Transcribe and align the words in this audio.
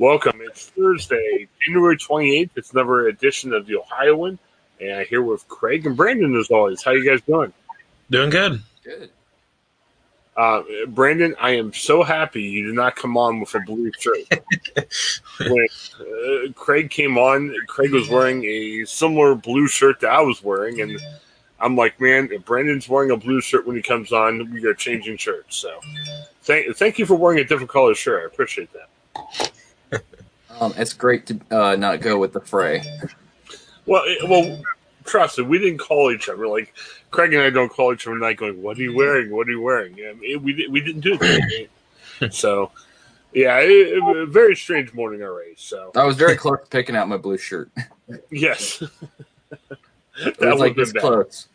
Welcome. 0.00 0.40
It's 0.40 0.64
Thursday, 0.70 1.46
January 1.62 1.98
28th. 1.98 2.52
It's 2.56 2.72
another 2.72 3.08
edition 3.08 3.52
of 3.52 3.66
the 3.66 3.76
Ohioan. 3.76 4.38
And 4.80 4.92
I'm 4.94 5.04
here 5.04 5.20
with 5.20 5.46
Craig 5.46 5.84
and 5.84 5.94
Brandon 5.94 6.34
as 6.36 6.50
always. 6.50 6.82
How 6.82 6.92
you 6.92 7.04
guys 7.04 7.20
doing? 7.26 7.52
Doing 8.08 8.30
good. 8.30 8.62
Good. 8.82 9.10
Uh, 10.34 10.62
Brandon, 10.88 11.36
I 11.38 11.50
am 11.50 11.74
so 11.74 12.02
happy 12.02 12.40
you 12.40 12.68
did 12.68 12.76
not 12.76 12.96
come 12.96 13.18
on 13.18 13.40
with 13.40 13.54
a 13.54 13.60
blue 13.60 13.92
shirt. 13.98 14.20
when 15.38 15.66
uh, 16.00 16.52
Craig 16.54 16.88
came 16.88 17.18
on, 17.18 17.54
Craig 17.66 17.92
was 17.92 18.08
wearing 18.08 18.42
a 18.46 18.86
similar 18.86 19.34
blue 19.34 19.68
shirt 19.68 20.00
that 20.00 20.12
I 20.12 20.22
was 20.22 20.42
wearing, 20.42 20.80
and 20.80 20.98
I'm 21.60 21.76
like, 21.76 22.00
man, 22.00 22.30
if 22.32 22.46
Brandon's 22.46 22.88
wearing 22.88 23.10
a 23.10 23.18
blue 23.18 23.42
shirt 23.42 23.66
when 23.66 23.76
he 23.76 23.82
comes 23.82 24.12
on, 24.12 24.50
we 24.50 24.64
are 24.64 24.72
changing 24.72 25.18
shirts. 25.18 25.58
So, 25.58 25.78
thank 26.40 26.74
thank 26.74 26.98
you 26.98 27.04
for 27.04 27.16
wearing 27.16 27.40
a 27.40 27.44
different 27.44 27.68
color 27.68 27.94
shirt. 27.94 28.22
I 28.22 28.26
appreciate 28.32 28.70
that. 28.72 29.50
Um, 30.60 30.74
it's 30.76 30.92
great 30.92 31.26
to 31.26 31.40
uh, 31.50 31.76
not 31.76 32.00
go 32.00 32.18
with 32.18 32.34
the 32.34 32.40
fray. 32.40 32.82
Well, 33.86 34.02
it, 34.04 34.28
well, 34.28 34.62
trust 35.04 35.38
me, 35.38 35.44
we 35.44 35.58
didn't 35.58 35.78
call 35.78 36.12
each 36.12 36.28
other. 36.28 36.46
Like 36.46 36.74
Craig 37.10 37.32
and 37.32 37.42
I 37.42 37.50
don't 37.50 37.70
call 37.70 37.92
each 37.92 38.06
other 38.06 38.18
night 38.18 38.36
going, 38.36 38.62
"What 38.62 38.78
are 38.78 38.82
you 38.82 38.94
wearing? 38.94 39.30
What 39.30 39.48
are 39.48 39.52
you 39.52 39.60
wearing?" 39.60 39.94
I 39.94 40.12
mean, 40.12 40.42
we 40.42 40.68
we 40.68 40.80
didn't 40.80 41.00
do 41.00 41.16
that. 41.18 41.68
so, 42.30 42.70
yeah, 43.32 43.58
it, 43.58 43.70
it, 43.70 44.16
a 44.16 44.26
very 44.26 44.54
strange 44.54 44.92
morning 44.92 45.22
already. 45.22 45.54
So 45.56 45.92
I 45.96 46.04
was 46.04 46.16
very 46.16 46.36
close 46.36 46.60
to 46.60 46.66
picking 46.66 46.94
out 46.94 47.08
my 47.08 47.16
blue 47.16 47.38
shirt. 47.38 47.70
yes, 48.30 48.78
that 49.48 50.40
was 50.40 50.60
like 50.60 50.76
this 50.76 50.92
close. 50.92 51.48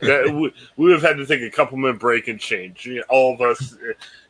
that 0.00 0.26
we, 0.26 0.52
we 0.76 0.84
would 0.86 0.92
have 0.92 1.02
had 1.02 1.16
to 1.16 1.26
take 1.26 1.42
a 1.42 1.50
couple 1.50 1.78
minute 1.78 2.00
break 2.00 2.28
and 2.28 2.40
change. 2.40 2.86
You 2.86 2.96
know, 2.96 3.02
all 3.08 3.34
of 3.34 3.40
us, 3.40 3.76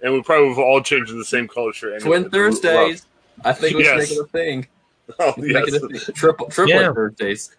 and 0.03 0.13
we 0.13 0.23
probably 0.23 0.49
would 0.49 0.57
have 0.57 0.65
all 0.65 0.83
changed 0.83 1.11
in 1.11 1.19
the 1.19 1.25
same 1.25 1.49
color 1.49 1.73
shirt. 1.73 1.95
anyway. 1.95 2.21
Twin 2.21 2.31
Thursdays. 2.31 3.07
I 3.45 3.53
think 3.53 3.77
we 3.77 3.85
should 3.85 3.97
Yes. 3.99 4.11
make 4.11 4.19
it 4.19 4.23
a 4.23 4.27
thing. 4.27 4.67
Oh, 5.19 5.33
Make 5.39 5.69
it 5.69 5.75
a 5.83 5.89
thing. 5.89 6.15
Triple 6.15 6.49
triplet 6.49 6.81
Yeah. 6.83 6.93
Thursdays. 6.93 7.57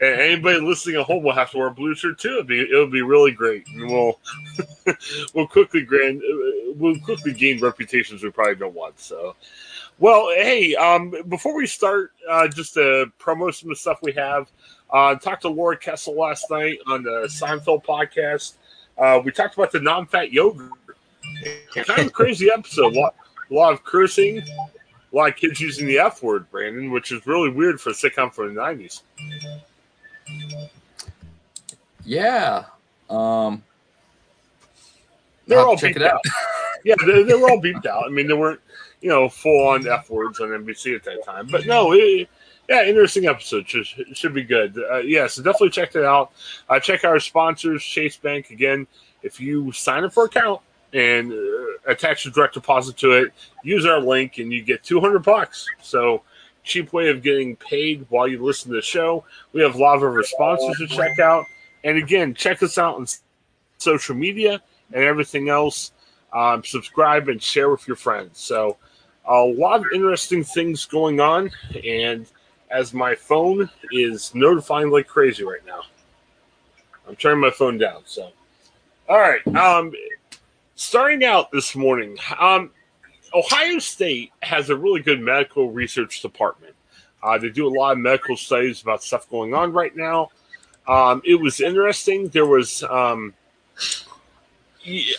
And 0.00 0.20
anybody 0.20 0.60
listening 0.60 0.96
at 0.96 1.02
home 1.06 1.22
will 1.22 1.32
have 1.34 1.50
to 1.50 1.58
wear 1.58 1.66
a 1.68 1.70
blue 1.70 1.94
shirt 1.94 2.18
too. 2.18 2.34
It'd 2.36 2.46
be 2.46 2.58
it 2.60 2.74
would 2.74 2.90
be 2.90 3.02
really 3.02 3.30
great, 3.32 3.66
and 3.68 3.88
we'll 3.90 4.18
we'll 5.34 5.46
quickly 5.46 5.82
gain 5.84 6.20
we'll 6.76 6.98
quickly 7.00 7.32
gain 7.34 7.60
reputations 7.60 8.22
we 8.22 8.30
probably 8.30 8.56
don't 8.56 8.74
want. 8.74 8.98
So, 8.98 9.36
well, 9.98 10.30
hey, 10.30 10.74
um, 10.74 11.14
before 11.28 11.54
we 11.54 11.66
start, 11.66 12.12
uh, 12.28 12.48
just 12.48 12.74
to 12.74 13.12
promo 13.20 13.54
some 13.54 13.70
of 13.70 13.76
the 13.76 13.80
stuff 13.80 13.98
we 14.02 14.12
have. 14.12 14.50
Uh, 14.90 15.16
talked 15.16 15.42
to 15.42 15.48
Laura 15.48 15.76
Kessel 15.76 16.14
last 16.16 16.50
night 16.50 16.78
on 16.86 17.02
the 17.02 17.28
Seinfeld 17.28 17.84
podcast. 17.84 18.54
Uh, 18.96 19.20
we 19.24 19.30
talked 19.32 19.54
about 19.54 19.70
the 19.72 19.80
non-fat 19.80 20.32
yogurt. 20.32 20.70
Kind 21.74 22.06
of 22.06 22.12
crazy 22.12 22.48
episode. 22.52 22.94
A 22.96 23.00
lot, 23.00 23.14
a 23.50 23.54
lot 23.54 23.72
of 23.72 23.82
cursing, 23.84 24.42
a 25.16 25.18
lot 25.18 25.30
of 25.30 25.36
kids 25.36 25.60
using 25.62 25.86
the 25.86 25.98
F 25.98 26.22
word, 26.22 26.50
Brandon, 26.50 26.90
which 26.90 27.10
is 27.10 27.26
really 27.26 27.48
weird 27.48 27.80
for 27.80 27.88
a 27.88 27.92
sitcom 27.94 28.30
from 28.30 28.54
the 28.54 28.60
'90s. 28.60 29.00
Yeah. 32.04 32.64
Um, 33.08 33.62
They're 35.46 35.60
all 35.60 35.76
check 35.78 35.94
beeped 35.94 36.02
it 36.02 36.02
out. 36.02 36.20
yeah, 36.84 36.96
they, 37.06 37.22
they 37.22 37.34
were 37.34 37.50
all 37.50 37.62
beeped 37.62 37.86
out. 37.86 38.04
I 38.04 38.10
mean, 38.10 38.26
they 38.26 38.34
weren't, 38.34 38.60
you 39.00 39.08
know, 39.08 39.30
full 39.30 39.68
on 39.68 39.88
F 39.88 40.10
words 40.10 40.38
on 40.40 40.48
NBC 40.48 40.94
at 40.94 41.04
that 41.04 41.24
time. 41.24 41.46
But 41.50 41.66
no, 41.66 41.92
it, 41.94 42.28
yeah, 42.68 42.84
interesting 42.84 43.26
episode. 43.26 43.66
Should, 43.66 43.86
should 44.12 44.34
be 44.34 44.44
good. 44.44 44.78
Uh, 44.78 44.98
yeah, 44.98 45.28
so 45.28 45.42
definitely 45.42 45.70
check 45.70 45.92
that 45.92 46.04
out. 46.04 46.32
Uh, 46.68 46.78
check 46.78 47.04
our 47.04 47.18
sponsors, 47.20 47.82
Chase 47.82 48.18
Bank. 48.18 48.50
Again, 48.50 48.86
if 49.22 49.40
you 49.40 49.72
sign 49.72 50.04
up 50.04 50.12
for 50.12 50.24
an 50.24 50.28
account 50.28 50.60
and 50.96 51.30
uh, 51.30 51.36
attach 51.92 52.24
a 52.24 52.30
direct 52.30 52.54
deposit 52.54 52.96
to 52.96 53.12
it, 53.12 53.32
use 53.62 53.84
our 53.84 54.00
link 54.00 54.38
and 54.38 54.50
you 54.50 54.62
get 54.62 54.82
200 54.82 55.20
bucks. 55.20 55.66
So, 55.82 56.22
cheap 56.64 56.92
way 56.92 57.10
of 57.10 57.22
getting 57.22 57.54
paid 57.54 58.06
while 58.08 58.26
you 58.26 58.42
listen 58.42 58.70
to 58.70 58.76
the 58.76 58.82
show. 58.82 59.24
We 59.52 59.62
have 59.62 59.74
a 59.74 59.78
lot 59.78 59.96
of 59.96 60.02
our 60.02 60.22
sponsors 60.24 60.78
to 60.78 60.86
check 60.88 61.18
out. 61.18 61.44
And 61.84 61.98
again, 61.98 62.34
check 62.34 62.62
us 62.62 62.78
out 62.78 62.96
on 62.96 63.06
social 63.78 64.16
media 64.16 64.60
and 64.92 65.04
everything 65.04 65.48
else. 65.50 65.92
Um, 66.32 66.64
subscribe 66.64 67.28
and 67.28 67.40
share 67.42 67.70
with 67.70 67.86
your 67.86 67.96
friends. 67.96 68.40
So, 68.40 68.78
a 69.26 69.40
lot 69.40 69.80
of 69.80 69.86
interesting 69.94 70.44
things 70.44 70.86
going 70.86 71.20
on. 71.20 71.50
And 71.84 72.26
as 72.70 72.94
my 72.94 73.14
phone 73.14 73.68
is 73.92 74.34
notifying 74.34 74.90
like 74.90 75.06
crazy 75.06 75.44
right 75.44 75.64
now, 75.66 75.82
I'm 77.06 77.16
turning 77.16 77.40
my 77.40 77.50
phone 77.50 77.76
down. 77.76 78.02
So, 78.06 78.30
all 79.08 79.18
right. 79.18 79.46
Um, 79.54 79.92
starting 80.76 81.24
out 81.24 81.50
this 81.50 81.74
morning, 81.74 82.16
um, 82.38 82.70
Ohio 83.34 83.78
State 83.80 84.32
has 84.42 84.70
a 84.70 84.76
really 84.76 85.00
good 85.00 85.20
medical 85.20 85.70
research 85.70 86.22
department. 86.22 86.74
Uh, 87.22 87.36
they 87.38 87.48
do 87.48 87.66
a 87.66 87.74
lot 87.76 87.92
of 87.92 87.98
medical 87.98 88.36
studies 88.36 88.82
about 88.82 89.02
stuff 89.02 89.28
going 89.28 89.52
on 89.52 89.72
right 89.72 89.96
now. 89.96 90.30
Um, 90.86 91.20
it 91.24 91.34
was 91.34 91.60
interesting. 91.60 92.28
There 92.28 92.46
was 92.46 92.84
um, 92.84 93.34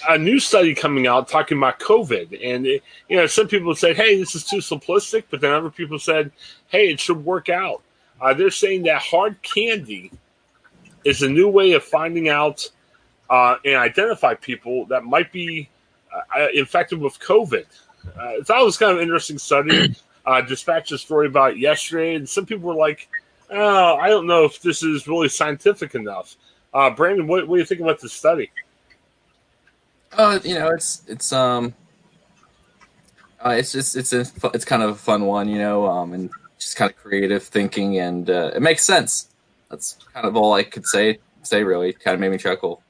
a 0.07 0.17
new 0.17 0.39
study 0.39 0.73
coming 0.73 1.07
out 1.07 1.27
talking 1.27 1.57
about 1.57 1.79
COVID, 1.79 2.39
and 2.41 2.65
it, 2.65 2.83
you 3.09 3.17
know, 3.17 3.27
some 3.27 3.47
people 3.47 3.75
said, 3.75 3.97
"Hey, 3.97 4.17
this 4.17 4.35
is 4.35 4.45
too 4.45 4.57
simplistic," 4.57 5.25
but 5.29 5.41
then 5.41 5.51
other 5.51 5.69
people 5.69 5.99
said, 5.99 6.31
"Hey, 6.69 6.89
it 6.89 6.99
should 7.01 7.25
work 7.25 7.49
out." 7.49 7.81
Uh, 8.21 8.33
they're 8.33 8.49
saying 8.49 8.83
that 8.83 9.01
hard 9.01 9.41
candy 9.41 10.11
is 11.03 11.21
a 11.21 11.29
new 11.29 11.49
way 11.49 11.73
of 11.73 11.83
finding 11.83 12.29
out 12.29 12.69
uh, 13.29 13.55
and 13.65 13.75
identify 13.75 14.33
people 14.33 14.85
that 14.85 15.03
might 15.03 15.31
be 15.31 15.69
uh, 16.13 16.47
infected 16.53 16.99
with 16.99 17.19
COVID. 17.19 17.65
Uh, 18.19 18.63
was 18.63 18.77
kind 18.77 18.91
of 18.91 18.97
an 18.97 19.03
interesting 19.03 19.37
study. 19.37 19.95
Uh, 20.25 20.41
dispatched 20.41 20.91
a 20.91 20.97
story 20.97 21.25
about 21.27 21.57
yesterday, 21.57 22.15
and 22.15 22.27
some 22.27 22.45
people 22.45 22.67
were 22.67 22.75
like, 22.75 23.07
"Oh, 23.49 23.95
I 23.95 24.09
don't 24.09 24.27
know 24.27 24.43
if 24.43 24.61
this 24.61 24.83
is 24.83 25.07
really 25.07 25.29
scientific 25.29 25.95
enough." 25.95 26.35
Uh, 26.73 26.89
Brandon, 26.89 27.27
what, 27.27 27.47
what 27.47 27.55
do 27.55 27.59
you 27.59 27.65
think 27.65 27.79
about 27.79 28.01
this 28.01 28.11
study? 28.11 28.51
Oh, 30.17 30.39
you 30.43 30.55
know, 30.55 30.69
it's 30.71 31.01
it's 31.07 31.31
um, 31.31 31.73
uh, 33.45 33.55
it's 33.57 33.71
just 33.71 33.95
it's 33.95 34.13
a 34.13 34.25
it's 34.53 34.65
kind 34.65 34.83
of 34.83 34.89
a 34.91 34.95
fun 34.95 35.25
one, 35.25 35.47
you 35.47 35.59
know, 35.59 35.87
um, 35.87 36.13
and 36.13 36.29
just 36.59 36.75
kind 36.75 36.91
of 36.91 36.97
creative 36.97 37.43
thinking, 37.43 37.97
and 37.99 38.29
uh, 38.29 38.51
it 38.53 38.61
makes 38.61 38.83
sense. 38.83 39.29
That's 39.69 39.97
kind 40.13 40.25
of 40.25 40.35
all 40.35 40.53
I 40.53 40.63
could 40.63 40.85
say. 40.85 41.19
Say 41.43 41.63
really, 41.63 41.93
kind 41.93 42.15
of 42.15 42.19
made 42.19 42.31
me 42.31 42.37
chuckle. 42.37 42.81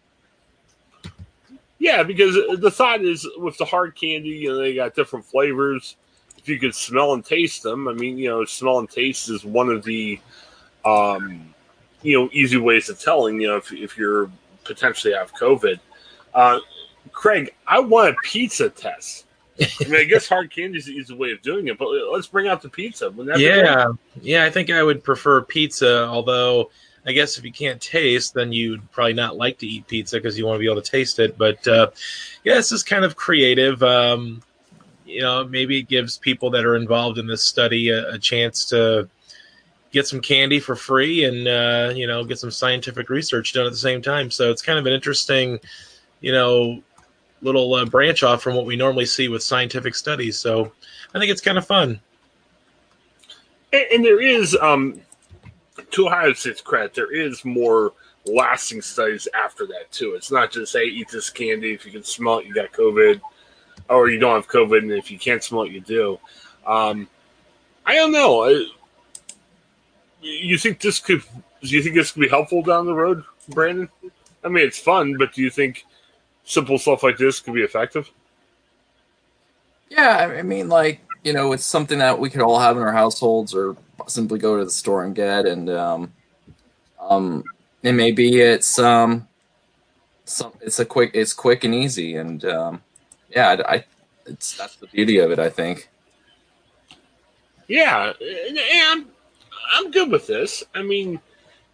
Yeah, 1.80 2.04
because 2.04 2.36
the 2.60 2.72
thought 2.72 3.02
is 3.02 3.28
with 3.38 3.58
the 3.58 3.66
hard 3.66 3.96
candy, 3.96 4.30
you 4.30 4.50
know, 4.50 4.58
they 4.58 4.74
got 4.74 4.96
different 4.96 5.26
flavors. 5.26 5.96
If 6.38 6.50
you 6.50 6.60
could 6.60 6.74
smell 6.74 7.14
and 7.14 7.24
taste 7.24 7.64
them, 7.64 7.88
I 7.88 7.94
mean, 7.94 8.18
you 8.18 8.30
know, 8.30 8.46
smell 8.46 8.80
and 8.80 8.90
taste 8.90 9.30
is 9.30 9.46
one 9.46 9.70
of 9.70 9.84
the, 9.84 10.20
um, 10.86 11.54
you 12.02 12.18
know, 12.18 12.30
easy 12.32 12.58
ways 12.58 12.90
of 12.90 13.00
telling, 13.00 13.40
you 13.40 13.48
know, 13.48 13.58
if, 13.58 13.72
if 13.72 13.98
you're 13.98 14.32
potentially 14.64 15.14
have 15.14 15.34
COVID. 15.34 15.80
Uh, 16.34 16.60
Craig, 17.12 17.52
I 17.66 17.80
want 17.80 18.10
a 18.10 18.16
pizza 18.24 18.70
test. 18.70 19.26
I 19.60 19.86
mean, 19.86 19.96
I 19.96 20.04
guess 20.04 20.28
hard 20.30 20.52
candy 20.52 20.78
is 20.78 20.86
the 20.86 20.94
easy 20.94 21.14
way 21.14 21.32
of 21.32 21.42
doing 21.42 21.68
it, 21.68 21.78
but 21.78 21.90
let's 22.12 22.28
bring 22.28 22.48
out 22.48 22.62
the 22.62 22.70
pizza. 22.70 23.12
Yeah, 23.38 23.88
yeah, 24.22 24.46
I 24.46 24.50
think 24.50 24.70
I 24.70 24.84
would 24.84 25.04
prefer 25.04 25.42
pizza. 25.42 26.06
Although, 26.06 26.70
I 27.08 27.14
guess 27.14 27.38
if 27.38 27.46
you 27.46 27.54
can't 27.54 27.82
taste, 27.82 28.34
then 28.34 28.52
you'd 28.52 28.92
probably 28.92 29.14
not 29.14 29.38
like 29.38 29.58
to 29.60 29.68
eat 29.68 29.88
pizza 29.88 30.18
because 30.18 30.38
you 30.38 30.46
want 30.46 30.58
to 30.58 30.60
be 30.60 30.70
able 30.70 30.82
to 30.82 30.92
taste 30.92 31.20
it. 31.20 31.38
But 31.38 31.66
uh, 31.66 31.92
yeah, 32.44 32.56
this 32.56 32.74
is 32.74 32.84
kind 32.84 33.06
of 33.06 33.16
creative. 33.16 33.82
Um, 33.82 34.44
you 35.06 35.22
know, 35.22 35.46
maybe 35.46 35.80
it 35.80 35.88
gives 35.88 36.18
people 36.18 36.50
that 36.50 36.66
are 36.66 36.76
involved 36.76 37.18
in 37.18 37.26
this 37.26 37.44
study 37.44 37.90
a, 37.90 38.16
a 38.16 38.20
chance 38.20 38.66
to 38.66 39.10
get 39.92 40.06
some 40.06 40.20
candy 40.20 40.60
for 40.60 40.76
free 40.76 41.24
and 41.24 41.48
uh, 41.48 41.94
you 41.96 42.06
know 42.06 42.26
get 42.26 42.38
some 42.38 42.52
scientific 42.52 43.10
research 43.10 43.54
done 43.54 43.66
at 43.66 43.72
the 43.72 43.78
same 43.78 44.02
time. 44.02 44.30
So 44.30 44.52
it's 44.52 44.62
kind 44.62 44.78
of 44.78 44.86
an 44.86 44.92
interesting, 44.92 45.60
you 46.20 46.34
know, 46.34 46.84
little 47.42 47.74
uh, 47.74 47.86
branch 47.86 48.22
off 48.22 48.42
from 48.42 48.56
what 48.56 48.66
we 48.66 48.76
normally 48.76 49.06
see 49.06 49.30
with 49.30 49.44
scientific 49.44 49.96
studies. 49.96 50.38
So 50.38 50.74
I 51.16 51.20
think 51.20 51.32
it's 51.32 51.42
kind 51.42 51.58
of 51.58 51.66
fun. 51.66 52.02
And, 53.72 53.86
and 53.94 54.06
there 54.06 54.22
is, 54.22 54.58
um, 54.60 55.02
to 55.92 56.08
Ohio 56.08 56.34
State's 56.34 56.62
credit, 56.62 56.94
there 56.94 57.14
is 57.14 57.46
more 57.46 57.94
lasting 58.26 58.82
studies 58.82 59.28
after 59.34 59.66
that 59.68 59.92
too. 59.92 60.14
It's 60.16 60.32
not 60.32 60.52
just 60.52 60.74
hey, 60.74 60.86
eat 60.86 61.10
this 61.10 61.30
candy 61.30 61.74
if 61.74 61.86
you 61.86 61.92
can 61.92 62.04
smell 62.04 62.40
it, 62.40 62.46
you 62.46 62.54
got 62.54 62.72
COVID, 62.72 63.22
or 63.90 64.10
you 64.10 64.20
don't 64.20 64.36
have 64.36 64.48
COVID, 64.48 64.80
and 64.80 64.92
if 64.92 65.10
you 65.12 65.18
can't 65.18 65.44
smell 65.44 65.64
it, 65.64 65.72
you 65.72 65.82
do. 65.82 66.20
Um, 66.66 67.08
I 67.86 67.96
don't 67.96 68.12
know. 68.12 68.66
You 70.22 70.58
think 70.58 70.82
this 70.82 71.00
could? 71.00 71.24
Do 71.62 71.68
you 71.70 71.82
think 71.82 71.96
this 71.96 72.12
could 72.12 72.22
be 72.22 72.30
helpful 72.30 72.62
down 72.62 72.86
the 72.86 72.94
road, 72.94 73.24
Brandon? 73.50 73.90
I 74.44 74.50
mean, 74.50 74.66
it's 74.66 74.80
fun, 74.80 75.18
but 75.18 75.34
do 75.34 75.42
you 75.42 75.50
think 75.50 75.86
simple 76.44 76.78
stuff 76.78 77.04
like 77.04 77.18
this 77.18 77.40
could 77.40 77.54
be 77.54 77.62
effective? 77.62 78.10
Yeah, 79.90 80.36
I 80.38 80.42
mean, 80.42 80.68
like 80.70 81.02
you 81.24 81.34
know, 81.34 81.54
it's 81.54 81.66
something 81.66 82.00
that 82.00 82.20
we 82.20 82.30
could 82.30 82.42
all 82.42 82.60
have 82.60 82.78
in 82.78 82.84
our 82.84 82.92
households, 82.92 83.56
or 83.56 83.76
simply 84.08 84.40
go 84.40 84.58
to 84.58 84.66
the 84.66 84.72
store 84.72 85.04
and 85.04 85.16
get. 85.16 85.46
And 85.46 85.70
um, 85.70 86.14
um, 87.00 87.44
and 87.84 87.98
maybe 87.98 88.42
it's 88.42 88.80
um, 88.80 89.28
some 90.26 90.54
it's 90.62 90.80
a 90.80 90.86
quick, 90.86 91.12
it's 91.14 91.34
quick 91.34 91.64
and 91.64 91.74
easy, 91.74 92.16
and 92.16 92.44
um, 92.46 92.82
yeah, 93.30 93.62
I, 93.68 93.86
it's 94.26 94.58
that's 94.58 94.76
the 94.76 94.88
beauty 94.88 95.20
of 95.20 95.32
it, 95.32 95.40
I 95.40 95.50
think. 95.50 95.90
Yeah, 97.68 98.14
and 98.22 99.06
I'm 99.74 99.92
good 99.92 100.12
with 100.12 100.28
this. 100.28 100.64
I 100.74 100.82
mean, 100.82 101.20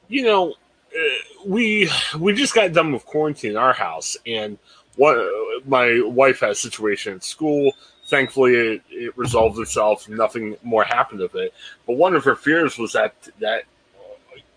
you 0.08 0.24
know, 0.24 0.52
uh, 0.52 1.44
we 1.46 1.90
we 2.20 2.34
just 2.34 2.56
got 2.56 2.74
done 2.74 2.92
with 2.92 3.06
quarantine 3.06 3.52
in 3.52 3.58
our 3.58 3.74
house, 3.74 4.18
and 4.26 4.58
what 4.96 5.18
my 5.66 6.02
wife 6.06 6.42
had 6.42 6.52
a 6.52 6.56
situation 6.56 7.16
at 7.16 7.24
school. 7.24 7.74
Thankfully, 8.06 8.56
it, 8.56 8.82
it 8.90 9.18
resolved 9.18 9.60
itself. 9.60 10.10
Nothing 10.10 10.58
more 10.62 10.84
happened 10.84 11.22
of 11.22 11.34
it. 11.36 11.54
But 11.88 11.98
one 11.98 12.16
of 12.16 12.24
her 12.26 12.36
fears 12.36 12.78
was 12.78 12.94
that 12.94 13.16
that 13.40 13.64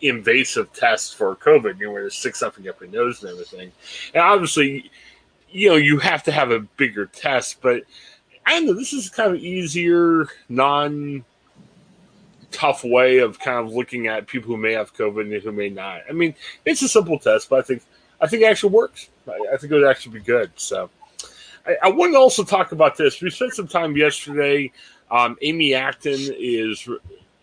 invasive 0.00 0.72
test 0.72 1.16
for 1.16 1.34
COVID, 1.36 1.78
you 1.78 1.86
know, 1.86 1.92
where 1.92 2.04
they 2.04 2.10
stick 2.10 2.36
something 2.36 2.68
up 2.68 2.80
your 2.80 2.90
nose 2.90 3.22
and 3.22 3.32
everything. 3.32 3.72
And 4.14 4.22
obviously, 4.22 4.90
you 5.50 5.70
know, 5.70 5.76
you 5.76 5.98
have 5.98 6.22
to 6.24 6.32
have 6.32 6.50
a 6.50 6.60
bigger 6.60 7.06
test. 7.06 7.60
But 7.62 7.84
I 8.44 8.60
know. 8.60 8.74
This 8.74 8.92
is 8.92 9.08
kind 9.08 9.34
of 9.34 9.40
easier, 9.40 10.28
non 10.48 11.24
tough 12.52 12.84
way 12.84 13.18
of 13.18 13.38
kind 13.38 13.58
of 13.58 13.74
looking 13.74 14.06
at 14.06 14.26
people 14.26 14.48
who 14.48 14.56
may 14.56 14.72
have 14.72 14.94
COVID 14.94 15.32
and 15.32 15.42
who 15.42 15.52
may 15.52 15.68
not. 15.68 16.02
I 16.08 16.12
mean, 16.12 16.34
it's 16.64 16.82
a 16.82 16.88
simple 16.88 17.18
test, 17.18 17.48
but 17.48 17.58
I 17.58 17.62
think 17.62 17.82
I 18.20 18.26
think 18.26 18.42
it 18.42 18.46
actually 18.46 18.72
works. 18.72 19.08
I, 19.28 19.54
I 19.54 19.56
think 19.56 19.72
it 19.72 19.76
would 19.76 19.88
actually 19.88 20.18
be 20.18 20.24
good. 20.24 20.50
So 20.56 20.90
I, 21.66 21.76
I 21.84 21.88
want 21.90 22.12
to 22.12 22.18
also 22.18 22.44
talk 22.44 22.72
about 22.72 22.96
this. 22.96 23.20
We 23.20 23.30
spent 23.30 23.54
some 23.54 23.68
time 23.68 23.96
yesterday. 23.96 24.72
Um, 25.10 25.36
Amy 25.42 25.74
Acton 25.74 26.34
is 26.38 26.88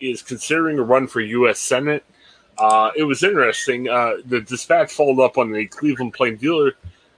is 0.00 0.22
considering 0.22 0.78
a 0.78 0.82
run 0.82 1.06
for 1.06 1.20
U.S. 1.20 1.58
Senate. 1.58 2.04
Uh, 2.58 2.90
it 2.96 3.04
was 3.04 3.22
interesting. 3.22 3.88
Uh, 3.88 4.14
the 4.26 4.40
Dispatch 4.40 4.92
followed 4.92 5.22
up 5.22 5.38
on 5.38 5.50
the 5.50 5.66
Cleveland 5.66 6.14
Plain 6.14 6.36
Dealer 6.36 6.72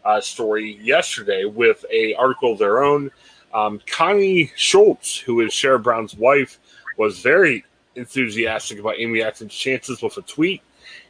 uh, 0.04 0.20
story 0.20 0.78
yesterday 0.80 1.44
with 1.44 1.84
a 1.90 2.14
article 2.14 2.52
of 2.52 2.58
their 2.58 2.82
own. 2.82 3.10
Um, 3.52 3.80
Connie 3.86 4.52
Schultz, 4.56 5.18
who 5.18 5.40
is 5.40 5.52
Sherrod 5.52 5.82
Brown's 5.82 6.14
wife, 6.14 6.58
was 6.96 7.20
very 7.20 7.64
enthusiastic 7.96 8.78
about 8.78 8.98
Amy 8.98 9.22
Acton's 9.22 9.54
chances 9.54 10.02
with 10.02 10.16
a 10.16 10.22
tweet. 10.22 10.62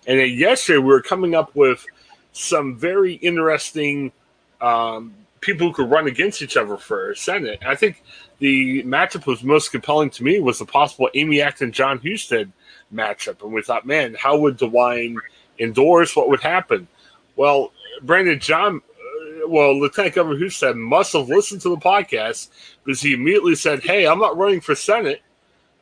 And 0.06 0.19
then 0.19 0.31
yesterday, 0.31 0.78
we 0.78 0.87
were 0.87 1.02
coming 1.02 1.34
up 1.34 1.54
with 1.54 1.84
some 2.32 2.76
very 2.76 3.14
interesting 3.14 4.12
um, 4.60 5.14
people 5.40 5.68
who 5.68 5.72
could 5.72 5.90
run 5.90 6.06
against 6.06 6.42
each 6.42 6.56
other 6.56 6.76
for 6.76 7.14
Senate. 7.14 7.60
I 7.64 7.74
think 7.74 8.02
the 8.38 8.82
matchup 8.84 9.26
was 9.26 9.42
most 9.42 9.70
compelling 9.70 10.10
to 10.10 10.24
me 10.24 10.40
was 10.40 10.58
the 10.58 10.66
possible 10.66 11.08
Amy 11.14 11.40
Acton 11.40 11.72
Jon 11.72 11.98
Husted 11.98 12.50
matchup, 12.92 13.42
and 13.42 13.52
we 13.52 13.62
thought, 13.62 13.86
man, 13.86 14.14
how 14.18 14.38
would 14.38 14.58
DeWine 14.58 15.16
endorse? 15.58 16.14
What 16.14 16.28
would 16.28 16.40
happen? 16.40 16.88
Well, 17.36 17.72
Brandon 18.02 18.38
John, 18.38 18.76
uh, 18.76 19.48
well, 19.48 19.78
Lieutenant 19.78 20.14
Governor 20.14 20.38
Husted 20.38 20.76
must 20.76 21.12
have 21.12 21.28
listened 21.28 21.60
to 21.62 21.70
the 21.70 21.76
podcast 21.76 22.48
because 22.84 23.00
he 23.00 23.14
immediately 23.14 23.54
said, 23.54 23.82
"Hey, 23.82 24.06
I'm 24.06 24.18
not 24.18 24.36
running 24.36 24.60
for 24.60 24.74
Senate. 24.74 25.22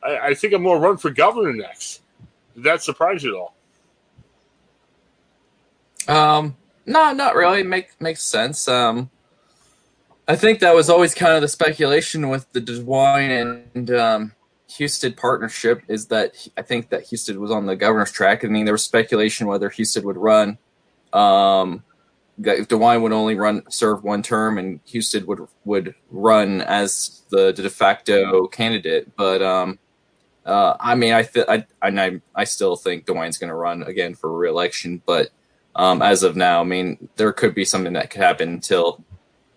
I, 0.03 0.17
I 0.17 0.33
think 0.33 0.53
I'm 0.53 0.63
going 0.63 0.81
to 0.81 0.87
run 0.87 0.97
for 0.97 1.09
governor 1.09 1.53
next." 1.53 2.01
Did 2.55 2.63
that 2.63 2.81
surprise 2.81 3.23
you 3.23 3.35
at 3.35 3.39
all? 3.39 3.55
Um, 6.07 6.55
no, 6.85 7.11
not 7.13 7.35
really. 7.35 7.63
Make 7.63 7.99
makes 7.99 8.23
sense. 8.23 8.67
Um, 8.67 9.09
I 10.27 10.35
think 10.35 10.59
that 10.59 10.73
was 10.73 10.89
always 10.89 11.13
kind 11.13 11.33
of 11.33 11.41
the 11.41 11.47
speculation 11.47 12.29
with 12.29 12.51
the 12.51 12.61
DeWine 12.61 13.63
and 13.75 13.91
um, 13.91 14.31
Husted 14.67 15.15
partnership 15.15 15.83
is 15.87 16.07
that 16.07 16.47
I 16.57 16.63
think 16.63 16.89
that 16.89 17.07
Husted 17.09 17.37
was 17.37 17.51
on 17.51 17.67
the 17.67 17.75
governor's 17.75 18.11
track. 18.11 18.43
I 18.43 18.47
mean, 18.47 18.65
there 18.65 18.73
was 18.73 18.83
speculation 18.83 19.45
whether 19.45 19.69
Husted 19.69 20.03
would 20.03 20.17
run. 20.17 20.57
Um, 21.13 21.83
if 22.37 22.67
DeWine 22.67 23.01
would 23.01 23.11
only 23.11 23.35
run 23.35 23.63
serve 23.69 24.03
one 24.03 24.23
term, 24.23 24.57
and 24.57 24.79
Husted 24.91 25.25
would 25.27 25.47
would 25.63 25.93
run 26.09 26.61
as 26.61 27.21
the 27.29 27.53
de 27.53 27.69
facto 27.69 28.47
candidate. 28.47 29.15
But 29.15 29.43
um, 29.43 29.79
uh, 30.45 30.75
I 30.79 30.95
mean, 30.95 31.13
I, 31.13 31.23
th- 31.23 31.45
I 31.47 31.65
I 31.81 32.21
I 32.33 32.43
still 32.43 32.75
think 32.75 33.05
DeWine's 33.05 33.37
going 33.37 33.49
to 33.49 33.55
run 33.55 33.83
again 33.83 34.15
for 34.15 34.35
reelection. 34.35 35.01
But 35.05 35.29
um, 35.75 36.01
as 36.01 36.23
of 36.23 36.35
now, 36.35 36.61
I 36.61 36.63
mean, 36.63 37.09
there 37.15 37.31
could 37.31 37.53
be 37.53 37.65
something 37.65 37.93
that 37.93 38.09
could 38.09 38.21
happen 38.21 38.49
until 38.49 39.03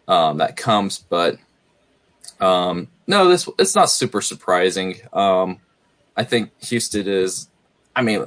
um, 0.08 0.38
that 0.38 0.56
comes. 0.56 0.98
But 0.98 1.38
um, 2.40 2.88
no, 3.06 3.28
this 3.28 3.48
it's 3.58 3.76
not 3.76 3.90
super 3.90 4.20
surprising. 4.20 4.96
Um, 5.12 5.60
I 6.16 6.24
think 6.24 6.50
Husted 6.60 7.06
is. 7.06 7.48
I 7.94 8.02
mean, 8.02 8.26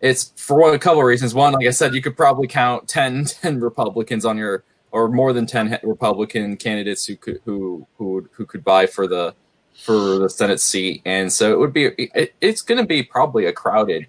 it's 0.00 0.32
for 0.36 0.74
a 0.74 0.78
couple 0.78 1.00
of 1.00 1.06
reasons. 1.06 1.34
One, 1.34 1.54
like 1.54 1.66
I 1.66 1.70
said, 1.70 1.94
you 1.94 2.02
could 2.02 2.16
probably 2.16 2.46
count 2.46 2.88
10, 2.88 3.24
10 3.42 3.60
Republicans 3.60 4.24
on 4.24 4.36
your 4.36 4.64
or 4.90 5.08
more 5.08 5.32
than 5.32 5.46
ten 5.46 5.78
Republican 5.82 6.56
candidates 6.56 7.06
who 7.06 7.16
could 7.16 7.40
who 7.44 7.86
who 7.96 8.28
who 8.32 8.46
could 8.46 8.62
vie 8.62 8.86
for 8.86 9.06
the 9.06 9.34
for 9.74 10.18
the 10.18 10.28
Senate 10.28 10.60
seat, 10.60 11.02
and 11.04 11.32
so 11.32 11.52
it 11.52 11.58
would 11.58 11.72
be 11.72 11.86
it, 11.98 12.34
it's 12.40 12.62
going 12.62 12.80
to 12.80 12.86
be 12.86 13.02
probably 13.02 13.46
a 13.46 13.52
crowded 13.52 14.06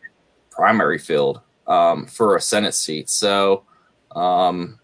primary 0.50 0.98
field 0.98 1.42
um, 1.68 2.06
for 2.06 2.36
a 2.36 2.42
Senate 2.42 2.74
seat. 2.74 3.10
So, 3.10 3.63
um, 4.16 4.80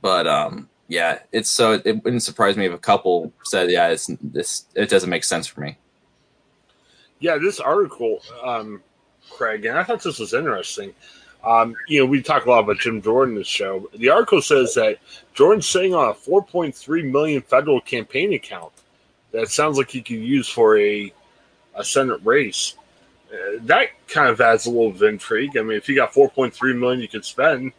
but 0.00 0.26
um, 0.26 0.68
yeah, 0.88 1.20
it's 1.32 1.50
so 1.50 1.80
it 1.84 2.04
wouldn't 2.04 2.22
surprise 2.22 2.56
me 2.56 2.66
if 2.66 2.72
a 2.72 2.78
couple 2.78 3.32
said, 3.44 3.70
"Yeah, 3.70 3.88
it's 3.88 4.10
this 4.22 4.64
it 4.74 4.88
doesn't 4.88 5.10
make 5.10 5.24
sense 5.24 5.46
for 5.46 5.60
me." 5.60 5.78
Yeah, 7.18 7.38
this 7.38 7.60
article, 7.60 8.20
um, 8.42 8.82
Craig, 9.30 9.64
and 9.64 9.78
I 9.78 9.82
thought 9.82 10.02
this 10.02 10.18
was 10.18 10.34
interesting. 10.34 10.94
Um, 11.42 11.74
you 11.86 12.00
know, 12.00 12.06
we 12.06 12.22
talk 12.22 12.46
a 12.46 12.50
lot 12.50 12.64
about 12.64 12.78
Jim 12.78 13.00
Jordan 13.00 13.34
in 13.34 13.38
this 13.38 13.46
show. 13.46 13.88
The 13.94 14.10
article 14.10 14.42
says 14.42 14.74
that 14.74 14.98
Jordan's 15.32 15.68
sitting 15.68 15.94
on 15.94 16.10
a 16.10 16.14
4.3 16.14 17.10
million 17.10 17.40
federal 17.40 17.80
campaign 17.80 18.32
account 18.32 18.72
that 19.32 19.48
sounds 19.48 19.78
like 19.78 19.90
he 19.90 20.02
could 20.02 20.16
use 20.16 20.48
for 20.48 20.78
a 20.78 21.12
a 21.74 21.84
Senate 21.84 22.20
race 22.24 22.74
uh, 23.32 23.58
that 23.62 23.88
kind 24.08 24.28
of 24.28 24.40
adds 24.40 24.66
a 24.66 24.70
little 24.70 24.88
of 24.88 25.02
intrigue. 25.02 25.56
I 25.56 25.62
mean, 25.62 25.76
if 25.76 25.88
you 25.88 25.94
got 25.94 26.12
4.3 26.12 26.78
million 26.78 27.00
you 27.00 27.08
could 27.08 27.24
spend, 27.24 27.72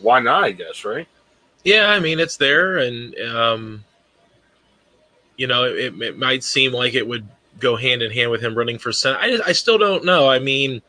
why 0.00 0.20
not? 0.20 0.44
I 0.44 0.52
guess, 0.52 0.84
right? 0.84 1.08
Yeah, 1.64 1.88
I 1.88 2.00
mean, 2.00 2.20
it's 2.20 2.36
there, 2.36 2.78
and 2.78 3.18
um, 3.20 3.84
you 5.36 5.46
know, 5.46 5.64
it, 5.64 6.00
it 6.00 6.18
might 6.18 6.44
seem 6.44 6.72
like 6.72 6.94
it 6.94 7.06
would 7.06 7.26
go 7.58 7.76
hand 7.76 8.02
in 8.02 8.10
hand 8.10 8.30
with 8.30 8.40
him 8.40 8.54
running 8.54 8.78
for 8.78 8.92
senate. 8.92 9.18
I, 9.20 9.48
I 9.48 9.52
still 9.52 9.78
don't 9.78 10.04
know. 10.04 10.28
I 10.28 10.38
mean, 10.38 10.82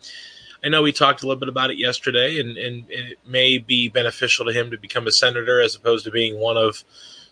I 0.63 0.69
know 0.69 0.81
we 0.81 0.91
talked 0.91 1.23
a 1.23 1.27
little 1.27 1.39
bit 1.39 1.49
about 1.49 1.71
it 1.71 1.77
yesterday, 1.77 2.39
and, 2.39 2.57
and, 2.57 2.85
it 2.89 3.17
may 3.25 3.57
be 3.57 3.87
beneficial 3.87 4.45
to 4.45 4.51
him 4.51 4.71
to 4.71 4.77
become 4.77 5.07
a 5.07 5.11
senator 5.11 5.61
as 5.61 5.75
opposed 5.75 6.05
to 6.05 6.11
being 6.11 6.37
one 6.39 6.57
of, 6.57 6.83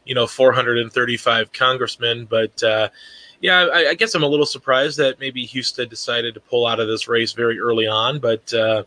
you 0.05 0.15
know, 0.15 0.27
435 0.27 1.51
congressmen. 1.51 2.25
But 2.25 2.63
uh, 2.63 2.89
yeah, 3.41 3.67
I, 3.71 3.89
I, 3.89 3.93
guess 3.95 4.15
I'm 4.15 4.23
a 4.23 4.27
little 4.27 4.45
surprised 4.45 4.97
that 4.97 5.19
maybe 5.19 5.45
Husted 5.45 5.89
decided 5.89 6.35
to 6.35 6.39
pull 6.39 6.65
out 6.65 6.79
of 6.79 6.87
this 6.87 7.07
race 7.07 7.33
very 7.33 7.59
early 7.59 7.87
on. 7.87 8.19
But 8.19 8.53
uh, 8.53 8.83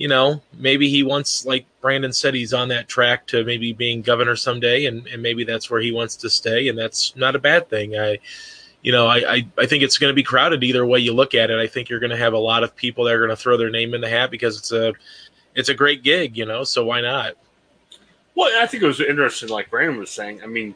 you 0.00 0.08
know, 0.08 0.40
maybe 0.54 0.88
he 0.88 1.02
wants, 1.02 1.44
like 1.44 1.66
Brandon 1.82 2.10
said, 2.10 2.32
he's 2.32 2.54
on 2.54 2.68
that 2.68 2.88
track 2.88 3.26
to 3.26 3.44
maybe 3.44 3.74
being 3.74 4.00
governor 4.00 4.34
someday, 4.34 4.86
and, 4.86 5.06
and 5.08 5.22
maybe 5.22 5.44
that's 5.44 5.70
where 5.70 5.82
he 5.82 5.92
wants 5.92 6.16
to 6.16 6.30
stay, 6.30 6.68
and 6.68 6.78
that's 6.78 7.14
not 7.16 7.36
a 7.36 7.38
bad 7.38 7.68
thing. 7.68 7.94
I, 7.94 8.18
you 8.80 8.92
know, 8.92 9.06
I, 9.06 9.16
I, 9.30 9.46
I 9.58 9.66
think 9.66 9.82
it's 9.82 9.98
going 9.98 10.10
to 10.10 10.14
be 10.14 10.22
crowded 10.22 10.64
either 10.64 10.86
way 10.86 11.00
you 11.00 11.12
look 11.12 11.34
at 11.34 11.50
it. 11.50 11.58
I 11.58 11.66
think 11.66 11.90
you're 11.90 12.00
going 12.00 12.12
to 12.12 12.16
have 12.16 12.32
a 12.32 12.38
lot 12.38 12.64
of 12.64 12.74
people 12.74 13.04
that 13.04 13.14
are 13.14 13.18
going 13.18 13.28
to 13.28 13.36
throw 13.36 13.58
their 13.58 13.68
name 13.68 13.92
in 13.92 14.00
the 14.00 14.08
hat 14.08 14.30
because 14.30 14.56
it's 14.56 14.72
a, 14.72 14.94
it's 15.54 15.68
a 15.68 15.74
great 15.74 16.02
gig, 16.02 16.34
you 16.34 16.46
know. 16.46 16.64
So 16.64 16.82
why 16.82 17.02
not? 17.02 17.34
Well, 18.34 18.50
I 18.58 18.66
think 18.66 18.82
it 18.82 18.86
was 18.86 19.02
interesting, 19.02 19.50
like 19.50 19.68
Brandon 19.68 19.98
was 19.98 20.10
saying. 20.10 20.42
I 20.42 20.46
mean, 20.46 20.74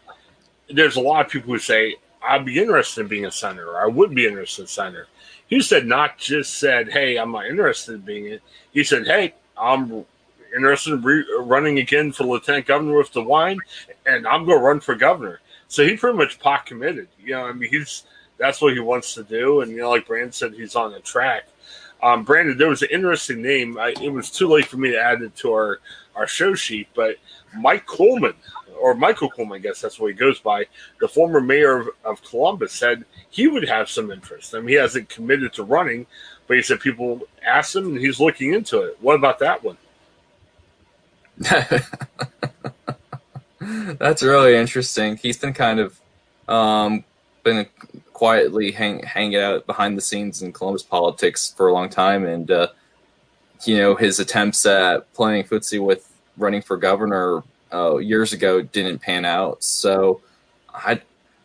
there's 0.69 0.97
a 0.97 1.01
lot 1.01 1.25
of 1.25 1.33
people 1.33 1.51
who 1.51 1.59
say 1.59 1.97
I'd 2.23 2.45
be 2.45 2.61
interested 2.61 3.01
in 3.01 3.09
being 3.09 3.25
a 3.25 3.33
senator, 3.33 3.71
or 3.71 3.81
I 3.81 3.87
would 3.87 4.15
be 4.15 4.27
interested 4.27 4.63
in 4.63 4.69
senator. 4.69 5.09
He 5.55 5.63
said 5.63 5.87
not 5.87 6.19
just 6.19 6.59
said, 6.59 6.91
"Hey, 6.91 7.17
I'm 7.17 7.31
not 7.31 7.47
interested 7.47 7.95
in 7.95 8.01
being 8.01 8.27
it." 8.27 8.43
He 8.73 8.83
said, 8.83 9.07
"Hey, 9.07 9.35
I'm 9.57 10.05
interested 10.53 10.95
in 10.95 11.03
re- 11.03 11.25
running 11.39 11.79
again 11.79 12.11
for 12.11 12.25
lieutenant 12.25 12.67
governor 12.67 12.99
with 12.99 13.13
DeWine, 13.13 13.59
and 14.05 14.27
I'm 14.27 14.47
going 14.47 14.59
to 14.59 14.65
run 14.65 14.81
for 14.81 14.97
governor." 14.97 15.39
So 15.69 15.87
he 15.87 15.97
pretty 15.97 16.19
much 16.19 16.41
pot 16.41 16.67
committed. 16.67 17.07
You 17.21 17.35
know, 17.35 17.47
I 17.47 17.53
mean, 17.53 17.71
he's 17.71 18.03
that's 18.37 18.61
what 18.61 18.73
he 18.73 18.81
wants 18.81 19.15
to 19.15 19.23
do, 19.23 19.61
and 19.61 19.71
you 19.71 19.77
know, 19.77 19.91
like 19.91 20.09
Brandon 20.09 20.33
said, 20.33 20.55
he's 20.55 20.75
on 20.75 20.91
the 20.91 20.99
track. 20.99 21.45
Um, 22.03 22.25
Brandon, 22.25 22.59
there 22.59 22.69
was 22.69 22.83
an 22.83 22.89
interesting 22.91 23.41
name. 23.41 23.79
I, 23.79 23.95
it 24.03 24.13
was 24.13 24.33
too 24.33 24.49
late 24.49 24.67
for 24.67 24.79
me 24.79 24.91
to 24.91 25.01
add 25.01 25.23
it 25.23 25.37
to 25.37 25.53
our 25.53 25.79
our 26.17 26.27
show 26.27 26.57
sheet, 26.57 26.89
but 26.97 27.15
Mike 27.57 27.87
Coleman 27.87 28.35
or 28.85 28.95
Michael 28.95 29.31
Coleman, 29.31 29.57
I 29.57 29.61
guess 29.61 29.81
that's 29.81 29.99
what 29.99 30.09
he 30.09 30.13
goes 30.13 30.41
by, 30.41 30.67
the 31.01 31.09
former 31.09 31.41
mayor 31.41 31.81
of, 31.81 31.89
of 32.05 32.23
Columbus, 32.23 32.75
said 32.75 33.07
he 33.31 33.49
would 33.49 33.67
have 33.67 33.89
some 33.89 34.11
interest. 34.11 34.55
I 34.55 34.59
mean, 34.59 34.69
he 34.69 34.75
hasn't 34.75 35.09
committed 35.09 35.55
to 35.55 35.63
running, 35.63 36.07
but 36.47 36.59
he 36.59 36.63
said 36.63 36.81
people 36.81 37.23
asked 37.43 37.75
him 37.75 37.87
and 37.87 37.99
he's 37.99 38.21
looking 38.21 38.53
into 38.53 38.83
it. 38.83 38.99
What 39.01 39.15
about 39.15 39.39
that 39.39 39.65
one? 39.65 39.79
That's 43.99 44.23
really 44.23 44.55
interesting. 44.55 45.17
He's 45.17 45.39
been 45.39 45.55
kind 45.55 45.81
of 45.81 45.99
um, 46.47 47.05
been 47.43 47.67
quietly 48.13 48.73
hang, 48.73 49.03
hanging 49.03 49.41
out 49.41 49.65
behind 49.65 49.97
the 49.97 50.03
scenes 50.03 50.43
in 50.43 50.53
Columbus 50.53 50.83
politics 50.83 51.55
for 51.57 51.69
a 51.69 51.73
long 51.73 51.89
time, 51.89 52.27
and 52.27 52.51
uh, 52.51 52.67
you 53.65 53.79
know 53.79 53.95
his 53.95 54.21
attempts 54.21 54.67
at 54.67 55.11
playing 55.15 55.45
footsie 55.45 55.83
with 55.83 56.13
running 56.37 56.61
for 56.61 56.77
governor 56.77 57.43
uh, 57.75 57.97
years 57.97 58.33
ago 58.33 58.63
didn't 58.63 59.01
pan 59.01 59.25
out. 59.25 59.65
So 59.65 60.21
I 60.73 61.01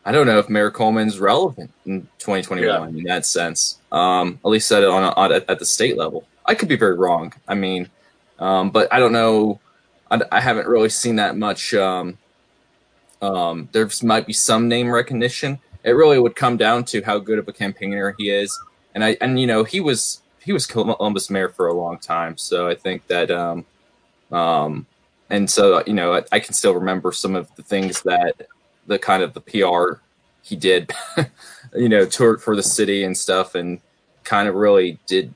I 0.05 0.11
don't 0.11 0.27
know 0.27 0.39
if 0.39 0.49
Mayor 0.49 0.71
Coleman's 0.71 1.19
relevant 1.19 1.71
in 1.85 2.01
2021 2.19 2.65
yeah. 2.65 2.99
in 2.99 3.03
that 3.05 3.25
sense. 3.25 3.79
Um, 3.91 4.39
at 4.43 4.49
least 4.49 4.67
said 4.67 4.83
it 4.83 4.89
on, 4.89 5.03
on 5.03 5.31
at 5.31 5.59
the 5.59 5.65
state 5.65 5.97
level. 5.97 6.27
I 6.45 6.55
could 6.55 6.69
be 6.69 6.77
very 6.77 6.95
wrong. 6.95 7.33
I 7.47 7.55
mean, 7.55 7.89
um, 8.39 8.71
but 8.71 8.91
I 8.93 8.99
don't 8.99 9.11
know. 9.11 9.59
I, 10.09 10.21
I, 10.31 10.41
haven't 10.41 10.67
really 10.67 10.89
seen 10.89 11.17
that 11.17 11.37
much. 11.37 11.73
Um, 11.73 12.17
um, 13.21 13.69
there 13.71 13.87
might 14.01 14.25
be 14.25 14.33
some 14.33 14.67
name 14.67 14.89
recognition. 14.89 15.59
It 15.83 15.91
really 15.91 16.17
would 16.17 16.35
come 16.35 16.57
down 16.57 16.85
to 16.85 17.01
how 17.03 17.19
good 17.19 17.37
of 17.37 17.47
a 17.47 17.53
campaigner 17.53 18.15
he 18.17 18.29
is, 18.29 18.57
and 18.95 19.03
I 19.03 19.17
and 19.21 19.39
you 19.39 19.47
know 19.47 19.63
he 19.63 19.79
was 19.79 20.21
he 20.41 20.53
was 20.53 20.65
Columbus 20.65 21.29
mayor 21.29 21.49
for 21.49 21.67
a 21.67 21.73
long 21.73 21.99
time, 21.99 22.37
so 22.37 22.67
I 22.67 22.75
think 22.75 23.05
that 23.07 23.29
um, 23.29 23.65
um, 24.31 24.87
and 25.29 25.49
so 25.49 25.83
you 25.85 25.93
know 25.93 26.15
I, 26.15 26.23
I, 26.31 26.39
can 26.39 26.53
still 26.53 26.73
remember 26.73 27.11
some 27.11 27.35
of 27.35 27.53
the 27.55 27.63
things 27.63 28.01
that 28.03 28.47
the 28.87 28.99
kind 28.99 29.23
of 29.23 29.33
the 29.33 29.41
PR 29.41 30.01
he 30.41 30.55
did, 30.55 30.91
you 31.75 31.89
know, 31.89 32.05
tour 32.05 32.37
for 32.37 32.55
the 32.55 32.63
city 32.63 33.03
and 33.03 33.17
stuff, 33.17 33.55
and 33.55 33.79
kind 34.23 34.47
of 34.47 34.55
really 34.55 34.99
did 35.05 35.33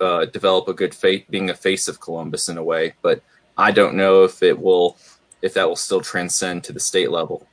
uh, 0.00 0.26
develop 0.26 0.68
a 0.68 0.74
good 0.74 0.94
face, 0.94 1.24
being 1.30 1.48
a 1.48 1.54
face 1.54 1.88
of 1.88 2.00
Columbus 2.00 2.48
in 2.48 2.58
a 2.58 2.62
way. 2.62 2.94
But 3.02 3.22
I 3.56 3.70
don't 3.70 3.94
know 3.94 4.24
if 4.24 4.42
it 4.42 4.58
will, 4.58 4.96
if 5.42 5.54
that 5.54 5.68
will 5.68 5.76
still 5.76 6.00
transcend 6.00 6.64
to 6.64 6.72
the 6.72 6.80
state 6.80 7.10
level. 7.10 7.46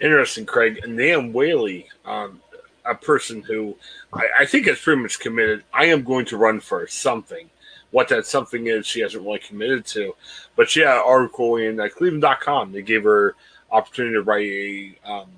Interesting, 0.00 0.46
Craig. 0.46 0.80
And 0.82 0.96
Nan 0.96 1.32
Whaley, 1.32 1.88
um, 2.04 2.40
a 2.84 2.94
person 2.94 3.42
who 3.42 3.76
I, 4.12 4.26
I 4.40 4.46
think 4.46 4.66
is 4.66 4.78
pretty 4.78 5.02
much 5.02 5.18
committed. 5.20 5.64
I 5.72 5.86
am 5.86 6.02
going 6.02 6.26
to 6.26 6.36
run 6.36 6.60
for 6.60 6.86
something 6.86 7.48
what 7.90 8.08
that 8.08 8.26
something 8.26 8.66
is 8.66 8.86
she 8.86 9.00
hasn't 9.00 9.24
really 9.24 9.38
committed 9.38 9.86
to. 9.86 10.14
But 10.56 10.70
she 10.70 10.80
had 10.80 10.96
an 10.96 11.02
article 11.04 11.56
in 11.56 11.80
uh, 11.80 11.88
Cleveland.com. 11.88 12.72
They 12.72 12.82
gave 12.82 13.04
her 13.04 13.34
opportunity 13.70 14.14
to 14.14 14.22
write 14.22 14.46
a 14.46 14.98
um, 15.04 15.30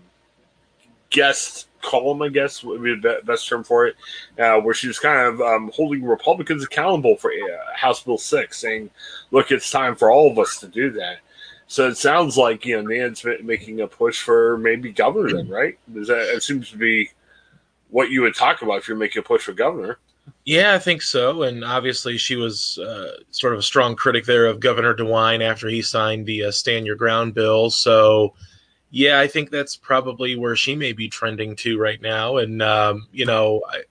guest 1.10 1.68
column, 1.82 2.22
I 2.22 2.28
guess 2.28 2.62
would 2.62 2.82
be 2.82 2.94
the 2.96 3.20
best 3.24 3.48
term 3.48 3.64
for 3.64 3.86
it, 3.86 3.96
uh, 4.38 4.60
where 4.60 4.74
she 4.74 4.88
was 4.88 4.98
kind 4.98 5.26
of 5.26 5.40
um, 5.40 5.70
holding 5.74 6.04
Republicans 6.04 6.64
accountable 6.64 7.16
for 7.16 7.30
uh, 7.30 7.76
House 7.76 8.02
Bill 8.02 8.18
6, 8.18 8.58
saying, 8.58 8.90
look, 9.30 9.50
it's 9.50 9.70
time 9.70 9.96
for 9.96 10.10
all 10.10 10.30
of 10.30 10.38
us 10.38 10.58
to 10.60 10.68
do 10.68 10.90
that. 10.92 11.18
So 11.66 11.88
it 11.88 11.96
sounds 11.96 12.36
like, 12.36 12.66
you 12.66 12.76
know, 12.76 12.88
Nan's 12.88 13.24
making 13.42 13.80
a 13.80 13.86
push 13.86 14.22
for 14.22 14.58
maybe 14.58 14.90
governor 14.92 15.44
right? 15.44 15.78
That, 15.88 16.34
it 16.34 16.42
seems 16.42 16.68
to 16.70 16.76
be 16.76 17.10
what 17.90 18.10
you 18.10 18.22
would 18.22 18.34
talk 18.34 18.62
about 18.62 18.78
if 18.78 18.88
you're 18.88 18.96
making 18.96 19.20
a 19.20 19.22
push 19.22 19.42
for 19.42 19.52
governor. 19.52 19.98
Yeah, 20.50 20.74
I 20.74 20.80
think 20.80 21.00
so. 21.00 21.44
And 21.44 21.62
obviously, 21.64 22.18
she 22.18 22.34
was 22.34 22.76
uh, 22.78 23.18
sort 23.30 23.52
of 23.52 23.60
a 23.60 23.62
strong 23.62 23.94
critic 23.94 24.24
there 24.24 24.46
of 24.46 24.58
Governor 24.58 24.96
DeWine 24.96 25.48
after 25.48 25.68
he 25.68 25.80
signed 25.80 26.26
the 26.26 26.46
uh, 26.46 26.50
Stand 26.50 26.86
Your 26.86 26.96
Ground 26.96 27.34
bill. 27.34 27.70
So, 27.70 28.34
yeah, 28.90 29.20
I 29.20 29.28
think 29.28 29.50
that's 29.50 29.76
probably 29.76 30.34
where 30.34 30.56
she 30.56 30.74
may 30.74 30.92
be 30.92 31.08
trending 31.08 31.54
to 31.54 31.78
right 31.78 32.02
now. 32.02 32.38
And, 32.38 32.60
um, 32.62 33.06
you 33.12 33.26
know, 33.26 33.62
I, 33.70 33.82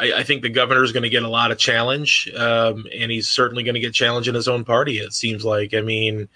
I, 0.00 0.12
I, 0.14 0.22
think 0.24 0.42
the 0.42 0.48
governor 0.48 0.82
is 0.82 0.90
going 0.90 1.04
to 1.04 1.08
get 1.08 1.22
a 1.22 1.28
lot 1.28 1.52
of 1.52 1.58
challenge, 1.58 2.28
um, 2.36 2.88
and 2.92 3.08
he's 3.08 3.30
certainly 3.30 3.62
going 3.62 3.76
to 3.76 3.80
get 3.80 3.94
challenge 3.94 4.26
in 4.26 4.34
his 4.34 4.48
own 4.48 4.64
party. 4.64 4.98
It 4.98 5.12
seems 5.12 5.44
like. 5.44 5.72
I 5.72 5.82
mean, 5.82 6.28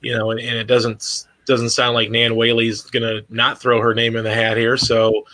you 0.00 0.16
know, 0.16 0.30
and, 0.30 0.40
and 0.40 0.56
it 0.56 0.66
doesn't 0.66 1.26
doesn't 1.44 1.68
sound 1.68 1.92
like 1.92 2.10
Nan 2.10 2.34
Whaley's 2.34 2.80
going 2.80 3.02
to 3.02 3.26
not 3.28 3.60
throw 3.60 3.78
her 3.82 3.92
name 3.92 4.16
in 4.16 4.24
the 4.24 4.32
hat 4.32 4.56
here. 4.56 4.78
So, 4.78 5.26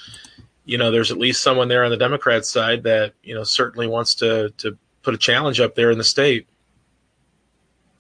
you 0.64 0.78
know, 0.78 0.90
there's 0.90 1.11
at 1.11 1.18
least 1.18 1.42
someone 1.42 1.68
there 1.68 1.85
on 1.85 1.90
the 1.90 1.97
Democrat 1.97 2.44
side 2.47 2.83
that 2.85 3.12
you 3.23 3.35
know 3.35 3.44
certainly 3.44 3.87
wants 3.87 4.14
to 4.16 4.50
to 4.59 4.76
put 5.02 5.14
a 5.14 5.18
challenge 5.18 5.61
up 5.61 5.75
there 5.75 5.90
in 5.90 5.99
the 5.99 6.04
state. 6.04 6.47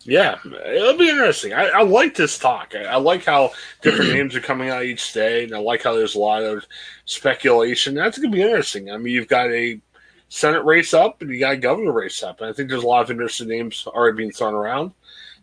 Yeah, 0.06 0.38
it'll 0.44 0.98
be 0.98 1.08
interesting. 1.08 1.54
I, 1.54 1.68
I 1.68 1.82
like 1.82 2.14
this 2.14 2.38
talk. 2.38 2.74
I, 2.74 2.84
I, 2.84 2.96
like 2.96 3.24
how 3.24 3.52
different 3.80 4.12
names 4.14 4.36
are 4.36 4.40
coming 4.40 4.68
out 4.68 4.84
each 4.84 5.14
day, 5.14 5.44
and 5.44 5.54
I 5.54 5.58
like 5.58 5.82
how 5.82 5.94
there's 5.94 6.14
a 6.14 6.18
lot 6.18 6.42
of 6.42 6.66
speculation. 7.06 7.94
That's 7.94 8.18
going 8.18 8.30
to 8.30 8.36
be 8.36 8.42
interesting. 8.42 8.90
I 8.90 8.98
mean, 8.98 9.14
you've 9.14 9.28
got 9.28 9.50
a 9.50 9.80
Senate 10.28 10.62
race 10.64 10.92
up, 10.92 11.22
and 11.22 11.30
you 11.30 11.40
got 11.40 11.54
a 11.54 11.56
governor 11.56 11.92
race 11.92 12.22
up, 12.22 12.42
and 12.42 12.50
I 12.50 12.52
think 12.52 12.68
there's 12.68 12.82
a 12.82 12.86
lot 12.86 13.02
of 13.02 13.10
interesting 13.10 13.48
names 13.48 13.86
already 13.86 14.18
being 14.18 14.30
thrown 14.30 14.52
around. 14.52 14.92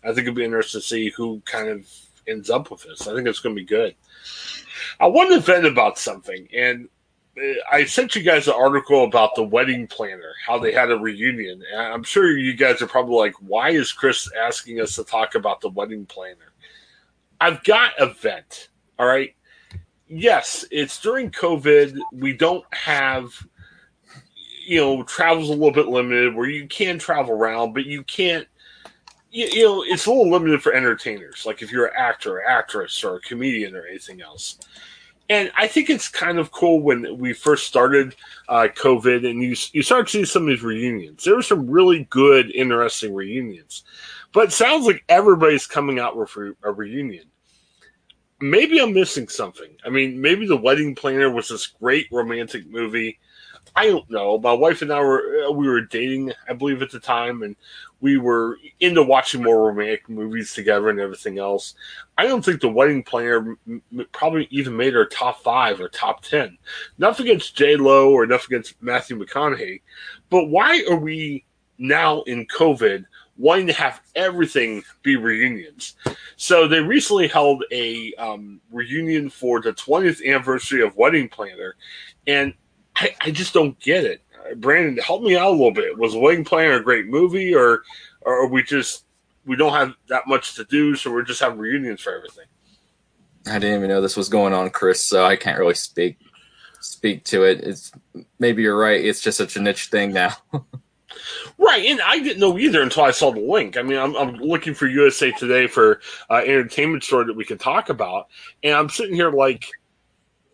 I 0.03 0.09
think 0.09 0.27
it'll 0.27 0.35
be 0.35 0.45
interesting 0.45 0.81
to 0.81 0.85
see 0.85 1.09
who 1.09 1.41
kind 1.45 1.67
of 1.67 1.87
ends 2.27 2.51
up 2.51 2.69
with 2.69 2.83
this. 2.83 3.07
I 3.07 3.15
think 3.15 3.27
it's 3.27 3.39
going 3.39 3.55
to 3.55 3.61
be 3.61 3.65
good. 3.65 3.95
I 4.99 5.07
want 5.07 5.31
to 5.31 5.39
vent 5.39 5.65
about 5.65 5.97
something, 5.97 6.47
and 6.53 6.87
I 7.71 7.85
sent 7.85 8.15
you 8.15 8.23
guys 8.23 8.47
an 8.47 8.53
article 8.53 9.03
about 9.03 9.35
the 9.35 9.43
wedding 9.43 9.87
planner, 9.87 10.33
how 10.45 10.59
they 10.59 10.71
had 10.71 10.91
a 10.91 10.97
reunion. 10.97 11.63
And 11.71 11.81
I'm 11.81 12.03
sure 12.03 12.37
you 12.37 12.53
guys 12.55 12.81
are 12.81 12.87
probably 12.87 13.15
like, 13.15 13.35
why 13.39 13.69
is 13.69 13.91
Chris 13.91 14.29
asking 14.37 14.79
us 14.81 14.95
to 14.95 15.03
talk 15.03 15.35
about 15.35 15.61
the 15.61 15.69
wedding 15.69 16.05
planner? 16.05 16.53
I've 17.39 17.63
got 17.63 17.93
a 17.99 18.07
vent. 18.07 18.69
All 18.99 19.07
right. 19.07 19.33
Yes, 20.07 20.65
it's 20.71 21.01
during 21.01 21.31
COVID. 21.31 21.97
We 22.11 22.33
don't 22.33 22.65
have, 22.73 23.31
you 24.65 24.79
know, 24.79 25.03
travel's 25.03 25.49
a 25.49 25.53
little 25.53 25.71
bit 25.71 25.87
limited 25.87 26.35
where 26.35 26.49
you 26.49 26.67
can 26.67 26.99
travel 26.99 27.33
around, 27.33 27.73
but 27.73 27.85
you 27.85 28.03
can't, 28.03 28.47
you, 29.31 29.47
you 29.47 29.63
know, 29.63 29.83
it's 29.87 30.05
a 30.05 30.09
little 30.09 30.29
limited 30.29 30.61
for 30.61 30.73
entertainers. 30.73 31.45
Like 31.45 31.61
if 31.61 31.71
you're 31.71 31.85
an 31.85 31.93
actor, 31.97 32.37
or 32.37 32.45
actress, 32.45 33.03
or 33.03 33.15
a 33.15 33.21
comedian, 33.21 33.75
or 33.75 33.85
anything 33.85 34.21
else 34.21 34.59
and 35.31 35.49
I 35.55 35.65
think 35.65 35.89
it's 35.89 36.09
kind 36.09 36.37
of 36.37 36.51
cool 36.51 36.81
when 36.81 37.17
we 37.17 37.31
first 37.31 37.65
started 37.65 38.17
uh, 38.49 38.67
COVID, 38.75 39.25
and 39.25 39.41
you 39.41 39.55
you 39.71 39.81
start 39.81 40.07
to 40.07 40.11
see 40.11 40.25
some 40.25 40.43
of 40.43 40.49
these 40.49 40.61
reunions. 40.61 41.23
There 41.23 41.37
were 41.37 41.41
some 41.41 41.69
really 41.69 42.05
good, 42.09 42.51
interesting 42.51 43.13
reunions, 43.13 43.85
but 44.33 44.51
sounds 44.51 44.85
like 44.85 45.05
everybody's 45.07 45.65
coming 45.65 45.99
out 45.99 46.17
with 46.17 46.35
a 46.35 46.71
reunion. 46.73 47.23
Maybe 48.41 48.81
I'm 48.81 48.93
missing 48.93 49.29
something. 49.29 49.71
I 49.85 49.89
mean, 49.89 50.19
maybe 50.19 50.45
the 50.45 50.57
Wedding 50.57 50.95
Planner 50.95 51.31
was 51.31 51.47
this 51.47 51.67
great 51.67 52.07
romantic 52.11 52.69
movie. 52.69 53.17
I 53.75 53.87
don't 53.87 54.09
know. 54.09 54.37
My 54.37 54.53
wife 54.53 54.81
and 54.81 54.91
I 54.91 54.99
were 54.99 55.45
uh, 55.47 55.51
we 55.51 55.67
were 55.67 55.81
dating, 55.81 56.33
I 56.49 56.53
believe, 56.53 56.81
at 56.81 56.91
the 56.91 56.99
time, 56.99 57.41
and 57.41 57.55
we 58.01 58.17
were 58.17 58.57
into 58.79 59.01
watching 59.01 59.43
more 59.43 59.67
romantic 59.67 60.09
movies 60.09 60.53
together 60.53 60.89
and 60.89 60.99
everything 60.99 61.39
else. 61.39 61.75
I 62.17 62.27
don't 62.27 62.43
think 62.43 62.59
the 62.59 62.69
Wedding 62.69 63.03
Planner 63.03 63.57
probably 64.11 64.47
even 64.51 64.75
made 64.75 64.95
our 64.95 65.05
top 65.05 65.41
five 65.41 65.79
or 65.79 65.87
top 65.87 66.21
ten. 66.23 66.57
Nothing 66.97 67.27
against 67.27 67.55
J 67.55 67.77
Lo 67.77 68.11
or 68.11 68.25
nothing 68.25 68.55
against 68.55 68.81
Matthew 68.81 69.17
McConaughey, 69.17 69.81
but 70.29 70.45
why 70.45 70.83
are 70.89 70.97
we 70.97 71.45
now 71.77 72.23
in 72.23 72.45
COVID 72.47 73.05
wanting 73.37 73.67
to 73.67 73.73
have 73.73 74.01
everything 74.15 74.83
be 75.01 75.15
reunions? 75.15 75.95
So 76.35 76.67
they 76.67 76.81
recently 76.81 77.29
held 77.29 77.63
a 77.71 78.13
um, 78.15 78.59
reunion 78.69 79.29
for 79.29 79.61
the 79.61 79.71
20th 79.71 80.25
anniversary 80.27 80.81
of 80.81 80.97
Wedding 80.97 81.29
Planner, 81.29 81.75
and 82.27 82.53
I, 82.95 83.15
I 83.21 83.31
just 83.31 83.53
don't 83.53 83.79
get 83.79 84.03
it. 84.03 84.21
Brandon, 84.57 84.97
help 85.03 85.23
me 85.23 85.37
out 85.37 85.47
a 85.47 85.51
little 85.51 85.71
bit. 85.71 85.97
Was 85.97 86.15
Wedding 86.15 86.43
Planner 86.43 86.75
a 86.75 86.83
great 86.83 87.07
movie, 87.07 87.55
or, 87.55 87.83
or 88.21 88.43
are 88.43 88.47
we 88.47 88.63
just 88.63 89.05
we 89.45 89.55
don't 89.55 89.73
have 89.73 89.93
that 90.07 90.27
much 90.27 90.55
to 90.55 90.65
do, 90.65 90.95
so 90.95 91.11
we're 91.11 91.23
just 91.23 91.41
having 91.41 91.57
reunions 91.57 92.01
for 92.01 92.15
everything? 92.15 92.45
I 93.47 93.53
didn't 93.53 93.77
even 93.77 93.89
know 93.89 94.01
this 94.01 94.17
was 94.17 94.29
going 94.29 94.53
on, 94.53 94.69
Chris. 94.69 95.01
So 95.01 95.25
I 95.25 95.35
can't 95.35 95.59
really 95.59 95.73
speak 95.73 96.17
speak 96.79 97.23
to 97.25 97.43
it. 97.43 97.61
It's 97.61 97.91
maybe 98.39 98.61
you're 98.63 98.77
right. 98.77 99.03
It's 99.03 99.21
just 99.21 99.37
such 99.37 99.55
a 99.55 99.61
niche 99.61 99.87
thing 99.87 100.13
now. 100.13 100.35
Right, 101.57 101.85
and 101.85 102.01
I 102.01 102.19
didn't 102.19 102.39
know 102.39 102.57
either 102.57 102.81
until 102.81 103.03
I 103.03 103.11
saw 103.11 103.31
the 103.31 103.39
link. 103.39 103.77
I 103.77 103.83
mean, 103.83 103.97
I'm, 103.97 104.15
I'm 104.15 104.35
looking 104.35 104.73
for 104.73 104.87
USA 104.87 105.31
Today 105.31 105.67
for 105.67 106.01
uh, 106.29 106.41
entertainment 106.43 107.03
story 107.03 107.25
that 107.25 107.35
we 107.35 107.45
can 107.45 107.57
talk 107.57 107.89
about, 107.89 108.27
and 108.63 108.73
I'm 108.73 108.89
sitting 108.89 109.15
here 109.15 109.29
like, 109.29 109.67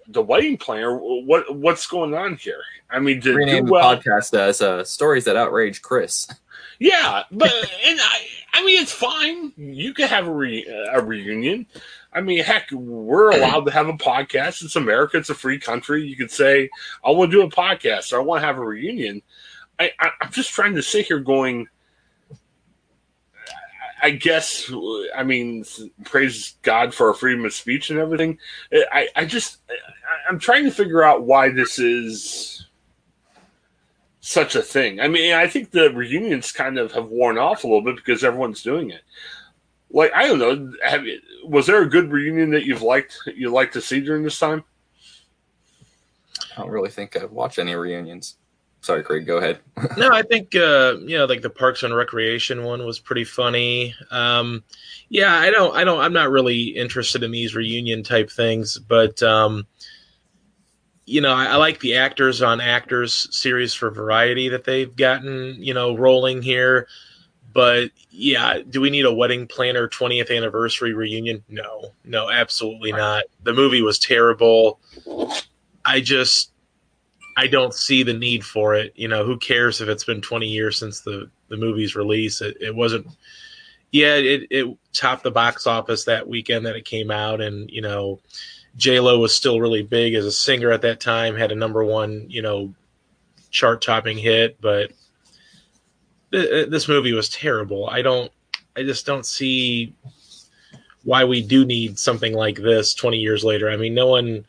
the 0.07 0.21
wedding 0.21 0.57
planner. 0.57 0.97
What 0.97 1.55
what's 1.55 1.87
going 1.87 2.13
on 2.13 2.37
here? 2.37 2.61
I 2.89 2.99
mean, 2.99 3.19
did 3.19 3.35
rename 3.35 3.65
the 3.65 3.71
well, 3.71 3.97
podcast 3.97 4.37
as 4.37 4.61
uh, 4.61 4.83
"Stories 4.83 5.25
That 5.25 5.35
Outrage 5.35 5.81
Chris." 5.81 6.27
Yeah, 6.79 7.23
but 7.31 7.51
and 7.51 7.99
I, 7.99 8.25
I 8.53 8.65
mean, 8.65 8.81
it's 8.81 8.91
fine. 8.91 9.53
You 9.57 9.93
could 9.93 10.07
have 10.07 10.27
a, 10.27 10.31
re, 10.31 10.65
a 10.91 11.01
reunion. 11.01 11.65
I 12.13 12.21
mean, 12.21 12.43
heck, 12.43 12.71
we're 12.71 13.31
allowed 13.31 13.65
to 13.65 13.71
have 13.71 13.87
a 13.87 13.93
podcast. 13.93 14.63
It's 14.63 14.75
America. 14.75 15.17
It's 15.17 15.29
a 15.29 15.35
free 15.35 15.59
country. 15.59 16.03
You 16.03 16.15
could 16.15 16.31
say, 16.31 16.69
"I 17.03 17.11
want 17.11 17.31
to 17.31 17.37
do 17.37 17.43
a 17.43 17.49
podcast," 17.49 18.13
or 18.13 18.17
"I 18.17 18.23
want 18.23 18.41
to 18.41 18.47
have 18.47 18.57
a 18.57 18.65
reunion." 18.65 19.21
I, 19.79 19.91
I, 19.99 20.09
I'm 20.21 20.31
just 20.31 20.51
trying 20.51 20.75
to 20.75 20.83
sit 20.83 21.07
here 21.07 21.19
going. 21.19 21.67
I 24.07 24.11
guess 24.11 24.71
I 25.13 25.23
mean 25.23 25.65
praise 26.05 26.55
God 26.61 26.93
for 26.93 27.09
our 27.09 27.13
freedom 27.13 27.43
of 27.43 27.51
speech 27.53 27.89
and 27.89 27.99
everything. 27.99 28.37
I, 28.71 29.09
I 29.17 29.25
just 29.25 29.57
I'm 30.29 30.39
trying 30.39 30.63
to 30.63 30.71
figure 30.71 31.03
out 31.03 31.23
why 31.23 31.49
this 31.49 31.77
is 31.77 32.65
such 34.21 34.55
a 34.55 34.61
thing. 34.61 35.01
I 35.01 35.09
mean, 35.09 35.33
I 35.33 35.45
think 35.45 35.71
the 35.71 35.91
reunions 35.91 36.53
kind 36.53 36.79
of 36.79 36.93
have 36.93 37.07
worn 37.07 37.37
off 37.37 37.65
a 37.65 37.67
little 37.67 37.81
bit 37.81 37.97
because 37.97 38.23
everyone's 38.23 38.63
doing 38.63 38.91
it. 38.91 39.01
Like 39.91 40.13
I 40.15 40.25
don't 40.25 40.39
know, 40.39 40.71
have 40.85 41.03
was 41.43 41.67
there 41.67 41.81
a 41.81 41.89
good 41.89 42.09
reunion 42.09 42.51
that 42.51 42.63
you've 42.63 42.81
liked 42.81 43.17
you 43.35 43.49
like 43.49 43.73
to 43.73 43.81
see 43.81 43.99
during 43.99 44.23
this 44.23 44.39
time? 44.39 44.63
I 46.55 46.61
don't 46.61 46.71
really 46.71 46.91
think 46.91 47.17
I've 47.17 47.33
watched 47.33 47.59
any 47.59 47.75
reunions. 47.75 48.37
Sorry, 48.87 49.03
Craig. 49.03 49.27
Go 49.27 49.35
ahead. 49.35 49.59
no, 49.97 50.13
I 50.13 50.21
think 50.21 50.55
uh, 50.55 50.95
you 51.01 51.17
know, 51.17 51.25
like 51.25 51.41
the 51.41 51.49
Parks 51.49 51.83
and 51.83 51.93
Recreation 51.93 52.63
one 52.63 52.85
was 52.85 52.99
pretty 52.99 53.25
funny. 53.25 53.93
Um, 54.11 54.63
yeah, 55.09 55.33
I 55.35 55.51
don't, 55.51 55.75
I 55.75 55.83
don't, 55.83 55.99
I'm 55.99 56.13
not 56.13 56.29
really 56.29 56.67
interested 56.69 57.21
in 57.21 57.31
these 57.31 57.53
reunion 57.53 58.01
type 58.01 58.31
things, 58.31 58.79
but 58.79 59.21
um, 59.21 59.67
you 61.03 61.19
know, 61.19 61.33
I, 61.33 61.47
I, 61.47 61.55
like 61.57 61.81
the 61.81 61.97
actors 61.97 62.41
on 62.41 62.61
actors 62.61 63.27
series 63.35 63.73
for 63.73 63.91
variety 63.91 64.47
that 64.47 64.63
they've 64.63 64.95
gotten, 64.95 65.61
you 65.61 65.73
know, 65.73 65.97
rolling 65.97 66.41
here. 66.41 66.87
But 67.51 67.91
yeah, 68.09 68.59
do 68.69 68.79
we 68.79 68.89
need 68.89 69.03
a 69.03 69.13
wedding 69.13 69.47
planner 69.47 69.89
20th 69.89 70.33
anniversary 70.33 70.93
reunion? 70.93 71.43
No, 71.49 71.91
no, 72.05 72.29
absolutely 72.29 72.93
not. 72.93 73.25
The 73.43 73.51
movie 73.51 73.81
was 73.81 73.99
terrible. 73.99 74.79
I 75.83 75.99
just 75.99 76.53
I 77.37 77.45
don't 77.45 77.73
see 77.73 78.01
the 78.01 78.15
need 78.15 78.43
for 78.43 78.73
it. 78.73 78.93
You 78.95 79.07
know, 79.07 79.23
who 79.23 79.37
cares 79.37 79.79
if 79.79 79.87
it's 79.87 80.03
been 80.03 80.21
20 80.21 80.47
years 80.47 80.77
since 80.79 81.01
the 81.01 81.29
the 81.49 81.55
movie's 81.55 81.95
release? 81.95 82.41
It, 82.41 82.57
it 82.59 82.75
wasn't. 82.75 83.07
Yeah, 83.91 84.15
it 84.15 84.47
it 84.49 84.77
topped 84.91 85.23
the 85.23 85.31
box 85.31 85.67
office 85.67 86.03
that 86.05 86.27
weekend 86.27 86.65
that 86.65 86.75
it 86.75 86.83
came 86.83 87.11
out, 87.11 87.39
and 87.39 87.69
you 87.69 87.81
know, 87.81 88.19
J 88.75 88.99
Lo 88.99 89.19
was 89.19 89.35
still 89.35 89.61
really 89.61 89.83
big 89.83 90.15
as 90.15 90.25
a 90.25 90.31
singer 90.31 90.71
at 90.71 90.81
that 90.81 90.99
time. 90.99 91.35
Had 91.35 91.51
a 91.51 91.55
number 91.55 91.85
one, 91.85 92.25
you 92.27 92.41
know, 92.41 92.73
chart 93.51 93.83
topping 93.83 94.17
hit, 94.17 94.59
but 94.59 94.91
th- 96.33 96.67
uh, 96.67 96.69
this 96.69 96.87
movie 96.87 97.13
was 97.13 97.29
terrible. 97.29 97.87
I 97.87 98.01
don't. 98.01 98.31
I 98.75 98.81
just 98.81 99.05
don't 99.05 99.25
see 99.25 99.93
why 101.03 101.23
we 101.23 101.41
do 101.43 101.65
need 101.65 101.97
something 101.99 102.33
like 102.33 102.57
this 102.57 102.93
20 102.93 103.17
years 103.17 103.43
later. 103.43 103.69
I 103.69 103.77
mean, 103.77 103.93
no 103.93 104.07
one 104.07 104.45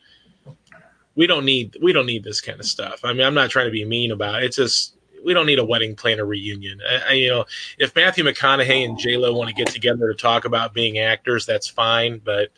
we 1.19 1.27
don't 1.27 1.43
need 1.43 1.77
we 1.81 1.91
don't 1.91 2.05
need 2.05 2.23
this 2.23 2.39
kind 2.39 2.61
of 2.61 2.65
stuff. 2.65 3.01
I 3.03 3.11
mean, 3.11 3.27
I'm 3.27 3.33
not 3.33 3.49
trying 3.49 3.65
to 3.65 3.71
be 3.71 3.83
mean 3.83 4.11
about 4.11 4.41
it. 4.41 4.45
It's 4.45 4.55
just 4.55 4.95
we 5.21 5.33
don't 5.33 5.45
need 5.45 5.59
a 5.59 5.65
wedding 5.65 5.93
planner 5.93 6.25
reunion. 6.25 6.79
I, 6.89 7.09
I, 7.09 7.11
you 7.11 7.29
know, 7.29 7.45
if 7.77 7.93
Matthew 7.93 8.23
McConaughey 8.23 8.85
and 8.85 8.97
J 8.97 9.17
Lo 9.17 9.33
want 9.33 9.49
to 9.49 9.53
get 9.53 9.67
together 9.67 10.07
to 10.07 10.17
talk 10.17 10.45
about 10.45 10.73
being 10.73 10.97
actors, 10.97 11.45
that's 11.45 11.67
fine. 11.67 12.21
But 12.23 12.53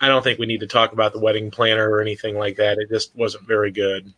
I 0.00 0.06
don't 0.06 0.22
think 0.22 0.38
we 0.38 0.46
need 0.46 0.60
to 0.60 0.68
talk 0.68 0.92
about 0.92 1.12
the 1.12 1.18
wedding 1.18 1.50
planner 1.50 1.90
or 1.90 2.00
anything 2.00 2.38
like 2.38 2.54
that. 2.58 2.78
It 2.78 2.88
just 2.88 3.16
wasn't 3.16 3.48
very 3.48 3.72
good. 3.72 4.14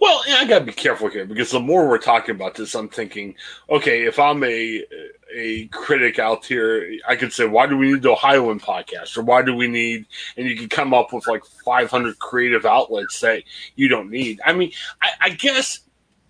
Well, 0.00 0.22
I 0.28 0.44
got 0.46 0.60
to 0.60 0.64
be 0.64 0.72
careful 0.72 1.08
here 1.08 1.24
because 1.24 1.50
the 1.50 1.60
more 1.60 1.88
we're 1.88 1.98
talking 1.98 2.34
about 2.34 2.54
this, 2.54 2.74
I'm 2.74 2.88
thinking, 2.88 3.34
okay, 3.70 4.04
if 4.04 4.18
I'm 4.18 4.42
a 4.44 4.84
a 5.34 5.66
critic 5.68 6.18
out 6.18 6.44
here, 6.44 6.98
I 7.08 7.16
could 7.16 7.32
say, 7.32 7.46
why 7.46 7.66
do 7.66 7.76
we 7.76 7.92
need 7.92 8.02
the 8.02 8.12
Ohioan 8.12 8.60
podcast, 8.60 9.16
or 9.16 9.22
why 9.22 9.42
do 9.42 9.54
we 9.54 9.68
need? 9.68 10.06
And 10.36 10.48
you 10.48 10.56
can 10.56 10.68
come 10.68 10.94
up 10.94 11.12
with 11.12 11.26
like 11.26 11.44
500 11.64 12.18
creative 12.18 12.64
outlets 12.64 13.20
that 13.20 13.42
you 13.76 13.88
don't 13.88 14.10
need. 14.10 14.40
I 14.44 14.52
mean, 14.52 14.72
I, 15.02 15.10
I 15.22 15.30
guess 15.30 15.80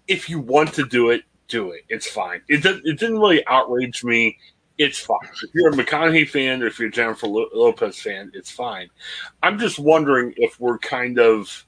if 0.08 0.28
you 0.28 0.40
want 0.40 0.74
to 0.74 0.86
do 0.86 1.10
it, 1.10 1.22
do 1.48 1.72
it. 1.72 1.82
It's 1.88 2.08
fine. 2.08 2.42
It 2.48 2.62
does, 2.62 2.80
it 2.84 2.98
didn't 2.98 3.18
really 3.18 3.46
outrage 3.46 4.04
me. 4.04 4.38
It's 4.76 4.98
fine. 4.98 5.18
If 5.42 5.50
you're 5.54 5.70
a 5.70 5.72
McConaughey 5.72 6.28
fan 6.28 6.62
or 6.62 6.66
if 6.66 6.78
you're 6.78 6.88
a 6.88 6.92
Jennifer 6.92 7.26
Lopez 7.28 7.98
fan, 7.98 8.32
it's 8.34 8.50
fine. 8.50 8.90
I'm 9.42 9.58
just 9.58 9.78
wondering 9.78 10.34
if 10.36 10.58
we're 10.58 10.78
kind 10.78 11.18
of 11.18 11.64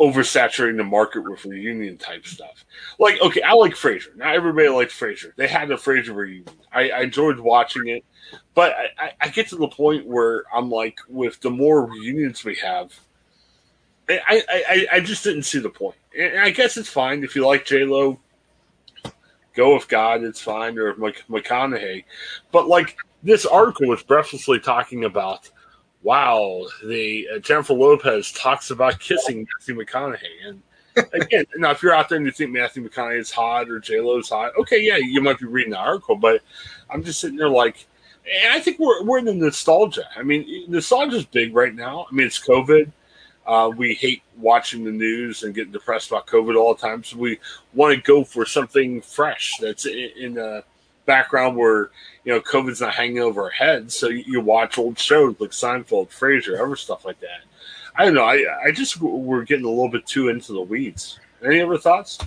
oversaturating 0.00 0.76
the 0.76 0.84
market 0.84 1.28
with 1.28 1.44
reunion 1.44 1.96
type 1.96 2.26
stuff. 2.26 2.64
Like, 2.98 3.20
okay, 3.22 3.42
I 3.42 3.54
like 3.54 3.72
Frasier. 3.72 4.14
Not 4.16 4.34
everybody 4.34 4.68
likes 4.68 4.98
Frasier. 4.98 5.34
They 5.36 5.48
had 5.48 5.68
the 5.68 5.76
Frasier 5.76 6.14
reunion. 6.14 6.54
I, 6.72 6.90
I 6.90 7.00
enjoyed 7.02 7.38
watching 7.38 7.88
it, 7.88 8.04
but 8.54 8.74
I, 8.98 9.12
I, 9.20 9.28
get 9.28 9.48
to 9.48 9.56
the 9.56 9.68
point 9.68 10.06
where 10.06 10.44
I'm 10.54 10.70
like, 10.70 10.98
with 11.08 11.40
the 11.40 11.50
more 11.50 11.86
reunions 11.86 12.44
we 12.44 12.56
have, 12.56 12.92
I, 14.08 14.42
I, 14.48 14.86
I 14.92 15.00
just 15.00 15.24
didn't 15.24 15.44
see 15.44 15.58
the 15.58 15.70
point. 15.70 15.96
And 16.16 16.38
I 16.38 16.50
guess 16.50 16.76
it's 16.76 16.88
fine 16.88 17.24
if 17.24 17.34
you 17.34 17.46
like 17.46 17.64
J 17.64 17.84
Lo. 17.84 18.20
Go 19.54 19.74
with 19.74 19.88
God, 19.88 20.22
it's 20.22 20.40
fine, 20.40 20.78
or 20.78 20.94
McConaughey. 20.94 22.04
But 22.52 22.68
like 22.68 22.98
this 23.22 23.46
article 23.46 23.88
was 23.88 24.02
breathlessly 24.02 24.60
talking 24.60 25.04
about 25.04 25.50
wow, 26.06 26.64
the 26.84 27.28
uh, 27.34 27.38
Jennifer 27.40 27.74
Lopez 27.74 28.30
talks 28.30 28.70
about 28.70 29.00
kissing 29.00 29.44
Matthew 29.58 29.74
McConaughey. 29.74 30.46
And 30.46 30.62
again, 31.12 31.44
now 31.56 31.72
if 31.72 31.82
you're 31.82 31.92
out 31.92 32.08
there 32.08 32.16
and 32.16 32.24
you 32.24 32.30
think 32.30 32.52
Matthew 32.52 32.88
McConaughey 32.88 33.18
is 33.18 33.32
hot 33.32 33.68
or 33.68 33.80
J 33.80 34.00
Lo's 34.00 34.28
hot, 34.28 34.52
okay, 34.56 34.80
yeah, 34.80 34.98
you 34.98 35.20
might 35.20 35.40
be 35.40 35.46
reading 35.46 35.72
the 35.72 35.78
article, 35.78 36.14
but 36.14 36.42
I'm 36.88 37.02
just 37.02 37.18
sitting 37.18 37.36
there 37.36 37.48
like, 37.48 37.88
and 38.44 38.52
I 38.52 38.60
think 38.60 38.78
we're 38.78 39.02
we're 39.02 39.18
in 39.18 39.24
the 39.24 39.34
nostalgia. 39.34 40.04
I 40.16 40.22
mean, 40.22 40.46
nostalgia 40.68 41.16
is 41.16 41.26
big 41.26 41.52
right 41.56 41.74
now. 41.74 42.06
I 42.08 42.14
mean, 42.14 42.28
it's 42.28 42.38
COVID. 42.38 42.92
Uh, 43.44 43.72
we 43.76 43.94
hate 43.94 44.22
watching 44.38 44.84
the 44.84 44.92
news 44.92 45.42
and 45.42 45.54
getting 45.54 45.72
depressed 45.72 46.10
about 46.10 46.28
COVID 46.28 46.56
all 46.56 46.72
the 46.72 46.80
time, 46.80 47.02
so 47.02 47.16
we 47.16 47.40
want 47.74 47.96
to 47.96 48.00
go 48.00 48.22
for 48.22 48.46
something 48.46 49.00
fresh 49.00 49.54
that's 49.60 49.86
in, 49.86 50.10
in 50.16 50.38
background 51.06 51.56
where 51.56 51.90
you 52.24 52.32
know 52.32 52.40
COVID's 52.40 52.80
not 52.80 52.94
hanging 52.94 53.20
over 53.20 53.44
our 53.44 53.50
heads. 53.50 53.94
So 53.94 54.08
you, 54.08 54.24
you 54.26 54.40
watch 54.40 54.78
old 54.78 54.98
shows 54.98 55.36
like 55.38 55.50
Seinfeld, 55.50 56.10
Frasier, 56.10 56.60
other 56.60 56.76
stuff 56.76 57.04
like 57.04 57.20
that. 57.20 57.40
I 57.96 58.04
don't 58.04 58.14
know. 58.14 58.24
I 58.24 58.44
I 58.64 58.70
just 58.72 59.00
we're 59.00 59.44
getting 59.44 59.64
a 59.64 59.70
little 59.70 59.88
bit 59.88 60.06
too 60.06 60.28
into 60.28 60.52
the 60.52 60.60
weeds. 60.60 61.18
Any 61.44 61.62
other 61.62 61.78
thoughts? 61.78 62.18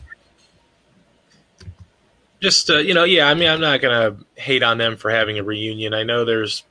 Just 2.41 2.69
uh, 2.69 2.77
you 2.77 2.93
know, 2.93 3.03
yeah. 3.03 3.27
I 3.27 3.33
mean, 3.33 3.49
I'm 3.49 3.61
not 3.61 3.81
gonna 3.81 4.17
hate 4.35 4.63
on 4.63 4.77
them 4.77 4.97
for 4.97 5.11
having 5.11 5.37
a 5.37 5.43
reunion. 5.43 5.93
I 5.93 6.03
know 6.03 6.25
there's 6.25 6.63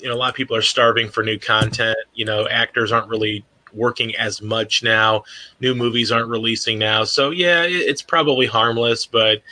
you 0.00 0.08
know 0.08 0.14
a 0.14 0.16
lot 0.16 0.30
of 0.30 0.34
people 0.34 0.56
are 0.56 0.62
starving 0.62 1.10
for 1.10 1.22
new 1.22 1.38
content. 1.38 1.98
You 2.14 2.24
know, 2.24 2.48
actors 2.48 2.90
aren't 2.90 3.08
really 3.08 3.44
working 3.72 4.16
as 4.16 4.42
much 4.42 4.82
now. 4.82 5.22
New 5.60 5.74
movies 5.74 6.10
aren't 6.10 6.28
releasing 6.28 6.78
now, 6.78 7.04
so 7.04 7.30
yeah, 7.30 7.64
it's 7.64 8.02
probably 8.02 8.46
harmless, 8.46 9.06
but 9.06 9.42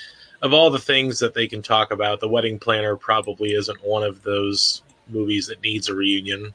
of 0.42 0.52
all 0.52 0.70
the 0.70 0.78
things 0.78 1.18
that 1.18 1.34
they 1.34 1.46
can 1.46 1.62
talk 1.62 1.90
about, 1.90 2.20
The 2.20 2.28
Wedding 2.28 2.58
Planner 2.58 2.96
probably 2.96 3.54
isn't 3.54 3.84
one 3.84 4.02
of 4.02 4.22
those 4.22 4.82
movies 5.08 5.46
that 5.48 5.62
needs 5.62 5.88
a 5.88 5.94
reunion. 5.94 6.54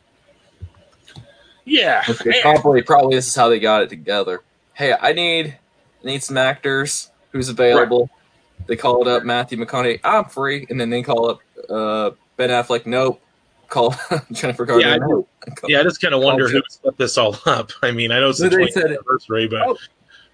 Yeah, 1.66 2.04
probably 2.42 2.82
probably 2.82 3.16
this 3.16 3.28
is 3.28 3.36
how 3.36 3.50
they 3.50 3.60
got 3.60 3.84
it 3.84 3.90
together. 3.90 4.42
Hey, 4.74 4.94
I 5.00 5.14
need 5.14 5.58
need 6.04 6.22
some 6.22 6.38
actors. 6.38 7.12
Who's 7.32 7.50
available? 7.50 8.02
Right. 8.02 8.68
They 8.68 8.76
called 8.76 9.08
up 9.08 9.24
Matthew 9.24 9.58
McConaughey. 9.58 10.00
I'm 10.04 10.26
free, 10.26 10.68
and 10.70 10.80
then 10.80 10.90
they 10.90 11.02
call 11.02 11.30
up 11.30 11.40
uh, 11.70 12.12
Ben 12.38 12.50
Affleck. 12.50 12.86
Nope. 12.86 13.22
Call 13.70 13.96
Jennifer 14.32 14.66
Garner. 14.66 14.82
Yeah, 14.82 14.94
I, 14.94 14.98
nope. 14.98 15.30
yeah, 15.68 15.80
I 15.80 15.84
just 15.84 16.02
kind 16.02 16.14
of 16.14 16.22
wonder 16.22 16.48
who 16.50 16.62
set 16.68 16.98
this 16.98 17.18
all 17.18 17.38
up. 17.46 17.72
I 17.82 17.92
mean, 17.92 18.12
I 18.12 18.20
know 18.20 18.30
it's 18.30 18.40
the 18.40 18.50
20th 18.50 18.84
anniversary, 18.84 19.48
but 19.48 19.62
oh, 19.62 19.78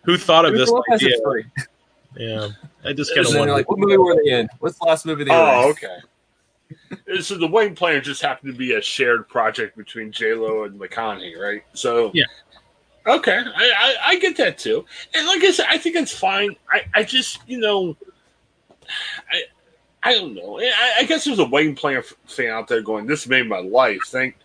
who 0.03 0.17
thought 0.17 0.45
of 0.45 0.53
this 0.53 0.71
idea? 0.91 1.15
Yeah, 2.15 2.49
I 2.83 2.93
just 2.93 3.13
kind 3.13 3.27
of 3.27 3.35
wonder. 3.35 3.53
Like, 3.53 3.69
what 3.69 3.79
movie 3.79 3.97
were 3.97 4.15
they 4.15 4.31
in? 4.31 4.49
What's 4.59 4.77
the 4.79 4.85
last 4.85 5.05
movie 5.05 5.23
they 5.23 5.31
oh, 5.31 5.43
were 5.43 5.49
in? 5.49 5.57
Oh, 5.65 5.69
okay. 5.69 7.21
so 7.21 7.37
the 7.37 7.47
Wedding 7.47 7.75
Planner 7.75 8.01
just 8.01 8.21
happened 8.21 8.51
to 8.51 8.57
be 8.57 8.73
a 8.73 8.81
shared 8.81 9.27
project 9.27 9.77
between 9.77 10.11
J 10.11 10.33
Lo 10.33 10.63
and 10.63 10.79
McConaughey, 10.79 11.37
right? 11.37 11.63
So 11.73 12.11
yeah. 12.13 12.25
Okay, 13.07 13.37
I, 13.37 13.73
I, 13.77 13.95
I 14.07 14.19
get 14.19 14.37
that 14.37 14.57
too, 14.57 14.85
and 15.15 15.25
like 15.25 15.43
I 15.43 15.51
said, 15.51 15.67
I 15.69 15.77
think 15.77 15.95
it's 15.95 16.13
fine. 16.13 16.55
I, 16.69 16.83
I 16.93 17.03
just 17.03 17.39
you 17.47 17.59
know, 17.59 17.95
I 19.31 19.43
I 20.03 20.13
don't 20.13 20.35
know. 20.35 20.59
I, 20.59 20.93
I 20.99 21.03
guess 21.05 21.25
there's 21.25 21.39
a 21.39 21.45
Wedding 21.45 21.75
Planner 21.75 22.03
fan 22.27 22.51
out 22.51 22.67
there 22.67 22.81
going, 22.81 23.07
"This 23.07 23.27
made 23.27 23.47
my 23.47 23.59
life." 23.59 24.01
Thank 24.07 24.35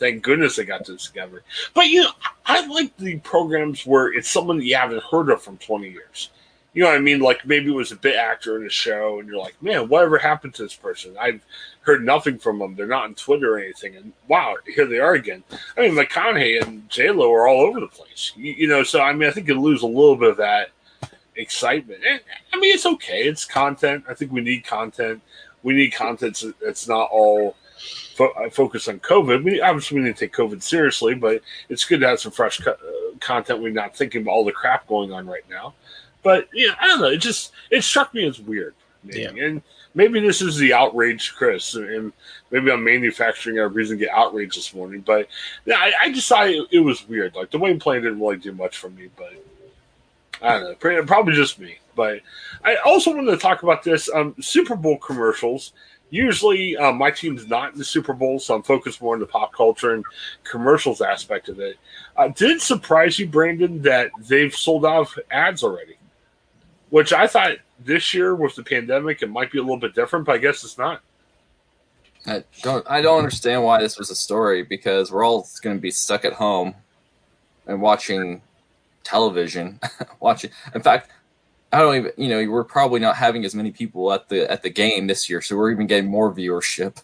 thank 0.00 0.22
goodness 0.22 0.58
I 0.58 0.64
got 0.64 0.84
to 0.86 0.92
discover. 0.94 1.44
But 1.74 1.86
you 1.86 2.02
know, 2.02 2.10
I 2.46 2.66
like 2.66 2.96
the 2.96 3.18
programs 3.18 3.86
where 3.86 4.12
it's 4.12 4.28
someone 4.28 4.60
you 4.60 4.74
haven't 4.74 5.02
heard 5.04 5.30
of 5.30 5.42
from 5.42 5.58
20 5.58 5.88
years. 5.88 6.30
You 6.72 6.84
know 6.84 6.90
what 6.90 6.96
I 6.96 7.00
mean? 7.00 7.20
Like 7.20 7.44
maybe 7.44 7.70
it 7.70 7.74
was 7.74 7.90
a 7.90 7.96
bit 7.96 8.16
actor 8.16 8.56
in 8.56 8.66
a 8.66 8.70
show, 8.70 9.18
and 9.18 9.28
you're 9.28 9.38
like, 9.38 9.60
man, 9.60 9.88
whatever 9.88 10.18
happened 10.18 10.54
to 10.54 10.62
this 10.62 10.74
person? 10.74 11.16
I've 11.18 11.44
heard 11.80 12.04
nothing 12.04 12.38
from 12.38 12.58
them. 12.58 12.76
They're 12.76 12.86
not 12.86 13.04
on 13.04 13.14
Twitter 13.14 13.54
or 13.54 13.58
anything, 13.58 13.96
and 13.96 14.12
wow, 14.28 14.54
here 14.66 14.86
they 14.86 15.00
are 15.00 15.14
again. 15.14 15.42
I 15.76 15.80
mean, 15.80 15.94
McConaughey 15.94 16.62
and 16.62 16.88
J 16.88 17.10
Lo 17.10 17.32
are 17.32 17.48
all 17.48 17.62
over 17.62 17.80
the 17.80 17.88
place. 17.88 18.32
You, 18.36 18.52
you, 18.52 18.68
know, 18.68 18.84
so 18.84 19.00
I 19.00 19.12
mean, 19.12 19.28
I 19.28 19.32
think 19.32 19.48
you 19.48 19.60
lose 19.60 19.82
a 19.82 19.86
little 19.86 20.16
bit 20.16 20.30
of 20.30 20.36
that 20.36 20.70
excitement. 21.34 22.02
And, 22.08 22.20
I 22.52 22.58
mean, 22.58 22.72
it's 22.72 22.86
okay. 22.86 23.22
It's 23.22 23.44
content. 23.44 24.04
I 24.08 24.14
think 24.14 24.30
we 24.30 24.40
need 24.40 24.64
content. 24.64 25.22
We 25.62 25.74
need 25.74 25.90
content 25.90 26.42
that's 26.62 26.86
not 26.86 27.10
all 27.10 27.56
fo- 28.14 28.32
uh, 28.32 28.50
focused 28.50 28.88
on 28.88 29.00
COVID. 29.00 29.42
We 29.44 29.60
obviously 29.60 29.98
we 29.98 30.04
need 30.04 30.16
to 30.16 30.26
take 30.26 30.34
COVID 30.34 30.62
seriously, 30.62 31.14
but 31.14 31.42
it's 31.68 31.84
good 31.84 32.00
to 32.00 32.08
have 32.08 32.20
some 32.20 32.32
fresh 32.32 32.58
co- 32.58 32.72
uh, 32.72 33.18
content. 33.18 33.60
We're 33.60 33.72
not 33.72 33.96
thinking 33.96 34.22
about 34.22 34.32
all 34.32 34.44
the 34.44 34.52
crap 34.52 34.86
going 34.86 35.12
on 35.12 35.26
right 35.26 35.48
now. 35.50 35.74
But 36.22 36.48
yeah, 36.52 36.74
I 36.80 36.86
don't 36.86 37.00
know. 37.00 37.08
It 37.08 37.18
just 37.18 37.52
it 37.70 37.82
struck 37.82 38.12
me 38.14 38.26
as 38.26 38.40
weird, 38.40 38.74
maybe. 39.04 39.22
Yeah. 39.22 39.44
and 39.44 39.62
maybe 39.94 40.20
this 40.20 40.42
is 40.42 40.56
the 40.56 40.74
outrage, 40.74 41.34
Chris, 41.34 41.74
and 41.74 42.12
maybe 42.50 42.70
I'm 42.70 42.84
manufacturing 42.84 43.58
a 43.58 43.68
reason 43.68 43.98
to 43.98 44.04
get 44.04 44.14
outraged 44.14 44.56
this 44.56 44.74
morning. 44.74 45.00
But 45.00 45.28
yeah, 45.64 45.76
I, 45.76 45.92
I 46.02 46.12
just 46.12 46.28
thought 46.28 46.48
it, 46.48 46.66
it, 46.70 46.80
was 46.80 47.08
weird. 47.08 47.34
Like 47.34 47.50
the 47.50 47.58
Wayne 47.58 47.80
play 47.80 48.00
didn't 48.00 48.20
really 48.20 48.36
do 48.36 48.52
much 48.52 48.78
for 48.78 48.90
me, 48.90 49.08
but 49.16 49.32
I 50.42 50.58
don't 50.58 50.82
know. 50.82 51.04
Probably 51.04 51.34
just 51.34 51.58
me. 51.58 51.78
But 51.96 52.20
I 52.64 52.76
also 52.76 53.14
wanted 53.14 53.32
to 53.32 53.36
talk 53.36 53.62
about 53.62 53.82
this 53.82 54.08
um, 54.14 54.34
Super 54.40 54.76
Bowl 54.76 54.98
commercials 54.98 55.72
usually 56.10 56.76
uh, 56.76 56.92
my 56.92 57.10
team's 57.10 57.46
not 57.46 57.72
in 57.72 57.78
the 57.78 57.84
Super 57.84 58.12
Bowl, 58.12 58.38
so 58.38 58.56
I'm 58.56 58.62
focused 58.62 59.00
more 59.00 59.14
on 59.14 59.20
the 59.20 59.26
pop 59.26 59.52
culture 59.52 59.94
and 59.94 60.04
commercials 60.44 61.00
aspect 61.00 61.48
of 61.48 61.60
it. 61.60 61.78
Uh, 62.16 62.28
did 62.28 62.50
it 62.50 62.60
surprise 62.60 63.18
you, 63.18 63.26
Brandon, 63.26 63.80
that 63.82 64.10
they've 64.28 64.54
sold 64.54 64.84
out 64.84 65.08
ads 65.30 65.62
already? 65.62 65.96
Which 66.90 67.12
I 67.12 67.26
thought 67.26 67.52
this 67.78 68.12
year 68.12 68.34
with 68.34 68.56
the 68.56 68.62
pandemic 68.62 69.22
it 69.22 69.30
might 69.30 69.50
be 69.50 69.58
a 69.58 69.62
little 69.62 69.78
bit 69.78 69.94
different, 69.94 70.26
but 70.26 70.34
I 70.34 70.38
guess 70.38 70.64
it's 70.64 70.76
not. 70.76 71.02
I 72.26 72.44
don't. 72.62 72.84
I 72.88 73.00
don't 73.00 73.18
understand 73.18 73.62
why 73.62 73.80
this 73.80 73.98
was 73.98 74.10
a 74.10 74.14
story 74.14 74.62
because 74.62 75.10
we're 75.10 75.24
all 75.24 75.48
going 75.62 75.76
to 75.76 75.80
be 75.80 75.90
stuck 75.90 76.24
at 76.24 76.34
home 76.34 76.74
and 77.66 77.80
watching 77.80 78.42
television. 79.04 79.80
watching. 80.20 80.50
In 80.74 80.82
fact, 80.82 81.10
I 81.72 81.78
don't 81.78 81.96
even, 81.96 82.12
you 82.16 82.28
know, 82.28 82.50
we're 82.50 82.64
probably 82.64 83.00
not 83.00 83.16
having 83.16 83.44
as 83.44 83.54
many 83.54 83.70
people 83.70 84.12
at 84.12 84.28
the 84.28 84.50
at 84.50 84.62
the 84.62 84.70
game 84.70 85.06
this 85.06 85.30
year, 85.30 85.40
so 85.40 85.56
we're 85.56 85.70
even 85.70 85.86
getting 85.86 86.10
more 86.10 86.32
viewership. 86.32 87.02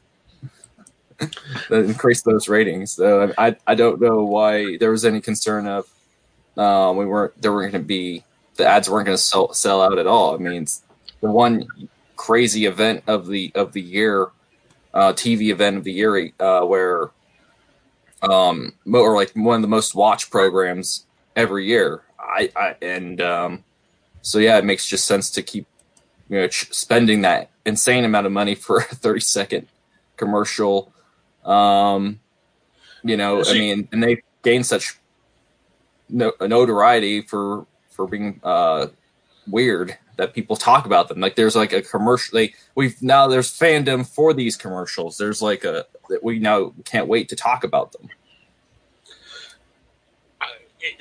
that 1.18 1.84
increase 1.84 2.22
those 2.22 2.48
ratings. 2.48 2.92
So 2.92 3.32
I 3.38 3.56
I 3.66 3.74
don't 3.74 4.00
know 4.00 4.24
why 4.24 4.76
there 4.78 4.90
was 4.90 5.04
any 5.04 5.20
concern 5.20 5.66
of 5.66 5.88
um, 6.58 6.96
we 6.96 7.06
weren't 7.06 7.40
there 7.40 7.52
weren't 7.52 7.72
going 7.72 7.84
to 7.84 7.86
be 7.86 8.24
the 8.56 8.66
ads 8.66 8.88
weren't 8.88 9.06
going 9.06 9.16
to 9.16 9.22
sell 9.22 9.52
sell 9.52 9.82
out 9.82 9.98
at 9.98 10.06
all. 10.06 10.34
I 10.34 10.38
mean, 10.38 10.66
the 11.20 11.30
one 11.30 11.68
crazy 12.16 12.66
event 12.66 13.04
of 13.06 13.26
the 13.26 13.52
of 13.54 13.72
the 13.72 13.80
year, 13.80 14.28
uh, 14.94 15.12
TV 15.12 15.50
event 15.50 15.76
of 15.76 15.84
the 15.84 15.92
year, 15.92 16.30
uh, 16.40 16.62
where 16.62 17.10
um 18.22 18.72
or 18.90 19.14
like 19.14 19.30
one 19.34 19.56
of 19.56 19.62
the 19.62 19.68
most 19.68 19.94
watched 19.94 20.30
programs 20.30 21.06
every 21.34 21.66
year. 21.66 22.02
I, 22.18 22.50
I 22.56 22.76
and 22.82 23.20
um 23.20 23.64
so 24.22 24.38
yeah, 24.38 24.58
it 24.58 24.64
makes 24.64 24.86
just 24.86 25.06
sense 25.06 25.30
to 25.30 25.42
keep 25.42 25.66
you 26.28 26.40
know 26.40 26.48
spending 26.50 27.22
that 27.22 27.50
insane 27.64 28.04
amount 28.04 28.26
of 28.26 28.32
money 28.32 28.54
for 28.54 28.78
a 28.78 28.82
30 28.82 29.20
second 29.20 29.68
commercial. 30.16 30.92
Um, 31.44 32.20
you 33.04 33.16
know, 33.16 33.42
I 33.44 33.52
mean, 33.52 33.88
and 33.92 34.02
they 34.02 34.22
gain 34.42 34.64
such 34.64 34.98
no, 36.08 36.32
notoriety 36.40 37.22
for 37.22 37.66
for 37.96 38.06
being 38.06 38.40
uh, 38.44 38.88
weird 39.48 39.96
that 40.16 40.34
people 40.34 40.56
talk 40.56 40.86
about 40.86 41.08
them. 41.08 41.20
Like 41.20 41.34
there's 41.34 41.56
like 41.56 41.72
a 41.72 41.82
commercial. 41.82 42.36
They 42.36 42.54
we've 42.74 43.00
now 43.02 43.26
there's 43.26 43.50
fandom 43.50 44.06
for 44.06 44.34
these 44.34 44.56
commercials. 44.56 45.16
There's 45.16 45.42
like 45.42 45.64
a 45.64 45.86
that 46.08 46.22
we 46.22 46.38
now 46.38 46.72
can't 46.84 47.08
wait 47.08 47.28
to 47.30 47.36
talk 47.36 47.64
about 47.64 47.92
them 47.92 48.08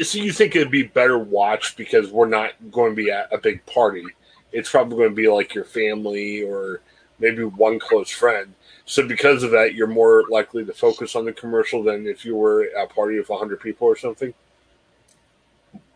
so 0.02 0.18
you 0.18 0.32
think 0.32 0.56
it'd 0.56 0.72
be 0.72 0.84
better 0.84 1.18
watched 1.18 1.78
because 1.78 2.12
we're 2.12 2.28
not 2.28 2.54
going 2.72 2.92
to 2.92 2.96
be 2.96 3.12
at 3.12 3.32
a 3.34 3.38
big 3.38 3.66
party. 3.66 4.06
It's 4.52 4.70
probably 4.70 4.98
going 4.98 5.10
to 5.10 5.16
be 5.16 5.28
like 5.28 5.54
your 5.54 5.66
family 5.66 6.44
or 6.44 6.82
maybe 7.20 7.44
one 7.44 7.80
close 7.80 8.10
friend. 8.10 8.54
So 8.86 9.08
because 9.08 9.44
of 9.44 9.52
that, 9.52 9.74
you're 9.74 9.88
more 9.88 10.26
likely 10.30 10.64
to 10.66 10.74
focus 10.74 11.16
on 11.16 11.26
the 11.26 11.34
commercial 11.34 11.84
than 11.84 12.08
if 12.08 12.26
you 12.26 12.36
were 12.36 12.68
at 12.78 12.92
a 12.92 12.94
party 12.94 13.18
of 13.18 13.30
100 13.30 13.60
people 13.60 13.88
or 13.88 13.96
something. 13.96 14.34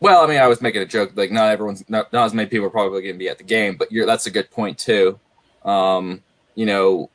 Well, 0.01 0.23
I 0.23 0.27
mean, 0.27 0.39
I 0.39 0.47
was 0.47 0.61
making 0.61 0.81
a 0.81 0.85
joke. 0.85 1.11
Like, 1.15 1.31
not 1.31 1.51
everyone's 1.51 1.83
not, 1.89 2.11
not 2.13 2.25
as 2.25 2.33
many 2.33 2.49
people 2.49 2.67
are 2.67 2.71
probably 2.71 3.01
going 3.01 3.15
to 3.15 3.19
be 3.19 3.29
at 3.29 3.37
the 3.37 3.43
game, 3.43 3.75
but 3.75 3.89
that's 3.91 4.25
a 4.25 4.31
good 4.31 4.49
point 4.49 4.77
too. 4.77 5.19
Um, 5.65 6.23
you 6.55 6.65
know, 6.65 7.09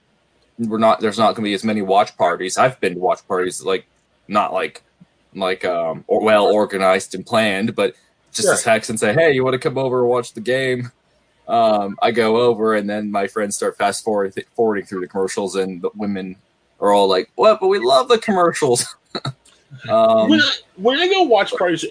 we're 0.58 0.78
not. 0.78 1.00
There's 1.00 1.18
not 1.18 1.34
going 1.34 1.44
to 1.44 1.50
be 1.50 1.54
as 1.54 1.64
many 1.64 1.82
watch 1.82 2.16
parties. 2.16 2.58
I've 2.58 2.78
been 2.80 2.94
to 2.94 3.00
watch 3.00 3.26
parties, 3.26 3.62
like 3.62 3.86
not 4.28 4.52
like 4.52 4.82
like 5.34 5.64
um, 5.64 6.04
or 6.06 6.22
well 6.22 6.46
organized 6.46 7.14
and 7.14 7.26
planned, 7.26 7.74
but 7.74 7.94
just 8.32 8.48
sure. 8.48 8.54
a 8.54 8.58
text 8.58 8.90
and 8.90 9.00
say, 9.00 9.14
"Hey, 9.14 9.32
you 9.32 9.44
want 9.44 9.54
to 9.54 9.58
come 9.58 9.78
over 9.78 10.00
and 10.00 10.08
watch 10.08 10.32
the 10.34 10.40
game?" 10.40 10.92
Um, 11.48 11.98
I 12.00 12.10
go 12.10 12.38
over, 12.38 12.74
and 12.74 12.88
then 12.88 13.10
my 13.10 13.26
friends 13.26 13.56
start 13.56 13.76
fast 13.76 14.04
forwarding, 14.04 14.44
forwarding 14.54 14.86
through 14.86 15.00
the 15.00 15.08
commercials, 15.08 15.56
and 15.56 15.82
the 15.82 15.90
women 15.94 16.36
are 16.80 16.92
all 16.92 17.08
like, 17.08 17.30
"What?" 17.34 17.60
But 17.60 17.68
we 17.68 17.78
love 17.78 18.08
the 18.08 18.18
commercials. 18.18 18.94
um, 19.88 20.30
when, 20.30 20.40
I, 20.40 20.52
when 20.76 20.98
I 20.98 21.08
go 21.08 21.22
watch 21.22 21.52
parties, 21.52 21.84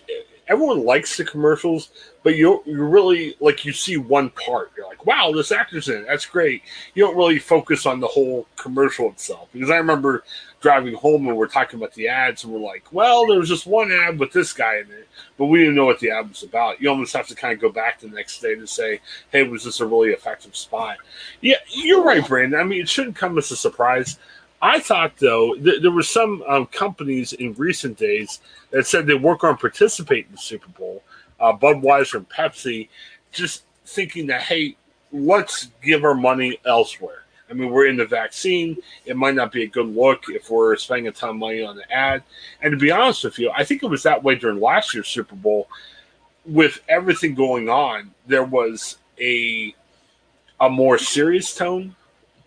everyone 0.47 0.84
likes 0.84 1.17
the 1.17 1.25
commercials, 1.25 1.89
but 2.23 2.36
you 2.36 2.62
you 2.65 2.84
really 2.84 3.36
like 3.39 3.65
you 3.65 3.73
see 3.73 3.97
one 3.97 4.29
part. 4.32 4.71
You're 4.75 4.88
like, 4.88 5.06
wow, 5.06 5.32
this 5.34 5.51
actor's 5.51 5.89
in 5.89 6.01
it. 6.01 6.08
That's 6.08 6.25
great. 6.25 6.63
You 6.93 7.06
don't 7.06 7.17
really 7.17 7.39
focus 7.39 7.86
on 7.86 7.99
the 7.99 8.08
whole 8.08 8.47
commercial 8.56 9.10
itself 9.10 9.49
because 9.53 9.69
I 9.69 9.77
remember 9.77 10.23
driving 10.62 10.95
home 10.95 11.27
and 11.27 11.38
we're 11.38 11.47
talking 11.47 11.77
about 11.77 11.93
the 11.93 12.08
ads 12.08 12.43
and 12.43 12.53
we're 12.53 12.60
like, 12.60 12.86
well, 12.91 13.27
there 13.27 13.38
was 13.38 13.49
just 13.49 13.67
one 13.67 13.91
ad 13.91 14.17
with 14.17 14.32
this 14.32 14.53
guy 14.53 14.77
in 14.77 14.89
it, 14.91 15.08
but 15.38 15.47
we 15.47 15.60
didn't 15.60 15.75
know 15.75 15.86
what 15.86 15.99
the 15.99 16.10
ad 16.10 16.29
was 16.29 16.43
about. 16.43 16.82
You 16.82 16.89
almost 16.89 17.13
have 17.13 17.27
to 17.27 17.36
kind 17.36 17.53
of 17.53 17.60
go 17.60 17.69
back 17.69 17.99
the 17.99 18.08
next 18.08 18.39
day 18.39 18.56
to 18.56 18.65
say, 18.65 19.01
hey, 19.32 19.43
was 19.43 19.65
this 19.65 19.82
a 19.82 19.86
really 19.86 20.12
effective 20.12 20.56
spot? 20.56 20.97
Yeah, 21.41 21.58
you're 21.67 22.03
right, 22.03 22.25
Brandon. 22.25 22.60
I 22.60 22.63
mean, 22.63 22.82
it 22.82 22.89
shouldn't 22.89 23.17
come 23.17 23.38
as 23.38 23.51
a 23.51 23.58
surprise. 23.58 24.17
I 24.63 24.80
thought 24.80 25.17
though 25.17 25.56
th- 25.56 25.82
there 25.82 25.91
were 25.91 26.04
some 26.04 26.41
um, 26.47 26.67
companies 26.67 27.34
in 27.34 27.54
recent 27.56 27.97
days 27.97 28.39
that 28.71 28.88
said 28.88 29.06
they 29.06 29.13
weren't 29.13 29.41
going 29.41 29.56
to 29.56 29.60
participate 29.60 30.28
in 30.28 30.32
the 30.32 30.38
Super 30.38 30.69
Bowl. 30.69 31.04
Uh, 31.38 31.52
Budweiser 31.52 32.15
and 32.15 32.30
Pepsi, 32.30 32.88
just 33.34 33.65
thinking 33.86 34.26
that 34.28 34.41
hey, 34.43 34.78
let's 35.12 35.67
give 35.84 36.06
our 36.06 36.15
money 36.15 36.60
elsewhere. 36.65 37.23
I 37.49 37.54
mean, 37.54 37.71
we're 37.71 37.88
in 37.88 37.97
the 37.97 38.06
vaccine. 38.06 38.78
It 39.06 39.17
might 39.17 39.36
not 39.36 39.52
be 39.52 39.63
a 39.63 39.67
good 39.67 39.93
look 39.93 40.23
if 40.30 40.49
we're 40.49 40.78
spending 40.78 41.10
a 41.10 41.12
ton 41.12 41.32
of 41.32 41.36
money 41.36 41.62
on 41.62 41.76
the 41.76 41.91
ad. 41.91 42.23
And 42.62 42.71
to 42.71 42.78
be 42.78 42.89
honest 42.89 43.26
with 43.26 43.38
you, 43.38 43.52
I 43.52 43.65
think 43.65 43.84
it 43.84 43.88
was 43.88 44.04
that 44.04 44.23
way 44.23 44.36
during 44.36 44.62
last 44.62 44.93
year's 44.93 45.10
Super 45.10 45.36
Bowl. 45.36 45.67
With 46.45 46.80
everything 46.88 47.36
going 47.36 47.67
on, 47.67 48.12
there 48.28 48.45
was 48.45 48.97
a 49.19 49.76
a 50.62 50.69
more 50.69 50.97
serious 50.97 51.54
tone 51.54 51.97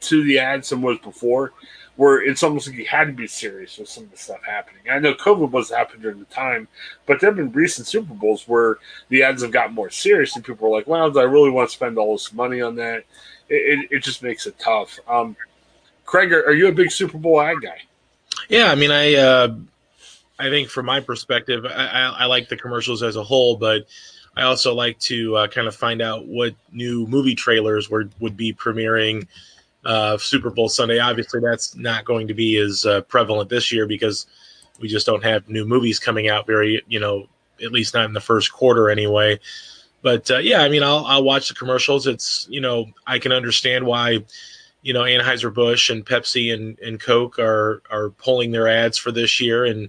to 0.00 0.24
the 0.24 0.38
ads 0.38 0.70
than 0.70 0.80
was 0.80 0.98
before 1.00 1.52
where 1.96 2.22
it's 2.22 2.42
almost 2.42 2.68
like 2.68 2.76
you 2.76 2.84
had 2.84 3.06
to 3.06 3.12
be 3.12 3.26
serious 3.26 3.78
with 3.78 3.88
some 3.88 4.04
of 4.04 4.10
the 4.10 4.16
stuff 4.16 4.42
happening. 4.44 4.82
I 4.90 4.98
know 4.98 5.14
COVID 5.14 5.50
was 5.50 5.70
happening 5.70 6.02
during 6.02 6.18
the 6.18 6.26
time, 6.26 6.68
but 7.06 7.20
there 7.20 7.30
have 7.30 7.36
been 7.36 7.52
recent 7.52 7.86
Super 7.86 8.12
Bowls 8.14 8.46
where 8.46 8.78
the 9.08 9.22
ads 9.22 9.42
have 9.42 9.50
gotten 9.50 9.74
more 9.74 9.90
serious 9.90 10.36
and 10.36 10.44
people 10.44 10.68
are 10.68 10.70
like, 10.70 10.84
do 10.84 11.18
I 11.18 11.24
really 11.24 11.50
want 11.50 11.70
to 11.70 11.74
spend 11.74 11.96
all 11.98 12.12
this 12.12 12.32
money 12.32 12.60
on 12.60 12.76
that? 12.76 13.04
It, 13.48 13.78
it, 13.80 13.88
it 13.90 14.02
just 14.02 14.22
makes 14.22 14.46
it 14.46 14.58
tough. 14.58 14.98
Um, 15.08 15.36
Craig, 16.04 16.32
are, 16.32 16.44
are, 16.44 16.52
you 16.52 16.68
a 16.68 16.72
big 16.72 16.92
Super 16.92 17.18
Bowl 17.18 17.40
ad 17.40 17.56
guy? 17.62 17.80
Yeah, 18.48 18.70
I 18.70 18.74
mean, 18.74 18.90
I 18.90 19.14
uh, 19.14 19.56
I 20.38 20.50
think 20.50 20.68
from 20.68 20.86
my 20.86 21.00
perspective, 21.00 21.64
I, 21.64 21.68
I, 21.68 22.16
I, 22.18 22.24
like 22.26 22.48
the 22.48 22.56
commercials 22.56 23.02
as 23.02 23.16
a 23.16 23.24
whole, 23.24 23.56
but 23.56 23.86
I 24.36 24.42
also 24.42 24.74
like 24.74 24.98
to 25.00 25.36
uh, 25.36 25.46
kind 25.48 25.66
of 25.66 25.74
find 25.74 26.02
out 26.02 26.26
what 26.26 26.54
new 26.70 27.06
movie 27.06 27.34
trailers 27.34 27.88
were, 27.88 28.10
would 28.20 28.36
be 28.36 28.52
premiering– 28.52 29.26
uh, 29.86 30.18
Super 30.18 30.50
Bowl 30.50 30.68
Sunday. 30.68 30.98
Obviously, 30.98 31.40
that's 31.40 31.76
not 31.76 32.04
going 32.04 32.28
to 32.28 32.34
be 32.34 32.58
as 32.58 32.84
uh, 32.84 33.00
prevalent 33.02 33.48
this 33.48 33.72
year 33.72 33.86
because 33.86 34.26
we 34.80 34.88
just 34.88 35.06
don't 35.06 35.24
have 35.24 35.48
new 35.48 35.64
movies 35.64 35.98
coming 35.98 36.28
out 36.28 36.46
very, 36.46 36.82
you 36.88 37.00
know, 37.00 37.28
at 37.62 37.72
least 37.72 37.94
not 37.94 38.04
in 38.04 38.12
the 38.12 38.20
first 38.20 38.52
quarter 38.52 38.90
anyway. 38.90 39.38
But 40.02 40.30
uh, 40.30 40.38
yeah, 40.38 40.62
I 40.62 40.68
mean, 40.68 40.82
I'll, 40.82 41.04
I'll 41.06 41.24
watch 41.24 41.48
the 41.48 41.54
commercials. 41.54 42.06
It's, 42.06 42.46
you 42.50 42.60
know, 42.60 42.86
I 43.06 43.18
can 43.18 43.32
understand 43.32 43.86
why, 43.86 44.24
you 44.82 44.92
know, 44.92 45.02
Anheuser-Busch 45.02 45.88
and 45.88 46.04
Pepsi 46.04 46.52
and, 46.52 46.78
and 46.80 47.00
Coke 47.00 47.38
are, 47.38 47.82
are 47.90 48.10
pulling 48.10 48.50
their 48.50 48.68
ads 48.68 48.98
for 48.98 49.12
this 49.12 49.40
year. 49.40 49.64
And 49.64 49.88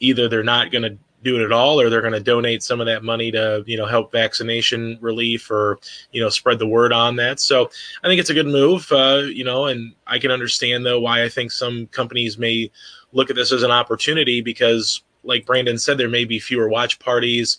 either 0.00 0.28
they're 0.28 0.42
not 0.42 0.72
going 0.72 0.82
to 0.82 0.98
do 1.24 1.40
it 1.40 1.44
at 1.44 1.52
all, 1.52 1.80
or 1.80 1.90
they're 1.90 2.02
going 2.02 2.12
to 2.12 2.20
donate 2.20 2.62
some 2.62 2.80
of 2.80 2.86
that 2.86 3.02
money 3.02 3.32
to 3.32 3.64
you 3.66 3.76
know 3.76 3.86
help 3.86 4.12
vaccination 4.12 4.98
relief 5.00 5.50
or 5.50 5.78
you 6.12 6.20
know 6.20 6.28
spread 6.28 6.58
the 6.58 6.66
word 6.66 6.92
on 6.92 7.16
that. 7.16 7.40
So 7.40 7.70
I 8.04 8.08
think 8.08 8.20
it's 8.20 8.30
a 8.30 8.34
good 8.34 8.46
move, 8.46 8.90
uh, 8.92 9.22
you 9.24 9.42
know, 9.42 9.66
and 9.66 9.94
I 10.06 10.18
can 10.18 10.30
understand 10.30 10.86
though 10.86 11.00
why 11.00 11.24
I 11.24 11.28
think 11.28 11.50
some 11.50 11.88
companies 11.88 12.38
may 12.38 12.70
look 13.12 13.30
at 13.30 13.36
this 13.36 13.52
as 13.52 13.62
an 13.62 13.70
opportunity 13.70 14.40
because, 14.40 15.02
like 15.22 15.46
Brandon 15.46 15.78
said, 15.78 15.98
there 15.98 16.08
may 16.08 16.24
be 16.24 16.38
fewer 16.38 16.68
watch 16.68 16.98
parties. 16.98 17.58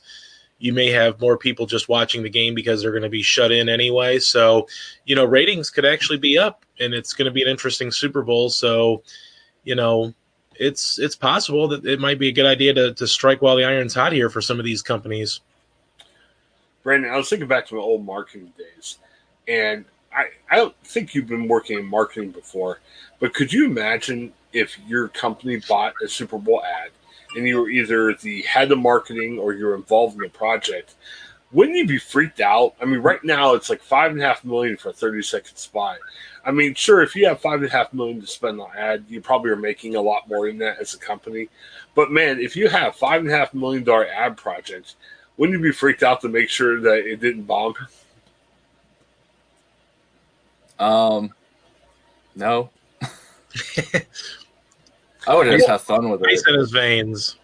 You 0.60 0.71
may 0.71 0.89
have 0.91 1.19
more 1.19 1.38
people 1.38 1.65
just 1.65 1.89
watching 1.89 2.23
the 2.23 2.30
game 2.30 2.56
because 2.56 2.82
they're 2.82 2.91
going 2.91 3.04
to 3.04 3.10
be 3.10 3.23
shut 3.23 3.51
in 3.51 3.67
anyway. 3.67 4.19
So, 4.19 4.67
you 5.06 5.15
know, 5.15 5.25
ratings 5.25 5.69
could 5.69 5.86
actually 5.86 6.17
be 6.17 6.38
up, 6.38 6.65
and 6.80 6.93
it's 6.93 7.13
going 7.13 7.25
to 7.25 7.32
be 7.32 7.41
an 7.41 7.49
interesting 7.49 7.91
Super 7.91 8.21
Bowl. 8.21 8.49
So, 8.49 9.04
you 9.63 9.75
know, 9.75 10.13
it's 10.60 11.00
it's 11.00 11.15
possible 11.15 11.68
that 11.70 11.86
it 11.86 12.00
might 12.00 12.20
be 12.20 12.28
a 12.28 12.32
good 12.32 12.46
idea 12.46 12.74
to, 12.74 12.94
to 12.94 13.08
strike 13.08 13.41
while 13.41 13.56
the 13.56 13.63
iron's 13.63 13.94
hot 13.94 14.12
here 14.12 14.30
for 14.30 14.41
some 14.41 14.60
of 14.60 14.65
these 14.65 14.82
companies. 14.82 15.41
Brandon, 16.84 17.12
I 17.12 17.18
was 17.18 17.30
thinking 17.30 17.48
back 17.48 17.68
to 17.68 17.76
my 17.76 17.82
old 17.82 18.06
marketing 18.06 18.54
days, 18.58 19.00
and 19.48 19.86
I, 20.15 20.26
I 20.50 20.56
don't 20.56 20.76
think 20.84 21.13
you've 21.13 21.28
been 21.28 21.48
working 21.48 21.80
in 21.80 21.86
marketing 21.86 22.32
before, 22.32 22.80
but 23.20 23.34
could 23.34 23.52
you 23.52 23.65
imagine 23.65 24.34
if 24.54 24.78
your 24.88 25.10
company 25.10 25.62
bought 25.68 25.94
a 26.04 26.08
Super 26.08 26.38
Bowl 26.38 26.63
ad 26.63 26.91
and 27.36 27.46
you 27.46 27.60
were 27.60 27.70
either 27.70 28.13
the 28.13 28.44
head 28.44 28.72
of 28.72 28.80
marketing 28.80 29.38
or 29.38 29.54
you're 29.54 29.76
involved 29.76 30.15
in 30.15 30.22
the 30.22 30.30
project? 30.30 30.96
Wouldn't 31.56 31.78
you 31.78 31.88
be 31.88 31.98
freaked 31.98 32.41
out? 32.41 32.76
I 32.82 32.86
mean, 32.86 33.00
right 33.00 33.24
now 33.24 33.54
it's 33.54 33.70
like 33.70 33.82
five 33.82 34.12
and 34.12 34.22
a 34.22 34.26
half 34.26 34.44
million 34.44 34.76
for 34.76 34.89
a 34.89 34.94
30 34.94 35.22
second 35.22 35.56
spot. 35.56 36.00
I 36.44 36.52
mean, 36.52 36.76
sure, 36.76 37.02
if 37.02 37.15
you 37.15 37.28
have 37.30 37.39
five 37.39 37.62
and 37.62 37.70
a 37.70 37.72
half 37.72 37.94
million 37.94 38.20
to 38.20 38.28
spend 38.28 38.60
on 38.60 38.68
ad, 38.78 39.06
you 39.08 39.22
probably 39.22 39.52
are 39.52 39.56
making 39.56 39.96
a 39.96 40.02
lot 40.02 40.28
more 40.28 40.48
than 40.48 40.58
that 40.58 40.80
as 40.82 40.94
a 40.96 40.98
company. 40.98 41.48
But 41.96 42.12
man, 42.12 42.41
if 42.41 42.58
you 42.58 42.68
have 42.68 42.98
five 42.98 43.22
and 43.22 43.32
a 43.32 43.38
half 43.38 43.54
million 43.54 43.86
dollar 43.86 44.06
ad 44.06 44.36
projects, 44.36 44.98
wouldn't 45.38 45.58
you 45.58 45.63
be 45.63 45.72
freaked 45.72 46.04
out 46.04 46.20
to 46.22 46.28
make 46.28 46.50
sure 46.50 46.82
that 46.82 47.06
it 47.10 47.22
didn't 47.22 47.44
bomb? 47.44 47.74
Um, 50.78 51.34
no. 52.36 52.70
I 55.26 55.36
would 55.36 55.46
just 55.46 55.70
have 55.70 55.84
fun 55.84 56.10
with 56.10 56.22
Ice 56.28 56.44
it. 56.46 56.54
in 56.54 56.60
his 56.60 56.72
veins. 56.72 57.38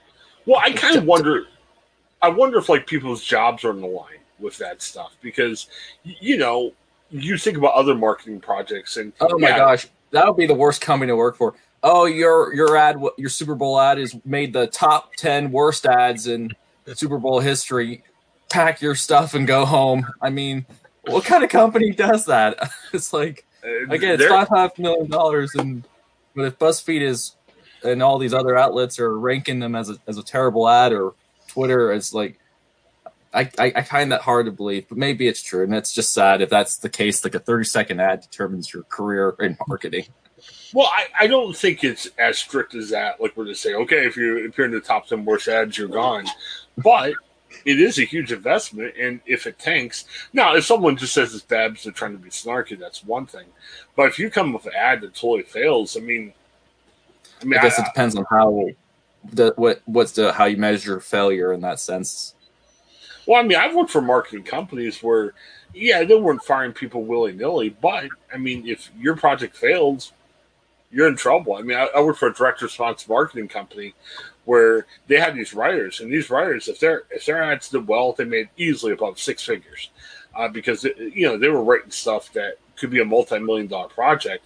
Well, 0.46 0.60
I 0.60 0.74
kind 0.74 0.98
of 0.98 1.06
wonder. 1.06 1.46
I 2.22 2.30
wonder 2.30 2.58
if 2.58 2.70
like 2.70 2.88
people's 2.88 3.24
jobs 3.24 3.64
are 3.64 3.70
on 3.70 3.82
the 3.82 3.88
line 3.88 4.20
with 4.40 4.58
that 4.58 4.82
stuff 4.82 5.16
because 5.22 5.68
you 6.04 6.38
know 6.38 6.74
you 7.10 7.38
think 7.38 7.58
about 7.58 7.74
other 7.74 7.96
marketing 7.96 8.40
projects 8.40 8.98
and 8.98 9.14
Oh 9.20 9.38
my 9.38 9.50
yeah, 9.50 9.58
gosh, 9.58 9.88
that 10.12 10.26
would 10.28 10.38
be 10.38 10.48
the 10.48 10.54
worst 10.54 10.82
company 10.82 11.12
to 11.12 11.16
work 11.16 11.36
for. 11.36 11.56
Oh, 11.84 12.06
your 12.06 12.54
your 12.54 12.78
ad, 12.78 13.02
your 13.18 13.30
Super 13.30 13.56
Bowl 13.56 13.80
ad 13.80 13.98
is 14.00 14.16
made 14.26 14.54
the 14.54 14.68
top 14.68 15.16
ten 15.16 15.52
worst 15.52 15.86
ads 15.86 16.28
in 16.28 16.52
Super 16.94 17.18
Bowl 17.18 17.40
history. 17.40 18.04
Pack 18.50 18.82
your 18.82 18.96
stuff 18.96 19.34
and 19.34 19.48
go 19.48 19.66
home. 19.66 20.06
I 20.22 20.30
mean, 20.30 20.66
what 21.08 21.26
kind 21.26 21.44
of 21.44 21.50
company 21.50 21.92
does 21.92 22.26
that? 22.26 22.72
It's 22.94 23.14
like 23.14 23.46
uh, 23.64 23.90
again, 23.90 24.16
it's 24.20 24.26
five 24.26 24.50
half 24.50 24.78
million 24.78 25.10
dollars, 25.10 25.56
and 25.56 25.84
but 26.36 26.46
if 26.46 26.60
BuzzFeed 26.60 27.02
is 27.02 27.36
and 27.84 28.04
all 28.04 28.18
these 28.18 28.34
other 28.34 28.58
outlets 28.58 29.00
are 29.00 29.18
ranking 29.18 29.60
them 29.60 29.76
as 29.76 29.90
a 29.90 29.98
as 30.08 30.18
a 30.18 30.24
terrible 30.24 30.68
ad 30.68 30.94
or 30.94 31.14
Twitter, 31.52 31.92
it's 31.92 32.14
like 32.14 32.40
I, 33.34 33.50
I, 33.58 33.74
I 33.78 33.82
find 33.84 34.12
that 34.12 34.22
hard 34.22 34.46
to 34.46 34.52
believe, 34.52 34.88
but 34.90 34.98
maybe 34.98 35.28
it's 35.28 35.42
true, 35.42 35.64
and 35.64 35.74
it's 35.74 35.94
just 35.94 36.14
sad 36.14 36.42
if 36.42 36.50
that's 36.50 36.78
the 36.78 36.90
case. 36.90 37.24
Like 37.24 37.36
a 37.36 37.40
thirty 37.40 37.66
second 37.66 38.00
ad 38.02 38.22
determines 38.22 38.74
your 38.74 38.84
career 38.84 39.36
in 39.40 39.58
marketing. 39.68 40.06
Well, 40.74 40.88
I, 40.88 41.08
I 41.20 41.28
don't 41.28 41.56
think 41.56 41.84
it's 41.84 42.08
as 42.18 42.38
strict 42.38 42.74
as 42.76 42.90
that. 42.90 43.22
Like 43.22 43.36
we're 43.38 43.46
just 43.46 43.62
saying, 43.62 43.76
okay, 43.84 44.06
if 44.06 44.18
you 44.18 44.46
appear 44.46 44.66
in 44.66 44.72
the 44.72 44.80
top 44.80 45.08
ten 45.08 45.24
worst 45.26 45.48
ads, 45.48 45.78
you're 45.78 45.88
gone. 45.88 46.26
But 46.78 47.14
it 47.66 47.80
is 47.80 48.00
a 48.00 48.04
huge 48.04 48.32
investment, 48.32 48.96
and 49.00 49.22
if 49.26 49.46
it 49.46 49.60
tanks, 49.60 50.06
now 50.34 50.56
if 50.56 50.66
someone 50.66 50.98
just 50.98 51.14
says 51.14 51.34
it's 51.34 51.44
bad 51.44 51.70
because 51.70 51.84
they're 51.84 51.94
trying 51.94 52.14
to 52.14 52.18
be 52.18 52.30
snarky, 52.30 52.78
that's 52.80 53.04
one 53.04 53.26
thing. 53.26 53.46
But 53.96 54.08
if 54.08 54.20
you 54.20 54.30
come 54.30 54.54
with 54.54 54.66
an 54.66 54.74
ad 54.76 55.02
that 55.02 55.14
totally 55.16 55.44
fails, 55.44 55.96
I 55.96 56.00
mean, 56.00 56.34
I 57.42 57.46
mean, 57.46 57.60
I 57.60 57.64
guess 57.64 57.80
I- 57.80 57.84
it 57.84 57.86
depends 57.86 58.16
on 58.16 58.26
how 58.30 58.68
the 59.24 59.54
what 59.56 59.82
what's 59.86 60.14
the 60.14 60.32
how 60.34 60.46
you 60.46 60.58
measure 60.58 61.00
failure 61.00 61.54
in 61.54 61.62
that 61.62 61.80
sense. 61.80 62.36
Well, 63.28 63.40
I 63.40 63.44
mean, 63.44 63.58
I've 63.58 63.76
worked 63.76 63.92
for 63.92 64.02
marketing 64.02 64.44
companies 64.44 65.02
where, 65.04 65.34
yeah, 65.74 66.04
they 66.04 66.16
weren't 66.16 66.44
firing 66.44 66.74
people 66.74 67.04
willy 67.04 67.34
nilly, 67.34 67.70
but 67.70 68.06
I 68.34 68.38
mean, 68.38 68.68
if 68.68 68.92
your 69.00 69.16
project 69.16 69.56
fails, 69.56 70.12
you're 70.92 71.08
in 71.08 71.16
trouble. 71.16 71.56
I 71.56 71.62
mean, 71.62 71.78
I, 71.78 71.88
I 71.96 72.02
worked 72.02 72.20
for 72.20 72.28
a 72.28 72.34
direct 72.34 72.62
response 72.62 73.08
marketing 73.08 73.48
company 73.48 73.94
where 74.46 74.88
they 75.08 75.20
had 75.20 75.36
these 75.36 75.54
writers, 75.54 76.00
and 76.00 76.12
these 76.12 76.30
writers, 76.30 76.68
if 76.68 76.80
their 76.80 77.04
if 77.12 77.26
their 77.26 77.42
ads 77.42 77.70
did 77.70 77.88
well, 77.88 78.14
they 78.14 78.26
made 78.26 78.50
easily 78.58 78.92
above 78.92 79.20
six 79.20 79.44
figures, 79.44 79.92
uh, 80.36 80.48
because 80.48 80.84
you 80.84 81.28
know 81.28 81.38
they 81.38 81.50
were 81.50 81.64
writing 81.64 81.92
stuff 81.92 82.34
that 82.34 82.56
could 82.76 82.90
be 82.90 83.02
a 83.02 83.06
multi 83.06 83.40
million 83.40 83.68
dollar 83.68 83.88
project. 83.88 84.46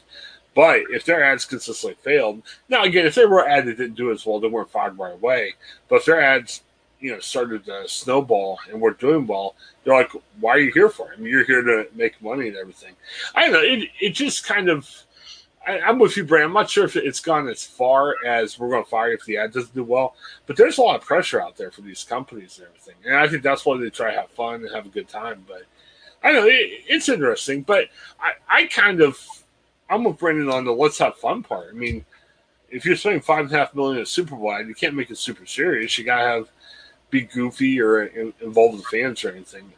But 0.55 0.83
if 0.89 1.03
their 1.03 1.23
ads 1.23 1.45
consistently 1.45 1.97
failed, 2.01 2.41
now 2.69 2.83
again, 2.83 3.05
if 3.05 3.15
they 3.15 3.25
were 3.25 3.47
ad 3.47 3.65
that 3.65 3.77
didn't 3.77 3.95
do 3.95 4.11
as 4.11 4.25
well, 4.25 4.39
they 4.39 4.47
weren't 4.47 4.71
fired 4.71 4.97
right 4.97 5.13
away. 5.13 5.55
But 5.89 5.97
if 5.97 6.05
their 6.05 6.21
ads 6.21 6.61
you 6.99 7.11
know 7.11 7.19
started 7.19 7.65
to 7.65 7.87
snowball 7.87 8.57
and 8.69 8.79
we're 8.79 8.91
doing 8.91 9.27
well, 9.27 9.55
they're 9.83 9.93
like, 9.93 10.11
"Why 10.39 10.51
are 10.51 10.59
you 10.59 10.71
here 10.71 10.89
for? 10.89 11.13
I 11.13 11.17
mean, 11.17 11.31
you're 11.31 11.43
here 11.43 11.61
to 11.61 11.87
make 11.93 12.21
money 12.21 12.47
and 12.47 12.57
everything." 12.57 12.95
I 13.35 13.41
don't 13.41 13.53
know. 13.53 13.61
It 13.61 13.89
it 13.99 14.09
just 14.11 14.45
kind 14.45 14.69
of. 14.69 14.89
I, 15.67 15.79
I'm 15.79 15.99
with 15.99 16.15
you, 16.15 16.23
Brand. 16.23 16.45
I'm 16.45 16.53
not 16.53 16.69
sure 16.69 16.85
if 16.85 16.95
it's 16.95 17.19
gone 17.19 17.49
as 17.49 17.63
far 17.63 18.13
as 18.25 18.57
we're 18.57 18.69
going 18.69 18.83
to 18.83 18.89
fire 18.89 19.11
if 19.11 19.25
the 19.25 19.37
ad 19.37 19.51
doesn't 19.51 19.73
do 19.73 19.83
well, 19.83 20.15
but 20.45 20.55
there's 20.55 20.77
a 20.77 20.81
lot 20.81 20.95
of 20.95 21.01
pressure 21.01 21.41
out 21.41 21.57
there 21.57 21.71
for 21.71 21.81
these 21.81 22.03
companies 22.03 22.59
and 22.59 22.67
everything, 22.67 22.95
and 23.05 23.15
I 23.15 23.27
think 23.27 23.43
that's 23.43 23.65
why 23.65 23.77
they 23.77 23.89
try 23.89 24.11
to 24.11 24.21
have 24.21 24.29
fun 24.31 24.63
and 24.63 24.73
have 24.73 24.85
a 24.85 24.89
good 24.89 25.09
time. 25.09 25.43
But 25.47 25.63
I 26.23 26.31
know. 26.31 26.45
It, 26.45 26.83
it's 26.87 27.09
interesting, 27.09 27.63
but 27.63 27.89
I, 28.19 28.33
I 28.47 28.65
kind 28.67 29.01
of 29.01 29.19
I'm 29.89 30.03
with 30.03 30.17
Brendan 30.17 30.49
on 30.49 30.65
the 30.65 30.71
let's 30.71 30.97
have 30.99 31.15
fun 31.17 31.43
part. 31.43 31.67
I 31.71 31.73
mean, 31.73 32.05
if 32.69 32.85
you're 32.85 32.95
spending 32.95 33.21
five 33.21 33.45
and 33.45 33.53
a 33.53 33.57
half 33.57 33.75
million 33.75 34.01
at 34.01 34.07
Super 34.07 34.35
Bowl, 34.35 34.51
ad, 34.51 34.67
you 34.67 34.75
can't 34.75 34.95
make 34.95 35.11
it 35.11 35.17
super 35.17 35.45
serious. 35.45 35.97
You 35.97 36.03
gotta 36.03 36.27
have 36.27 36.49
be 37.09 37.21
goofy 37.21 37.79
or 37.79 38.03
in, 38.03 38.33
involved 38.41 38.77
with 38.77 38.87
fans 38.87 39.23
or 39.23 39.31
anything. 39.31 39.71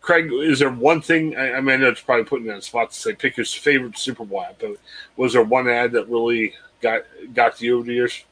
Craig, 0.00 0.30
is 0.32 0.60
there 0.60 0.70
one 0.70 1.02
thing? 1.02 1.36
I, 1.36 1.54
I 1.54 1.60
mean, 1.60 1.74
I 1.74 1.76
know 1.76 1.88
it's 1.88 2.00
probably 2.00 2.24
putting 2.24 2.46
you 2.46 2.52
on 2.52 2.58
the 2.58 2.62
spot 2.62 2.90
to 2.90 2.96
say 2.96 3.14
pick 3.14 3.36
your 3.36 3.44
favorite 3.44 3.98
Super 3.98 4.24
Bowl 4.24 4.42
ad, 4.42 4.56
but 4.58 4.76
was 5.16 5.34
there 5.34 5.42
one 5.42 5.68
ad 5.68 5.92
that 5.92 6.08
really 6.08 6.54
got 6.80 7.02
got 7.34 7.56
to 7.56 7.64
you 7.64 7.78
over 7.78 7.86
the 7.86 7.94
years? 7.94 8.24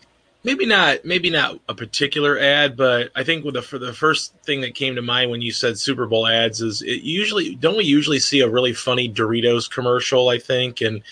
Maybe 0.49 0.65
not 0.65 1.05
maybe 1.05 1.29
not 1.29 1.61
a 1.69 1.75
particular 1.75 2.39
ad 2.39 2.75
but 2.75 3.11
i 3.15 3.23
think 3.23 3.45
with 3.45 3.53
the 3.53 3.61
for 3.61 3.79
the 3.79 3.93
first 3.93 4.35
thing 4.45 4.63
that 4.63 4.75
came 4.75 4.95
to 4.95 5.03
mind 5.03 5.31
when 5.31 5.43
you 5.43 5.53
said 5.53 5.79
super 5.79 6.07
bowl 6.07 6.27
ads 6.27 6.63
is 6.63 6.81
it 6.81 7.03
usually 7.03 7.55
don't 7.55 7.77
we 7.77 7.85
usually 7.85 8.19
see 8.19 8.41
a 8.41 8.49
really 8.49 8.73
funny 8.73 9.13
doritos 9.13 9.71
commercial 9.71 10.31
i 10.31 10.39
think? 10.39 10.81
And 10.81 11.03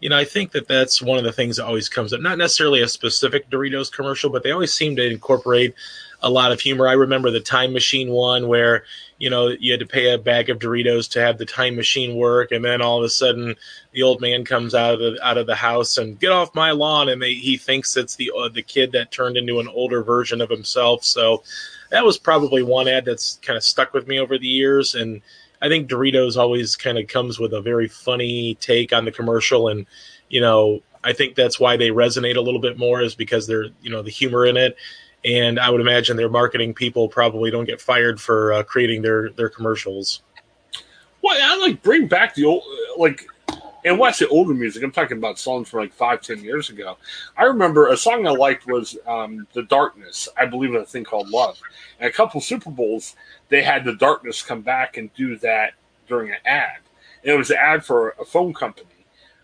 you 0.00 0.10
know 0.10 0.18
i 0.18 0.26
think 0.26 0.52
that 0.52 0.68
that's 0.68 1.00
one 1.00 1.16
of 1.16 1.24
the 1.24 1.32
things 1.32 1.56
that 1.56 1.64
always 1.64 1.88
comes 1.88 2.12
up. 2.12 2.20
Not 2.20 2.36
necessarily 2.36 2.82
a 2.82 2.88
specific 2.88 3.48
doritos 3.48 3.90
commercial 3.90 4.28
but 4.28 4.42
they 4.42 4.50
always 4.50 4.74
seem 4.74 4.94
to 4.96 5.10
incorporate 5.10 5.74
a 6.20 6.28
lot 6.28 6.52
of 6.52 6.60
humor. 6.60 6.86
I 6.86 6.92
remember 6.92 7.30
the 7.30 7.40
time 7.40 7.72
machine 7.72 8.10
one 8.10 8.46
where 8.46 8.84
you 9.22 9.30
know 9.30 9.54
you 9.60 9.70
had 9.70 9.78
to 9.78 9.86
pay 9.86 10.10
a 10.10 10.18
bag 10.18 10.50
of 10.50 10.58
doritos 10.58 11.08
to 11.08 11.20
have 11.20 11.38
the 11.38 11.46
time 11.46 11.76
machine 11.76 12.16
work 12.16 12.50
and 12.50 12.64
then 12.64 12.82
all 12.82 12.98
of 12.98 13.04
a 13.04 13.08
sudden 13.08 13.54
the 13.92 14.02
old 14.02 14.20
man 14.20 14.44
comes 14.44 14.74
out 14.74 14.94
of 14.94 14.98
the 14.98 15.16
out 15.24 15.38
of 15.38 15.46
the 15.46 15.54
house 15.54 15.96
and 15.96 16.18
get 16.18 16.32
off 16.32 16.52
my 16.56 16.72
lawn 16.72 17.08
and 17.08 17.22
they, 17.22 17.34
he 17.34 17.56
thinks 17.56 17.96
it's 17.96 18.16
the 18.16 18.32
uh, 18.36 18.48
the 18.48 18.62
kid 18.62 18.90
that 18.90 19.12
turned 19.12 19.36
into 19.36 19.60
an 19.60 19.68
older 19.68 20.02
version 20.02 20.40
of 20.40 20.50
himself. 20.50 21.04
So 21.04 21.44
that 21.90 22.04
was 22.04 22.18
probably 22.18 22.64
one 22.64 22.88
ad 22.88 23.04
that's 23.04 23.38
kind 23.42 23.56
of 23.56 23.62
stuck 23.62 23.94
with 23.94 24.08
me 24.08 24.18
over 24.18 24.38
the 24.38 24.48
years 24.48 24.96
and 24.96 25.22
i 25.60 25.68
think 25.68 25.88
doritos 25.88 26.36
always 26.36 26.74
kind 26.74 26.98
of 26.98 27.06
comes 27.06 27.38
with 27.38 27.52
a 27.52 27.60
very 27.60 27.86
funny 27.86 28.56
take 28.56 28.92
on 28.92 29.04
the 29.04 29.12
commercial 29.12 29.68
and 29.68 29.86
you 30.30 30.40
know 30.40 30.82
i 31.04 31.12
think 31.12 31.36
that's 31.36 31.60
why 31.60 31.76
they 31.76 31.90
resonate 31.90 32.36
a 32.36 32.40
little 32.40 32.60
bit 32.60 32.76
more 32.76 33.00
is 33.02 33.14
because 33.14 33.46
they're 33.46 33.66
you 33.82 33.90
know 33.90 34.02
the 34.02 34.10
humor 34.10 34.46
in 34.46 34.56
it 34.56 34.76
and 35.24 35.58
i 35.58 35.70
would 35.70 35.80
imagine 35.80 36.16
their 36.16 36.28
marketing 36.28 36.74
people 36.74 37.08
probably 37.08 37.50
don't 37.50 37.64
get 37.64 37.80
fired 37.80 38.20
for 38.20 38.52
uh, 38.52 38.62
creating 38.62 39.02
their 39.02 39.30
their 39.30 39.48
commercials 39.48 40.22
Well, 41.22 41.38
I 41.40 41.56
like 41.56 41.82
bring 41.82 42.08
back 42.08 42.34
the 42.34 42.44
old 42.44 42.64
like, 42.96 43.26
and 43.84 44.02
I 44.02 44.10
say 44.10 44.26
older 44.26 44.52
music, 44.52 44.82
I'm 44.82 44.90
talking 44.90 45.18
about 45.18 45.38
songs 45.38 45.68
from 45.68 45.80
like 45.80 45.92
five, 45.92 46.20
ten 46.20 46.42
years 46.42 46.68
ago. 46.68 46.98
I 47.36 47.44
remember 47.44 47.88
a 47.88 47.96
song 47.96 48.26
I 48.26 48.30
liked 48.30 48.66
was 48.66 48.98
um, 49.06 49.46
"The 49.52 49.62
Darkness." 49.62 50.28
I 50.36 50.46
believe 50.46 50.70
in 50.70 50.76
a 50.76 50.84
thing 50.84 51.04
called 51.04 51.30
"Love." 51.30 51.60
And 52.00 52.10
a 52.10 52.12
couple 52.12 52.40
Super 52.40 52.70
Bowls, 52.70 53.14
they 53.48 53.62
had 53.62 53.84
the 53.84 53.94
Darkness 53.94 54.42
come 54.42 54.62
back 54.62 54.96
and 54.96 55.14
do 55.14 55.36
that 55.38 55.74
during 56.08 56.30
an 56.30 56.38
ad. 56.44 56.78
And 57.22 57.32
it 57.32 57.38
was 57.38 57.50
an 57.50 57.58
ad 57.60 57.84
for 57.84 58.16
a 58.20 58.24
phone 58.24 58.52
company. 58.52 58.88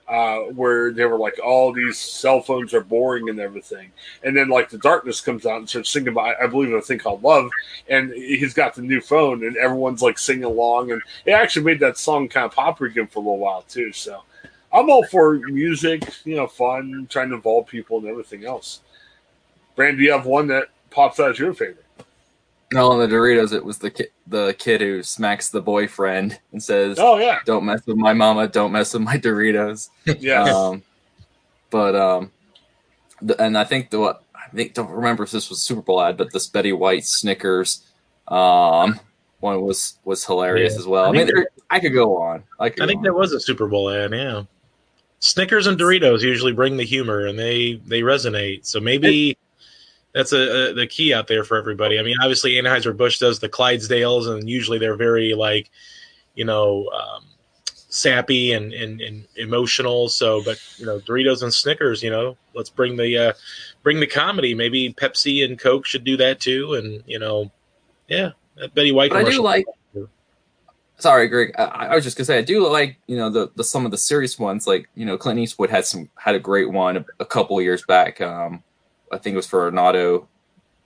Uh, 0.08 0.44
where 0.54 0.90
they 0.90 1.04
were 1.04 1.18
like, 1.18 1.38
all 1.44 1.70
these 1.70 1.98
cell 1.98 2.40
phones 2.40 2.72
are 2.72 2.80
boring 2.80 3.28
and 3.28 3.38
everything. 3.38 3.90
And 4.24 4.34
then, 4.34 4.48
like, 4.48 4.70
the 4.70 4.78
darkness 4.78 5.20
comes 5.20 5.44
out 5.44 5.58
and 5.58 5.68
starts 5.68 5.90
singing 5.90 6.08
about, 6.08 6.40
I 6.42 6.46
believe, 6.46 6.72
a 6.72 6.80
thing 6.80 6.98
called 6.98 7.22
Love. 7.22 7.50
And 7.90 8.14
he's 8.14 8.54
got 8.54 8.74
the 8.74 8.80
new 8.80 9.02
phone, 9.02 9.44
and 9.44 9.54
everyone's 9.58 10.00
like 10.00 10.18
singing 10.18 10.44
along. 10.44 10.92
And 10.92 11.02
it 11.26 11.32
actually 11.32 11.66
made 11.66 11.80
that 11.80 11.98
song 11.98 12.26
kind 12.26 12.46
of 12.46 12.54
popular 12.54 12.90
again 12.90 13.06
for 13.06 13.18
a 13.18 13.22
little 13.22 13.38
while, 13.38 13.66
too. 13.68 13.92
So 13.92 14.22
I'm 14.72 14.88
all 14.88 15.04
for 15.04 15.34
music, 15.34 16.02
you 16.24 16.36
know, 16.36 16.46
fun, 16.46 17.06
trying 17.10 17.28
to 17.28 17.34
involve 17.34 17.66
people 17.66 17.98
and 17.98 18.08
everything 18.08 18.46
else. 18.46 18.80
Brand, 19.76 19.98
do 19.98 20.04
you 20.04 20.12
have 20.12 20.24
one 20.24 20.46
that 20.46 20.68
pops 20.88 21.20
out 21.20 21.32
as 21.32 21.38
your 21.38 21.52
favorite? 21.52 21.84
No, 22.72 22.90
on 22.92 22.98
the 22.98 23.06
Doritos, 23.06 23.52
it 23.54 23.64
was 23.64 23.78
the 23.78 23.90
kid, 23.90 24.08
the 24.26 24.54
kid 24.58 24.80
who 24.82 25.02
smacks 25.02 25.48
the 25.48 25.62
boyfriend 25.62 26.38
and 26.52 26.62
says, 26.62 26.98
Oh 27.00 27.18
yeah, 27.18 27.38
"Don't 27.46 27.64
mess 27.64 27.86
with 27.86 27.96
my 27.96 28.12
mama. 28.12 28.46
Don't 28.46 28.72
mess 28.72 28.92
with 28.92 29.02
my 29.02 29.16
Doritos." 29.16 29.88
yeah. 30.20 30.42
Um, 30.44 30.82
but 31.70 31.96
um, 31.96 32.30
the, 33.22 33.40
and 33.42 33.56
I 33.56 33.64
think 33.64 33.88
the 33.90 33.98
what 34.00 34.22
I 34.34 34.48
think 34.54 34.74
don't 34.74 34.90
remember 34.90 35.22
if 35.22 35.30
this 35.30 35.48
was 35.48 35.62
Super 35.62 35.80
Bowl 35.80 36.02
ad, 36.02 36.18
but 36.18 36.32
this 36.32 36.46
Betty 36.46 36.72
White 36.72 37.04
Snickers 37.04 37.84
um 38.28 39.00
one 39.40 39.60
was 39.62 39.98
was 40.04 40.24
hilarious 40.24 40.74
Yeah. 40.74 40.78
as 40.80 40.86
well. 40.86 41.04
I 41.06 41.08
I, 41.08 41.12
mean, 41.12 41.26
there, 41.26 41.48
I 41.70 41.80
could 41.80 41.94
go 41.94 42.20
on. 42.20 42.42
I 42.60 42.68
could. 42.68 42.82
I 42.82 42.86
think 42.86 42.98
on. 42.98 43.04
that 43.04 43.14
was 43.14 43.32
a 43.32 43.40
Super 43.40 43.66
Bowl 43.66 43.88
ad. 43.88 44.12
Yeah, 44.12 44.42
Snickers 45.20 45.66
and 45.66 45.78
Doritos 45.78 46.20
usually 46.22 46.52
bring 46.52 46.76
the 46.76 46.84
humor, 46.84 47.26
and 47.26 47.38
they 47.38 47.80
they 47.86 48.02
resonate. 48.02 48.66
So 48.66 48.78
maybe 48.78 49.38
that's 50.18 50.32
a, 50.32 50.70
a 50.70 50.74
the 50.74 50.86
key 50.88 51.14
out 51.14 51.28
there 51.28 51.44
for 51.44 51.56
everybody. 51.56 51.96
I 51.96 52.02
mean, 52.02 52.16
obviously 52.20 52.54
Anheuser 52.54 52.94
Busch 52.94 53.20
does 53.20 53.38
the 53.38 53.48
Clydesdales, 53.48 54.26
and 54.26 54.50
usually 54.50 54.76
they're 54.76 54.96
very 54.96 55.32
like, 55.32 55.70
you 56.34 56.44
know, 56.44 56.88
um, 56.88 57.24
sappy 57.64 58.50
and, 58.50 58.72
and 58.72 59.00
and 59.00 59.28
emotional. 59.36 60.08
So, 60.08 60.42
but 60.42 60.60
you 60.76 60.86
know, 60.86 60.98
Doritos 60.98 61.44
and 61.44 61.54
Snickers, 61.54 62.02
you 62.02 62.10
know, 62.10 62.36
let's 62.52 62.68
bring 62.68 62.96
the 62.96 63.16
uh, 63.16 63.32
bring 63.84 64.00
the 64.00 64.08
comedy. 64.08 64.54
Maybe 64.54 64.92
Pepsi 64.92 65.44
and 65.44 65.56
Coke 65.56 65.86
should 65.86 66.02
do 66.02 66.16
that 66.16 66.40
too, 66.40 66.74
and 66.74 67.00
you 67.06 67.20
know, 67.20 67.52
yeah, 68.08 68.32
Betty 68.74 68.90
White. 68.90 69.12
But 69.12 69.24
I 69.24 69.30
do 69.30 69.40
like. 69.40 69.66
Sorry, 71.00 71.28
Greg. 71.28 71.54
I, 71.56 71.62
I 71.62 71.94
was 71.94 72.02
just 72.02 72.16
gonna 72.16 72.24
say 72.24 72.38
I 72.38 72.42
do 72.42 72.68
like 72.68 72.98
you 73.06 73.16
know 73.16 73.30
the, 73.30 73.52
the 73.54 73.62
some 73.62 73.84
of 73.84 73.92
the 73.92 73.98
serious 73.98 74.36
ones 74.36 74.66
like 74.66 74.88
you 74.96 75.06
know 75.06 75.16
Clint 75.16 75.38
Eastwood 75.38 75.70
had 75.70 75.86
some 75.86 76.10
had 76.16 76.34
a 76.34 76.40
great 76.40 76.72
one 76.72 76.96
a, 76.96 77.04
a 77.20 77.24
couple 77.24 77.62
years 77.62 77.84
back. 77.86 78.20
Um, 78.20 78.64
I 79.12 79.18
think 79.18 79.34
it 79.34 79.36
was 79.36 79.46
for 79.46 79.68
an 79.68 79.78
auto 79.78 80.28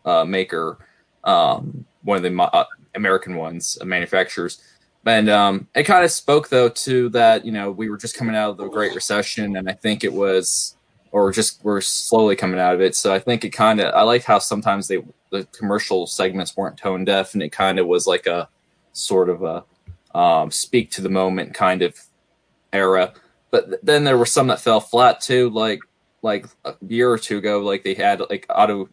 uh, 0.05 0.25
maker, 0.25 0.79
um, 1.25 1.85
one 2.03 2.17
of 2.17 2.23
the 2.23 2.43
uh, 2.43 2.65
American 2.95 3.37
ones, 3.37 3.79
uh, 3.81 3.85
manufacturers, 3.85 4.63
and 5.05 5.29
um, 5.29 5.69
it 5.75 5.85
kind 5.85 6.05
of 6.05 6.11
spoke 6.11 6.49
though 6.49 6.69
to 6.69 7.09
that 7.11 7.45
you 7.45 7.53
know 7.53 7.71
we 7.71 7.89
were 7.89 7.97
just 7.97 8.17
coming 8.17 8.37
out 8.37 8.51
of 8.51 8.57
the 8.57 8.69
Great 8.69 8.95
Recession, 8.95 9.57
and 9.57 9.69
I 9.69 9.73
think 9.73 10.05
it 10.05 10.13
was 10.13 10.77
or 11.13 11.31
just 11.31 11.63
we're 11.63 11.81
slowly 11.81 12.35
coming 12.35 12.59
out 12.59 12.75
of 12.75 12.81
it. 12.81 12.97
So 12.97 13.15
I 13.15 13.19
think 13.19 13.45
it 13.45 13.51
kind 13.51 13.81
of 13.81 13.95
I 13.95 14.03
like 14.03 14.25
how 14.25 14.39
sometimes 14.39 14.89
they 14.89 15.03
the 15.31 15.45
commercial 15.53 16.07
segments 16.07 16.57
weren't 16.57 16.79
tone 16.79 17.05
deaf, 17.05 17.35
and 17.35 17.43
it 17.43 17.51
kind 17.51 17.79
of 17.79 17.87
was 17.87 18.07
like 18.07 18.27
a 18.27 18.49
sort 18.93 19.29
of 19.29 19.43
a 19.43 19.65
um, 20.19 20.51
speak 20.51 20.91
to 20.93 21.03
the 21.03 21.09
moment 21.09 21.55
kind 21.55 21.83
of 21.83 21.99
era. 22.73 23.13
But 23.51 23.69
th- 23.69 23.81
then 23.83 24.05
there 24.05 24.19
were 24.19 24.27
some 24.27 24.47
that 24.49 24.61
fell 24.61 24.81
flat 24.81 25.21
too, 25.21 25.51
like 25.51 25.81
like 26.23 26.47
a 26.65 26.75
year 26.87 27.11
or 27.11 27.19
two 27.19 27.39
ago, 27.39 27.61
like 27.61 27.83
they 27.83 27.95
had 27.95 28.21
like 28.31 28.47
auto 28.49 28.89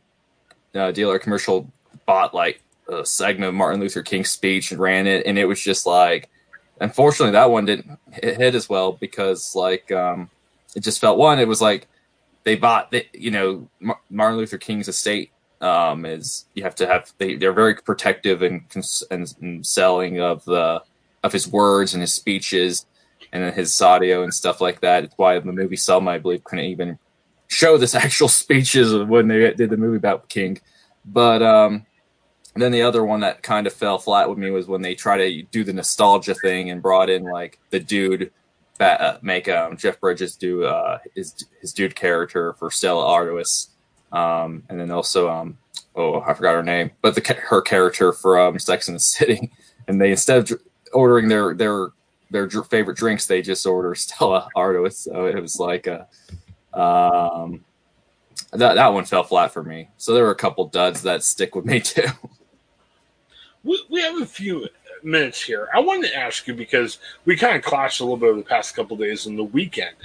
uh, 0.75 0.91
dealer 0.91 1.19
commercial 1.19 1.71
bought 2.05 2.33
like 2.33 2.61
a 2.89 3.05
segment 3.05 3.49
of 3.49 3.55
Martin 3.55 3.79
Luther 3.79 4.01
King's 4.01 4.31
speech 4.31 4.71
and 4.71 4.79
ran 4.79 5.07
it, 5.07 5.25
and 5.25 5.37
it 5.37 5.45
was 5.45 5.61
just 5.61 5.85
like, 5.85 6.29
unfortunately, 6.81 7.31
that 7.31 7.51
one 7.51 7.65
didn't 7.65 7.99
hit, 8.11 8.55
as 8.55 8.67
well 8.67 8.93
because 8.93 9.55
like 9.55 9.91
um, 9.91 10.29
it 10.75 10.81
just 10.81 10.99
felt 10.99 11.17
one, 11.17 11.39
it 11.39 11.47
was 11.47 11.61
like 11.61 11.87
they 12.43 12.55
bought 12.55 12.91
the, 12.91 13.05
you 13.13 13.31
know 13.31 13.69
Mar- 13.79 14.01
Martin 14.09 14.37
Luther 14.37 14.57
King's 14.57 14.87
estate 14.87 15.31
um, 15.61 16.05
is 16.05 16.45
you 16.55 16.63
have 16.63 16.75
to 16.75 16.87
have 16.87 17.11
they 17.19 17.35
they're 17.35 17.53
very 17.53 17.75
protective 17.75 18.41
and, 18.41 18.63
and, 19.11 19.35
and 19.41 19.65
selling 19.65 20.19
of 20.19 20.43
the 20.45 20.81
of 21.23 21.33
his 21.33 21.47
words 21.47 21.93
and 21.93 22.01
his 22.01 22.13
speeches 22.13 22.85
and 23.31 23.53
his 23.53 23.79
audio 23.81 24.23
and 24.23 24.33
stuff 24.33 24.61
like 24.61 24.81
that. 24.81 25.03
It's 25.03 25.13
why 25.17 25.37
the 25.37 25.51
movie 25.51 25.75
Selma, 25.75 26.11
I 26.11 26.17
believe, 26.17 26.43
couldn't 26.43 26.65
even 26.65 26.97
show 27.49 27.77
this 27.77 27.95
actual 27.95 28.27
speeches 28.29 28.95
when 28.95 29.27
they 29.27 29.53
did 29.53 29.69
the 29.69 29.77
movie 29.77 29.97
about 29.97 30.29
King. 30.29 30.59
But 31.05 31.41
um, 31.41 31.85
then 32.55 32.71
the 32.71 32.81
other 32.81 33.03
one 33.03 33.19
that 33.21 33.43
kind 33.43 33.67
of 33.67 33.73
fell 33.73 33.99
flat 33.99 34.29
with 34.29 34.37
me 34.37 34.49
was 34.51 34.67
when 34.67 34.81
they 34.81 34.95
try 34.95 35.17
to 35.17 35.43
do 35.43 35.63
the 35.63 35.73
nostalgia 35.73 36.35
thing 36.35 36.69
and 36.69 36.81
brought 36.81 37.09
in 37.09 37.23
like 37.23 37.59
the 37.69 37.79
dude 37.79 38.31
that 38.77 39.01
uh, 39.01 39.17
make 39.21 39.49
um, 39.49 39.75
Jeff 39.77 39.99
Bridges 39.99 40.35
do 40.35 40.63
uh, 40.63 40.99
his 41.13 41.45
his 41.61 41.73
dude 41.73 41.95
character 41.95 42.53
for 42.53 42.71
Stella 42.71 43.05
Artois, 43.05 43.67
um, 44.11 44.63
and 44.69 44.79
then 44.79 44.89
also 44.89 45.29
um, 45.29 45.57
oh 45.95 46.21
I 46.21 46.33
forgot 46.33 46.55
her 46.55 46.63
name, 46.63 46.91
but 47.01 47.13
the 47.13 47.33
her 47.49 47.61
character 47.61 48.13
from 48.13 48.57
Sex 48.57 48.87
and 48.87 48.95
the 48.95 49.01
City, 49.01 49.51
and 49.87 49.99
they 49.99 50.11
instead 50.11 50.37
of 50.39 50.45
dr- 50.45 50.61
ordering 50.93 51.27
their 51.27 51.53
their 51.53 51.89
their 52.31 52.47
dr- 52.47 52.69
favorite 52.69 52.97
drinks, 52.97 53.25
they 53.25 53.41
just 53.41 53.65
order 53.65 53.93
Stella 53.95 54.47
Artois. 54.55 54.89
So 54.95 55.25
it 55.25 55.39
was 55.39 55.59
like 55.59 55.85
a 55.85 56.07
um, 56.73 57.63
that 58.51 58.75
that 58.75 58.93
one 58.93 59.05
fell 59.05 59.23
flat 59.23 59.53
for 59.53 59.63
me. 59.63 59.89
So 59.97 60.13
there 60.13 60.23
were 60.23 60.31
a 60.31 60.35
couple 60.35 60.67
duds 60.67 61.01
that 61.03 61.23
stick 61.23 61.55
with 61.55 61.65
me 61.65 61.79
too. 61.79 62.07
we, 63.63 63.81
we 63.89 64.01
have 64.01 64.21
a 64.21 64.25
few 64.25 64.67
minutes 65.03 65.41
here. 65.41 65.69
I 65.73 65.79
wanted 65.79 66.09
to 66.09 66.17
ask 66.17 66.47
you 66.47 66.53
because 66.53 66.99
we 67.25 67.35
kind 67.35 67.55
of 67.55 67.63
clashed 67.63 67.99
a 67.99 68.03
little 68.03 68.17
bit 68.17 68.29
over 68.29 68.39
the 68.39 68.45
past 68.45 68.75
couple 68.75 68.97
days 68.97 69.27
on 69.27 69.35
the 69.35 69.43
weekend, 69.43 69.95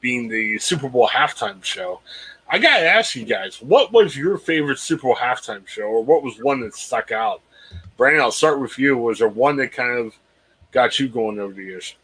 being 0.00 0.28
the 0.28 0.58
Super 0.58 0.88
Bowl 0.88 1.08
halftime 1.08 1.62
show. 1.62 2.00
I 2.48 2.58
gotta 2.58 2.86
ask 2.86 3.14
you 3.14 3.24
guys, 3.24 3.62
what 3.62 3.92
was 3.92 4.16
your 4.16 4.36
favorite 4.36 4.78
Super 4.78 5.02
Bowl 5.02 5.16
halftime 5.16 5.66
show, 5.66 5.84
or 5.84 6.04
what 6.04 6.22
was 6.22 6.42
one 6.42 6.60
that 6.60 6.74
stuck 6.74 7.12
out? 7.12 7.42
Brandon, 7.96 8.22
I'll 8.22 8.32
start 8.32 8.60
with 8.60 8.78
you. 8.78 8.96
Was 8.96 9.18
there 9.18 9.28
one 9.28 9.56
that 9.56 9.72
kind 9.72 9.98
of 9.98 10.14
got 10.72 10.98
you 10.98 11.08
going 11.08 11.38
over 11.38 11.52
the 11.52 11.62
years? 11.62 11.94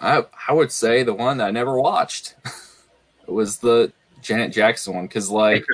I 0.00 0.24
I 0.48 0.52
would 0.52 0.72
say 0.72 1.02
the 1.02 1.14
one 1.14 1.38
that 1.38 1.48
I 1.48 1.50
never 1.50 1.78
watched 1.80 2.34
was 3.26 3.58
the 3.58 3.92
Janet 4.22 4.52
Jackson 4.52 4.94
one 4.94 5.06
because 5.06 5.30
like 5.30 5.64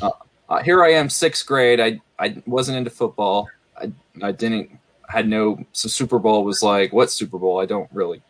uh, 0.00 0.10
uh, 0.48 0.62
here 0.62 0.82
I 0.84 0.92
am 0.92 1.08
sixth 1.08 1.46
grade. 1.46 1.80
I 1.80 2.00
I 2.18 2.42
wasn't 2.46 2.78
into 2.78 2.90
football. 2.90 3.48
I 3.76 3.92
I 4.22 4.32
didn't 4.32 4.70
had 5.08 5.28
no 5.28 5.64
so 5.72 5.88
Super 5.88 6.18
Bowl 6.18 6.44
was 6.44 6.62
like 6.62 6.92
what 6.92 7.10
Super 7.10 7.38
Bowl? 7.38 7.60
I 7.60 7.66
don't 7.66 7.88
really 7.92 8.22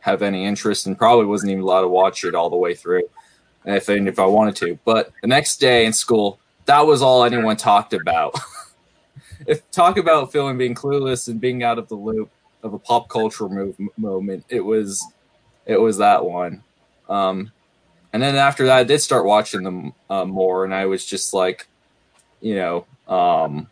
have 0.00 0.22
any 0.22 0.44
interest 0.44 0.86
and 0.86 0.96
probably 0.96 1.26
wasn't 1.26 1.50
even 1.50 1.62
allowed 1.62 1.82
to 1.82 1.88
watch 1.88 2.24
it 2.24 2.34
all 2.34 2.50
the 2.50 2.56
way 2.56 2.74
through 2.74 3.08
if 3.64 3.88
if 3.88 4.18
I 4.18 4.26
wanted 4.26 4.56
to. 4.56 4.78
But 4.84 5.12
the 5.22 5.28
next 5.28 5.58
day 5.58 5.86
in 5.86 5.92
school 5.92 6.40
that 6.66 6.86
was 6.86 7.02
all 7.02 7.24
anyone 7.24 7.56
talked 7.56 7.92
about. 7.92 8.38
If 9.46 9.70
talk 9.70 9.96
about 9.96 10.32
feeling 10.32 10.58
being 10.58 10.74
clueless 10.74 11.28
and 11.28 11.40
being 11.40 11.62
out 11.62 11.78
of 11.78 11.88
the 11.88 11.94
loop 11.94 12.28
of 12.62 12.74
a 12.74 12.78
pop 12.78 13.08
culture 13.08 13.48
move, 13.48 13.76
moment. 13.96 14.44
It 14.48 14.60
was, 14.60 15.04
it 15.66 15.80
was 15.80 15.98
that 15.98 16.24
one. 16.24 16.62
Um, 17.08 17.52
and 18.12 18.22
then 18.22 18.36
after 18.36 18.66
that, 18.66 18.78
I 18.78 18.84
did 18.84 19.00
start 19.00 19.24
watching 19.24 19.62
them 19.62 19.92
uh, 20.10 20.24
more, 20.24 20.64
and 20.64 20.74
I 20.74 20.86
was 20.86 21.04
just 21.04 21.34
like, 21.34 21.66
you 22.40 22.54
know, 22.56 22.86
um, 23.06 23.68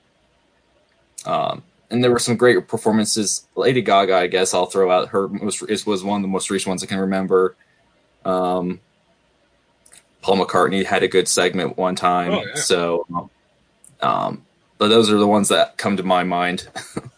um, 1.25 1.62
and 1.90 2.03
there 2.03 2.11
were 2.11 2.18
some 2.18 2.37
great 2.37 2.66
performances. 2.68 3.46
Lady 3.55 3.81
Gaga, 3.81 4.14
I 4.14 4.27
guess 4.27 4.53
I'll 4.55 4.66
throw 4.66 4.90
out 4.90 5.09
her 5.09 5.29
most 5.29 5.62
is 5.68 5.87
was 5.87 6.03
one 6.05 6.16
of 6.16 6.22
the 6.22 6.29
most 6.29 6.51
recent 6.51 6.68
ones 6.68 6.83
I 6.83 6.87
can 6.87 6.99
remember. 6.99 7.55
Um, 8.25 8.81
Paul 10.20 10.44
McCartney 10.44 10.85
had 10.85 11.03
a 11.03 11.09
good 11.09 11.29
segment 11.29 11.77
one 11.77 11.94
time, 11.94 12.33
Oh, 12.33 12.42
yeah. 12.44 12.55
so. 12.57 13.31
Um, 14.01 14.44
but 14.79 14.88
those 14.88 15.11
are 15.11 15.16
the 15.16 15.27
ones 15.27 15.49
that 15.49 15.77
come 15.79 15.96
to 15.96 16.03
my 16.03 16.25
mind. 16.25 16.68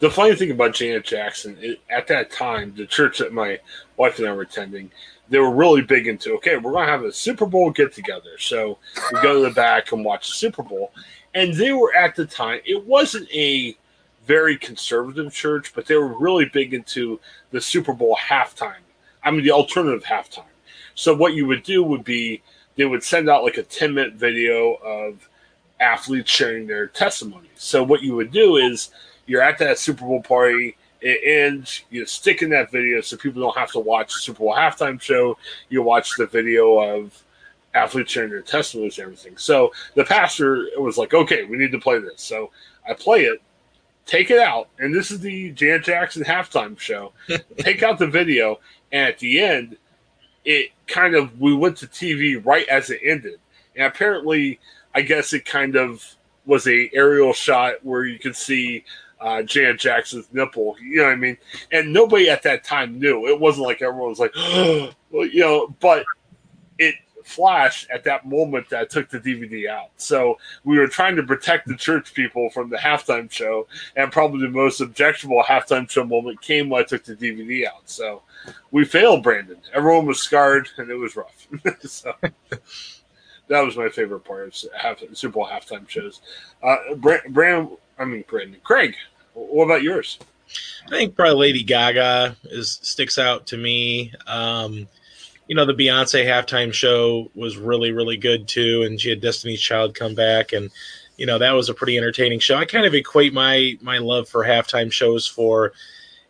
The 0.00 0.10
funny 0.10 0.34
thing 0.36 0.50
about 0.50 0.74
Janet 0.74 1.04
Jackson, 1.04 1.76
at 1.90 2.06
that 2.06 2.30
time, 2.30 2.72
the 2.76 2.86
church 2.86 3.18
that 3.18 3.32
my 3.32 3.58
wife 3.96 4.18
and 4.18 4.28
I 4.28 4.32
were 4.32 4.42
attending, 4.42 4.92
they 5.28 5.38
were 5.38 5.50
really 5.50 5.82
big 5.82 6.06
into, 6.06 6.34
okay, 6.34 6.56
we're 6.56 6.72
going 6.72 6.86
to 6.86 6.92
have 6.92 7.04
a 7.04 7.12
Super 7.12 7.46
Bowl 7.46 7.70
get 7.70 7.92
together. 7.92 8.38
So 8.38 8.78
we 9.12 9.20
go 9.20 9.34
to 9.34 9.48
the 9.48 9.54
back 9.54 9.90
and 9.92 10.04
watch 10.04 10.28
the 10.28 10.34
Super 10.34 10.62
Bowl. 10.62 10.92
And 11.34 11.52
they 11.54 11.72
were 11.72 11.92
at 11.94 12.14
the 12.14 12.26
time, 12.26 12.60
it 12.64 12.86
wasn't 12.86 13.28
a 13.32 13.76
very 14.26 14.56
conservative 14.56 15.32
church, 15.32 15.72
but 15.74 15.86
they 15.86 15.96
were 15.96 16.18
really 16.18 16.44
big 16.44 16.74
into 16.74 17.18
the 17.50 17.60
Super 17.60 17.92
Bowl 17.92 18.16
halftime. 18.16 18.82
I 19.24 19.30
mean, 19.30 19.42
the 19.42 19.50
alternative 19.50 20.04
halftime. 20.04 20.44
So 20.94 21.14
what 21.14 21.34
you 21.34 21.46
would 21.46 21.62
do 21.64 21.82
would 21.82 22.04
be 22.04 22.42
they 22.76 22.84
would 22.84 23.02
send 23.02 23.28
out 23.28 23.42
like 23.42 23.56
a 23.56 23.62
10 23.62 23.94
minute 23.94 24.14
video 24.14 24.74
of 24.74 25.28
athletes 25.80 26.30
sharing 26.30 26.66
their 26.66 26.86
testimony. 26.86 27.48
So 27.56 27.82
what 27.82 28.02
you 28.02 28.14
would 28.14 28.30
do 28.30 28.56
is 28.56 28.90
you're 29.28 29.42
at 29.42 29.58
that 29.58 29.78
Super 29.78 30.04
Bowl 30.04 30.22
party, 30.22 30.76
it 31.00 31.20
ends, 31.24 31.84
you 31.90 32.04
stick 32.06 32.42
in 32.42 32.50
that 32.50 32.72
video 32.72 33.00
so 33.00 33.16
people 33.16 33.40
don't 33.40 33.56
have 33.56 33.70
to 33.72 33.78
watch 33.78 34.12
the 34.14 34.20
Super 34.20 34.40
Bowl 34.40 34.54
halftime 34.54 35.00
show. 35.00 35.38
You 35.68 35.82
watch 35.82 36.16
the 36.16 36.26
video 36.26 36.78
of 36.78 37.22
athletes 37.74 38.12
sharing 38.12 38.30
their 38.30 38.40
testimonies 38.40 38.98
and 38.98 39.04
everything. 39.04 39.36
So 39.36 39.72
the 39.94 40.04
pastor 40.04 40.66
was 40.78 40.98
like, 40.98 41.14
okay, 41.14 41.44
we 41.44 41.56
need 41.58 41.72
to 41.72 41.78
play 41.78 41.98
this. 41.98 42.22
So 42.22 42.50
I 42.88 42.94
play 42.94 43.24
it, 43.24 43.40
take 44.06 44.30
it 44.30 44.40
out, 44.40 44.68
and 44.78 44.94
this 44.94 45.10
is 45.10 45.20
the 45.20 45.52
Jan 45.52 45.82
Jackson 45.82 46.24
halftime 46.24 46.78
show. 46.78 47.12
take 47.58 47.82
out 47.82 47.98
the 47.98 48.06
video, 48.06 48.58
and 48.90 49.06
at 49.06 49.18
the 49.18 49.40
end, 49.40 49.76
it 50.44 50.70
kind 50.86 51.14
of, 51.14 51.38
we 51.38 51.54
went 51.54 51.76
to 51.78 51.86
TV 51.86 52.44
right 52.44 52.66
as 52.68 52.90
it 52.90 53.00
ended. 53.04 53.38
And 53.76 53.86
apparently, 53.86 54.58
I 54.94 55.02
guess 55.02 55.32
it 55.32 55.44
kind 55.44 55.76
of 55.76 56.04
was 56.46 56.66
a 56.66 56.90
aerial 56.94 57.34
shot 57.34 57.74
where 57.84 58.06
you 58.06 58.18
could 58.18 58.34
see 58.34 58.82
uh, 59.20 59.42
Janet 59.42 59.80
Jackson's 59.80 60.28
nipple. 60.32 60.76
You 60.80 60.98
know 60.98 61.04
what 61.04 61.12
I 61.12 61.16
mean? 61.16 61.38
And 61.72 61.92
nobody 61.92 62.30
at 62.30 62.42
that 62.44 62.64
time 62.64 62.98
knew. 62.98 63.26
It 63.26 63.38
wasn't 63.38 63.66
like 63.66 63.82
everyone 63.82 64.10
was 64.10 64.18
like, 64.18 64.34
well, 65.10 65.26
you 65.26 65.40
know, 65.40 65.74
but 65.80 66.04
it 66.78 66.94
flashed 67.24 67.88
at 67.90 68.04
that 68.04 68.26
moment 68.26 68.70
that 68.70 68.80
I 68.80 68.84
took 68.86 69.10
the 69.10 69.20
DVD 69.20 69.68
out. 69.68 69.90
So 69.96 70.38
we 70.64 70.78
were 70.78 70.88
trying 70.88 71.16
to 71.16 71.22
protect 71.22 71.68
the 71.68 71.76
church 71.76 72.14
people 72.14 72.48
from 72.50 72.70
the 72.70 72.78
halftime 72.78 73.30
show, 73.30 73.66
and 73.96 74.10
probably 74.10 74.40
the 74.40 74.52
most 74.52 74.80
objectionable 74.80 75.42
halftime 75.42 75.88
show 75.90 76.04
moment 76.04 76.40
came 76.40 76.70
when 76.70 76.82
I 76.82 76.84
took 76.86 77.04
the 77.04 77.14
DVD 77.14 77.66
out. 77.66 77.88
So 77.88 78.22
we 78.70 78.84
failed, 78.84 79.22
Brandon. 79.22 79.58
Everyone 79.74 80.06
was 80.06 80.20
scarred, 80.20 80.68
and 80.78 80.90
it 80.90 80.94
was 80.94 81.16
rough. 81.16 81.48
so 81.86 82.14
that 83.48 83.60
was 83.60 83.76
my 83.76 83.88
favorite 83.88 84.20
part 84.20 84.48
of 84.48 84.72
half, 84.74 85.02
Super 85.12 85.34
Bowl 85.34 85.46
halftime 85.46 85.88
shows. 85.88 86.22
Uh, 86.62 86.76
I 87.98 88.04
mean 88.04 88.24
Brandon, 88.28 88.60
Craig, 88.62 88.94
what 89.34 89.64
about 89.64 89.82
yours? 89.82 90.18
I 90.86 90.90
think 90.90 91.14
probably 91.14 91.34
Lady 91.34 91.62
Gaga 91.62 92.36
is 92.44 92.78
sticks 92.82 93.18
out 93.18 93.46
to 93.48 93.56
me. 93.56 94.12
Um, 94.26 94.88
you 95.46 95.54
know, 95.54 95.64
the 95.64 95.74
Beyonce 95.74 96.24
halftime 96.26 96.72
show 96.72 97.30
was 97.34 97.56
really, 97.56 97.92
really 97.92 98.16
good 98.16 98.48
too, 98.48 98.82
and 98.82 99.00
she 99.00 99.10
had 99.10 99.20
Destiny's 99.20 99.60
Child 99.60 99.94
come 99.94 100.14
back, 100.14 100.52
and 100.52 100.70
you 101.16 101.26
know 101.26 101.38
that 101.38 101.52
was 101.52 101.68
a 101.68 101.74
pretty 101.74 101.96
entertaining 101.96 102.38
show. 102.38 102.56
I 102.56 102.64
kind 102.64 102.86
of 102.86 102.94
equate 102.94 103.32
my 103.32 103.76
my 103.80 103.98
love 103.98 104.28
for 104.28 104.44
halftime 104.44 104.92
shows 104.92 105.26
for 105.26 105.72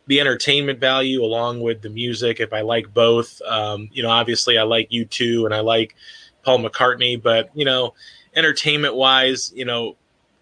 the 0.07 0.21
entertainment 0.21 0.81
value 0.81 1.23
along 1.23 1.61
with 1.61 1.83
the 1.83 1.91
music. 1.91 2.41
If 2.41 2.53
I 2.53 2.63
like 2.63 2.93
both, 2.95 3.41
um, 3.43 3.89
you 3.93 4.03
know, 4.03 4.09
obviously 4.09 4.57
I 4.57 4.63
like 4.63 4.91
U2 4.91 5.45
and 5.45 5.55
I 5.55 5.61
like 5.61 5.95
Paul 6.43 6.61
McCartney, 6.61 7.23
but 7.23 7.51
you 7.55 7.65
know, 7.65 7.95
entertainment 8.35 8.95
wise, 8.95 9.53
you 9.55 9.67
know, 9.67 9.97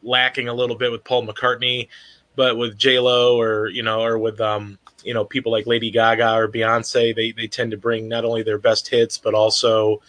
lacking 0.06 0.48
a 0.48 0.54
little 0.54 0.76
bit 0.76 0.90
with 0.92 1.04
Paul 1.04 1.26
McCartney, 1.26 1.88
but 2.36 2.56
with 2.56 2.78
J 2.78 2.98
Lo 2.98 3.38
or 3.38 3.68
you 3.68 3.82
know, 3.82 4.02
or 4.02 4.18
with 4.18 4.40
um, 4.40 4.78
you 5.02 5.14
know, 5.14 5.24
people 5.24 5.52
like 5.52 5.66
Lady 5.66 5.90
Gaga 5.90 6.34
or 6.34 6.48
Beyonce, 6.48 7.14
they 7.14 7.32
they 7.32 7.46
tend 7.46 7.72
to 7.72 7.76
bring 7.76 8.08
not 8.08 8.24
only 8.24 8.42
their 8.42 8.58
best 8.58 8.88
hits, 8.88 9.18
but 9.18 9.34
also 9.34 10.00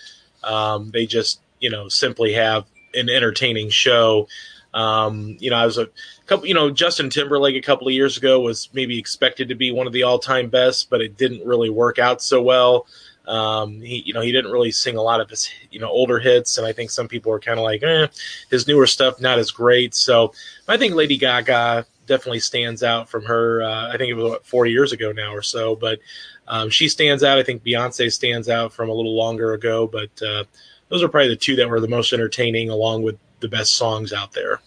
um, 0.43 0.91
they 0.91 1.05
just 1.05 1.41
you 1.59 1.69
know 1.69 1.89
simply 1.89 2.33
have 2.33 2.65
an 2.93 3.09
entertaining 3.09 3.69
show. 3.69 4.27
Um, 4.73 5.37
you 5.39 5.49
know, 5.49 5.55
I 5.55 5.65
was 5.65 5.77
a 5.77 5.87
couple, 6.27 6.45
you 6.45 6.53
know, 6.53 6.69
Justin 6.69 7.09
Timberlake 7.09 7.55
a 7.55 7.65
couple 7.65 7.87
of 7.87 7.93
years 7.93 8.17
ago 8.17 8.39
was 8.39 8.69
maybe 8.73 8.99
expected 8.99 9.49
to 9.49 9.55
be 9.55 9.71
one 9.71 9.87
of 9.87 9.93
the 9.93 10.03
all-time 10.03 10.49
best, 10.49 10.89
but 10.89 11.01
it 11.01 11.17
didn't 11.17 11.47
really 11.47 11.69
work 11.69 11.97
out 11.97 12.21
so 12.21 12.41
well. 12.41 12.85
Um, 13.27 13.81
he, 13.81 14.03
you 14.05 14.13
know, 14.13 14.21
he 14.21 14.31
didn't 14.31 14.51
really 14.51 14.71
sing 14.71 14.95
a 14.95 15.01
lot 15.01 15.19
of 15.19 15.29
his, 15.29 15.49
you 15.69 15.79
know, 15.79 15.89
older 15.89 16.17
hits, 16.17 16.57
and 16.57 16.65
I 16.65 16.71
think 16.71 16.89
some 16.89 17.07
people 17.07 17.31
are 17.33 17.39
kind 17.39 17.59
of 17.59 17.63
like, 17.63 17.83
eh, 17.83 18.07
his 18.49 18.67
newer 18.67 18.87
stuff 18.87 19.19
not 19.19 19.37
as 19.37 19.51
great. 19.51 19.93
So 19.93 20.33
I 20.67 20.77
think 20.77 20.95
Lady 20.95 21.17
Gaga 21.17 21.85
definitely 22.05 22.39
stands 22.39 22.83
out 22.83 23.09
from 23.09 23.25
her. 23.25 23.61
Uh, 23.61 23.93
I 23.93 23.97
think 23.97 24.09
it 24.09 24.13
was 24.13 24.31
what, 24.31 24.45
four 24.45 24.65
years 24.65 24.93
ago 24.93 25.11
now 25.11 25.33
or 25.33 25.41
so, 25.41 25.75
but 25.75 25.99
um, 26.47 26.69
she 26.69 26.87
stands 26.87 27.23
out. 27.23 27.37
I 27.37 27.43
think 27.43 27.63
Beyonce 27.63 28.11
stands 28.11 28.49
out 28.49 28.73
from 28.73 28.89
a 28.89 28.93
little 28.93 29.15
longer 29.15 29.53
ago, 29.53 29.85
but 29.87 30.21
uh, 30.21 30.45
those 30.89 31.03
are 31.03 31.09
probably 31.09 31.29
the 31.29 31.35
two 31.35 31.55
that 31.57 31.69
were 31.69 31.81
the 31.81 31.87
most 31.87 32.13
entertaining, 32.13 32.69
along 32.69 33.03
with 33.03 33.17
the 33.41 33.47
best 33.47 33.73
songs 33.73 34.13
out 34.13 34.31
there. 34.31 34.61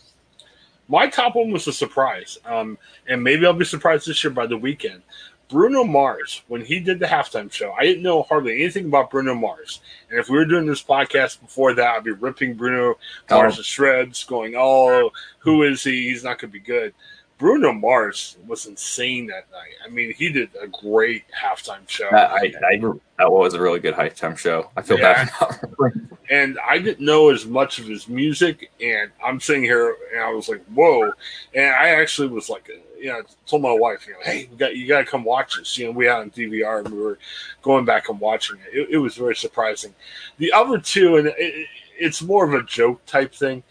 My 0.88 1.08
top 1.08 1.36
one 1.36 1.50
was 1.50 1.66
a 1.66 1.72
surprise, 1.72 2.38
um, 2.44 2.76
and 3.06 3.22
maybe 3.22 3.46
I'll 3.46 3.52
be 3.52 3.64
surprised 3.64 4.06
this 4.06 4.22
year 4.22 4.32
by 4.32 4.46
the 4.46 4.58
Weeknd. 4.58 5.02
Bruno 5.50 5.82
Mars, 5.84 6.42
when 6.46 6.64
he 6.64 6.78
did 6.78 7.00
the 7.00 7.06
halftime 7.06 7.52
show, 7.52 7.72
I 7.72 7.82
didn't 7.82 8.02
know 8.02 8.22
hardly 8.22 8.62
anything 8.62 8.86
about 8.86 9.10
Bruno 9.10 9.34
Mars. 9.34 9.80
And 10.08 10.18
if 10.18 10.28
we 10.28 10.36
were 10.36 10.44
doing 10.44 10.66
this 10.66 10.82
podcast 10.82 11.40
before 11.40 11.74
that, 11.74 11.96
I'd 11.96 12.04
be 12.04 12.12
ripping 12.12 12.54
Bruno 12.54 12.96
Mars 13.28 13.54
oh. 13.54 13.56
to 13.56 13.62
shreds, 13.62 14.22
going, 14.24 14.54
"Oh, 14.56 15.10
who 15.40 15.64
is 15.64 15.82
he? 15.82 16.08
He's 16.08 16.22
not 16.22 16.38
going 16.38 16.50
to 16.50 16.58
be 16.58 16.60
good." 16.60 16.94
Bruno 17.40 17.72
Mars 17.72 18.36
was 18.46 18.66
insane 18.66 19.26
that 19.28 19.50
night. 19.50 19.72
I 19.82 19.88
mean, 19.88 20.12
he 20.12 20.28
did 20.28 20.50
a 20.60 20.66
great 20.66 21.24
halftime 21.32 21.88
show. 21.88 22.06
I, 22.08 22.52
I, 22.62 22.80
that 23.18 23.32
was 23.32 23.54
a 23.54 23.60
really 23.60 23.80
good 23.80 23.94
halftime 23.94 24.36
show. 24.36 24.70
I 24.76 24.82
feel 24.82 24.98
yeah. 24.98 25.26
bad. 25.40 26.10
and 26.30 26.58
I 26.68 26.78
didn't 26.78 27.00
know 27.02 27.30
as 27.30 27.46
much 27.46 27.78
of 27.78 27.86
his 27.86 28.08
music, 28.08 28.70
and 28.78 29.10
I'm 29.24 29.40
sitting 29.40 29.62
here 29.62 29.96
and 30.12 30.22
I 30.22 30.30
was 30.30 30.50
like, 30.50 30.62
"Whoa!" 30.66 31.12
And 31.54 31.74
I 31.74 31.88
actually 31.88 32.28
was 32.28 32.50
like, 32.50 32.68
you 32.98 33.08
know, 33.08 33.22
told 33.46 33.62
my 33.62 33.72
wife, 33.72 34.06
you 34.06 34.12
know, 34.12 34.20
"Hey, 34.22 34.46
we 34.50 34.58
got 34.58 34.76
you 34.76 34.86
got 34.86 34.98
to 34.98 35.06
come 35.06 35.24
watch 35.24 35.56
this." 35.56 35.78
You 35.78 35.86
know, 35.86 35.92
we 35.92 36.04
had 36.04 36.18
on 36.18 36.30
DVR 36.30 36.84
and 36.84 36.94
we 36.94 37.02
were 37.02 37.18
going 37.62 37.86
back 37.86 38.10
and 38.10 38.20
watching 38.20 38.58
it. 38.66 38.78
It, 38.78 38.88
it 38.90 38.98
was 38.98 39.16
very 39.16 39.34
surprising. 39.34 39.94
The 40.36 40.52
other 40.52 40.78
two, 40.78 41.16
and 41.16 41.28
it, 41.38 41.66
it's 41.98 42.20
more 42.20 42.44
of 42.44 42.52
a 42.52 42.62
joke 42.64 43.04
type 43.06 43.34
thing. 43.34 43.62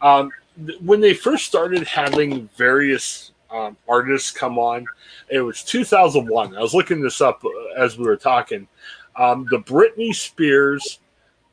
Um, 0.00 0.30
when 0.80 1.00
they 1.00 1.14
first 1.14 1.46
started 1.46 1.86
having 1.86 2.48
various 2.56 3.32
um, 3.50 3.76
artists 3.88 4.30
come 4.30 4.58
on, 4.58 4.84
it 5.28 5.40
was 5.40 5.62
2001. 5.62 6.56
I 6.56 6.60
was 6.60 6.74
looking 6.74 7.00
this 7.00 7.20
up 7.20 7.44
uh, 7.44 7.80
as 7.80 7.96
we 7.96 8.04
were 8.04 8.16
talking. 8.16 8.68
Um, 9.16 9.46
the 9.50 9.58
Britney 9.58 10.14
Spears, 10.14 11.00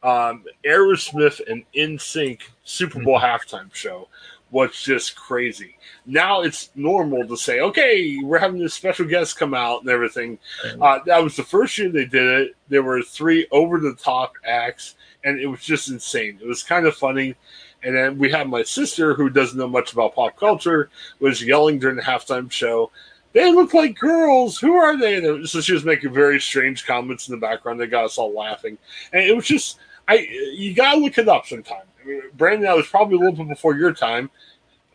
um, 0.04 0.44
Aerosmith, 0.66 1.42
and 1.50 1.64
NSYNC 1.76 2.42
Super 2.64 3.02
Bowl 3.02 3.20
mm-hmm. 3.20 3.56
halftime 3.56 3.74
show 3.74 4.08
was 4.52 4.72
just 4.82 5.16
crazy. 5.16 5.76
Now 6.06 6.42
it's 6.42 6.70
normal 6.76 7.28
to 7.28 7.36
say, 7.36 7.60
okay, 7.62 8.18
we're 8.22 8.38
having 8.38 8.60
this 8.60 8.74
special 8.74 9.06
guest 9.06 9.38
come 9.38 9.54
out 9.54 9.82
and 9.82 9.90
everything. 9.90 10.38
Uh, 10.80 11.00
that 11.06 11.24
was 11.24 11.36
the 11.36 11.44
first 11.44 11.78
year 11.78 11.90
they 11.90 12.06
did 12.06 12.42
it. 12.42 12.56
There 12.70 12.84
were 12.84 13.02
three 13.02 13.48
over 13.52 13.80
the 13.80 13.96
top 13.96 14.34
acts, 14.46 14.96
and 15.24 15.40
it 15.40 15.48
was 15.48 15.62
just 15.62 15.90
insane. 15.90 16.40
It 16.42 16.48
was 16.48 16.64
kind 16.64 16.86
of 16.86 16.96
funny. 16.96 17.36
And 17.86 17.96
then 17.96 18.18
we 18.18 18.32
had 18.32 18.50
my 18.50 18.64
sister, 18.64 19.14
who 19.14 19.30
doesn't 19.30 19.58
know 19.58 19.68
much 19.68 19.94
about 19.94 20.16
pop 20.16 20.36
culture, 20.38 20.90
was 21.20 21.42
yelling 21.42 21.78
during 21.78 21.96
the 21.96 22.02
halftime 22.02 22.52
show, 22.52 22.92
"They 23.34 23.52
look 23.52 23.76
like 23.76 23.98
girls. 23.98 24.58
Who 24.58 24.74
are 24.74 24.98
they?" 24.98 25.24
And 25.24 25.48
so 25.48 25.62
she 25.62 25.74
was 25.74 25.86
making 25.86 26.12
very 26.12 26.42
strange 26.42 26.86
comments 26.86 27.30
in 27.30 27.36
the 27.36 27.40
background. 27.40 27.80
They 27.80 27.86
got 27.86 28.06
us 28.06 28.18
all 28.18 28.34
laughing, 28.34 28.80
and 29.14 29.24
it 29.24 29.36
was 29.36 29.46
just, 29.46 29.78
I 30.08 30.16
you 30.56 30.74
gotta 30.74 30.98
look 30.98 31.18
it 31.20 31.30
up 31.30 31.46
sometime. 31.46 31.84
I 32.04 32.08
mean, 32.08 32.22
Brandon, 32.36 32.64
that 32.64 32.76
was 32.76 32.88
probably 32.88 33.18
a 33.18 33.20
little 33.20 33.36
bit 33.36 33.50
before 33.50 33.76
your 33.76 33.94
time, 33.94 34.32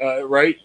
uh, 0.03 0.27
right? 0.27 0.57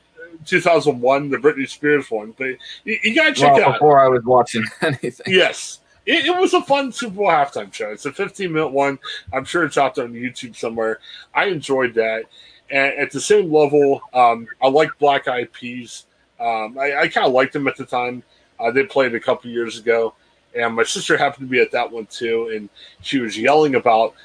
2001, 0.46 1.30
the 1.30 1.38
Britney 1.38 1.70
Spears 1.70 2.10
one, 2.10 2.34
but 2.38 2.50
you, 2.84 3.00
you 3.04 3.16
gotta 3.16 3.34
check 3.34 3.54
well, 3.54 3.62
it 3.62 3.68
out. 3.68 3.74
Before 3.74 4.04
I 4.04 4.08
was 4.10 4.24
watching 4.24 4.64
anything. 4.82 5.26
Yes, 5.28 5.80
it, 6.06 6.26
it, 6.26 6.40
was 6.40 6.54
a 6.54 6.62
fun 6.62 6.92
Super 6.92 7.16
Bowl 7.16 7.28
halftime 7.28 7.74
show. 7.74 7.90
It's 7.90 8.06
a 8.06 8.12
15 8.12 8.52
minute 8.52 8.70
one. 8.70 9.00
I'm 9.34 9.46
sure 9.46 9.66
it's 9.66 9.78
out 9.78 9.96
there 9.96 10.06
on 10.06 10.14
YouTube 10.14 10.56
somewhere. 10.56 11.00
I 11.34 11.46
enjoyed 11.46 11.94
that. 11.96 12.26
And 12.70 12.94
at 12.98 13.12
the 13.12 13.22
same 13.22 13.52
level, 13.52 14.02
um, 14.14 14.48
I 14.62 14.68
like 14.68 14.98
Black 14.98 15.28
Eyed 15.28 15.52
Peas. 15.52 16.06
Um, 16.40 16.78
I, 16.78 17.02
I 17.02 17.08
kind 17.08 17.28
of 17.28 17.34
liked 17.34 17.54
them 17.54 17.68
at 17.68 17.78
the 17.78 17.86
time. 17.86 18.24
Uh, 18.60 18.72
they 18.72 18.84
played 18.84 19.14
a 19.16 19.20
couple 19.20 19.50
years 19.50 19.80
ago, 19.80 20.14
and 20.56 20.76
my 20.76 20.84
sister 20.84 21.18
happened 21.18 21.48
to 21.48 21.52
be 21.52 21.62
at 21.62 21.72
that 21.72 21.92
one 21.92 22.06
too, 22.08 22.52
and 22.54 22.70
she 23.02 23.20
was 23.20 23.38
yelling 23.38 23.76
about, 23.76 24.16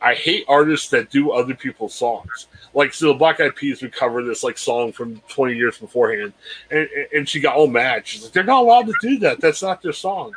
"I 0.00 0.14
hate 0.14 0.44
artists 0.48 0.90
that 0.90 1.10
do 1.10 1.32
other 1.32 1.54
people's 1.54 1.94
songs." 1.94 2.46
Like 2.74 2.92
so, 2.92 3.08
the 3.08 3.14
Black 3.14 3.40
Eyed 3.40 3.56
Peas 3.56 3.82
would 3.82 3.92
cover 3.92 4.22
this 4.22 4.42
like 4.42 4.58
song 4.58 4.92
from 4.92 5.20
20 5.28 5.54
years 5.54 5.78
beforehand, 5.78 6.32
and 6.70 6.88
and 7.14 7.28
she 7.28 7.40
got 7.40 7.56
all 7.56 7.66
mad. 7.66 8.06
She's 8.06 8.22
like, 8.22 8.32
"They're 8.32 8.44
not 8.44 8.62
allowed 8.62 8.86
to 8.86 8.94
do 9.00 9.18
that. 9.20 9.40
That's 9.40 9.62
not 9.62 9.82
their 9.82 9.92
song." 9.92 10.32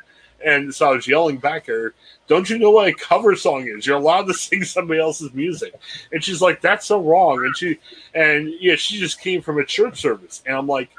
And 0.46 0.74
so 0.74 0.91
I 0.91 0.96
was 0.96 1.08
yelling 1.08 1.38
back 1.38 1.64
at 1.64 1.76
her, 1.76 1.94
Don't 2.28 2.50
you 2.50 2.58
know 2.58 2.72
what 2.72 2.88
a 2.88 2.94
cover 2.94 3.36
song 3.36 3.68
is? 3.68 3.86
You're 3.86 3.98
allowed 3.98 4.28
to 4.28 4.34
sing 4.34 4.64
somebody 4.64 5.00
else's 5.00 5.34
music. 5.34 5.74
And 6.12 6.24
she's 6.24 6.41
like, 6.41 6.62
That's 6.62 6.86
so 6.86 7.02
wrong. 7.02 7.44
And 7.46 7.56
she 7.56 7.80
and 8.14 8.54
yeah, 8.60 8.76
she 8.76 9.00
just 9.00 9.20
came 9.20 9.41
from 9.41 9.60
a 9.60 9.66
church 9.66 10.02
service. 10.02 10.44
And 10.46 10.56
I'm 10.56 10.68
like, 10.68 10.89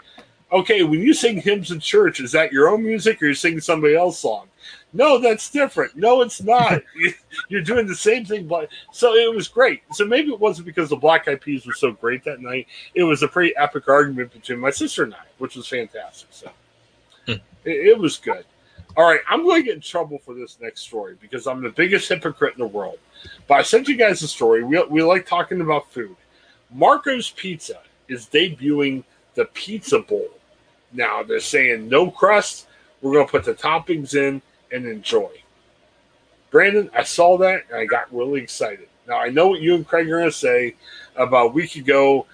Okay, 0.52 0.82
when 0.82 1.00
you 1.00 1.14
sing 1.14 1.40
hymns 1.40 1.70
in 1.70 1.80
church, 1.80 2.20
is 2.20 2.32
that 2.32 2.52
your 2.52 2.68
own 2.68 2.82
music 2.82 3.20
or 3.20 3.26
you're 3.26 3.34
singing 3.34 3.60
somebody 3.60 3.94
else's 3.94 4.20
song? 4.20 4.48
No, 4.94 5.18
that's 5.18 5.50
different. 5.50 5.96
No, 5.96 6.22
it's 6.22 6.40
not. 6.40 6.80
You're 7.48 7.62
doing 7.62 7.88
the 7.88 7.96
same 7.96 8.24
thing, 8.24 8.46
but 8.46 8.68
so 8.92 9.14
it 9.14 9.34
was 9.34 9.48
great. 9.48 9.82
So 9.92 10.04
maybe 10.04 10.30
it 10.30 10.38
wasn't 10.38 10.66
because 10.66 10.88
the 10.88 10.96
Black 10.96 11.26
Eyed 11.26 11.40
Peas 11.40 11.66
was 11.66 11.80
so 11.80 11.90
great 11.90 12.22
that 12.24 12.40
night. 12.40 12.68
It 12.94 13.02
was 13.02 13.24
a 13.24 13.28
pretty 13.28 13.54
epic 13.56 13.88
argument 13.88 14.32
between 14.32 14.60
my 14.60 14.70
sister 14.70 15.02
and 15.02 15.12
I, 15.12 15.24
which 15.38 15.56
was 15.56 15.66
fantastic. 15.66 16.28
So 16.30 16.50
hmm. 17.26 17.34
it 17.64 17.98
was 17.98 18.18
good. 18.18 18.44
All 18.96 19.04
right, 19.04 19.20
I'm 19.28 19.42
going 19.42 19.60
to 19.60 19.66
get 19.66 19.74
in 19.74 19.80
trouble 19.80 20.18
for 20.18 20.34
this 20.34 20.58
next 20.60 20.82
story 20.82 21.16
because 21.20 21.48
I'm 21.48 21.62
the 21.62 21.70
biggest 21.70 22.08
hypocrite 22.08 22.54
in 22.54 22.60
the 22.60 22.66
world. 22.66 22.98
But 23.48 23.54
I 23.54 23.62
sent 23.62 23.88
you 23.88 23.96
guys 23.96 24.22
a 24.22 24.28
story. 24.28 24.62
We, 24.62 24.80
we 24.84 25.02
like 25.02 25.26
talking 25.26 25.60
about 25.60 25.90
food. 25.90 26.14
Marco's 26.70 27.30
Pizza 27.30 27.80
is 28.08 28.26
debuting 28.26 29.02
the 29.34 29.46
Pizza 29.46 29.98
Bowl. 29.98 30.28
Now 30.92 31.24
they're 31.24 31.40
saying 31.40 31.88
no 31.88 32.08
crust. 32.08 32.68
We're 33.02 33.14
going 33.14 33.26
to 33.26 33.30
put 33.30 33.44
the 33.44 33.54
toppings 33.54 34.14
in 34.14 34.40
and 34.70 34.86
enjoy. 34.86 35.30
Brandon, 36.50 36.88
I 36.94 37.02
saw 37.02 37.36
that 37.38 37.62
and 37.70 37.78
I 37.78 37.86
got 37.86 38.14
really 38.14 38.40
excited. 38.40 38.88
Now 39.08 39.18
I 39.18 39.28
know 39.28 39.48
what 39.48 39.60
you 39.60 39.74
and 39.74 39.86
Craig 39.86 40.06
are 40.06 40.18
going 40.18 40.30
to 40.30 40.32
say 40.32 40.76
about 41.16 41.46
a 41.46 41.50
week 41.50 41.74
ago 41.74 42.26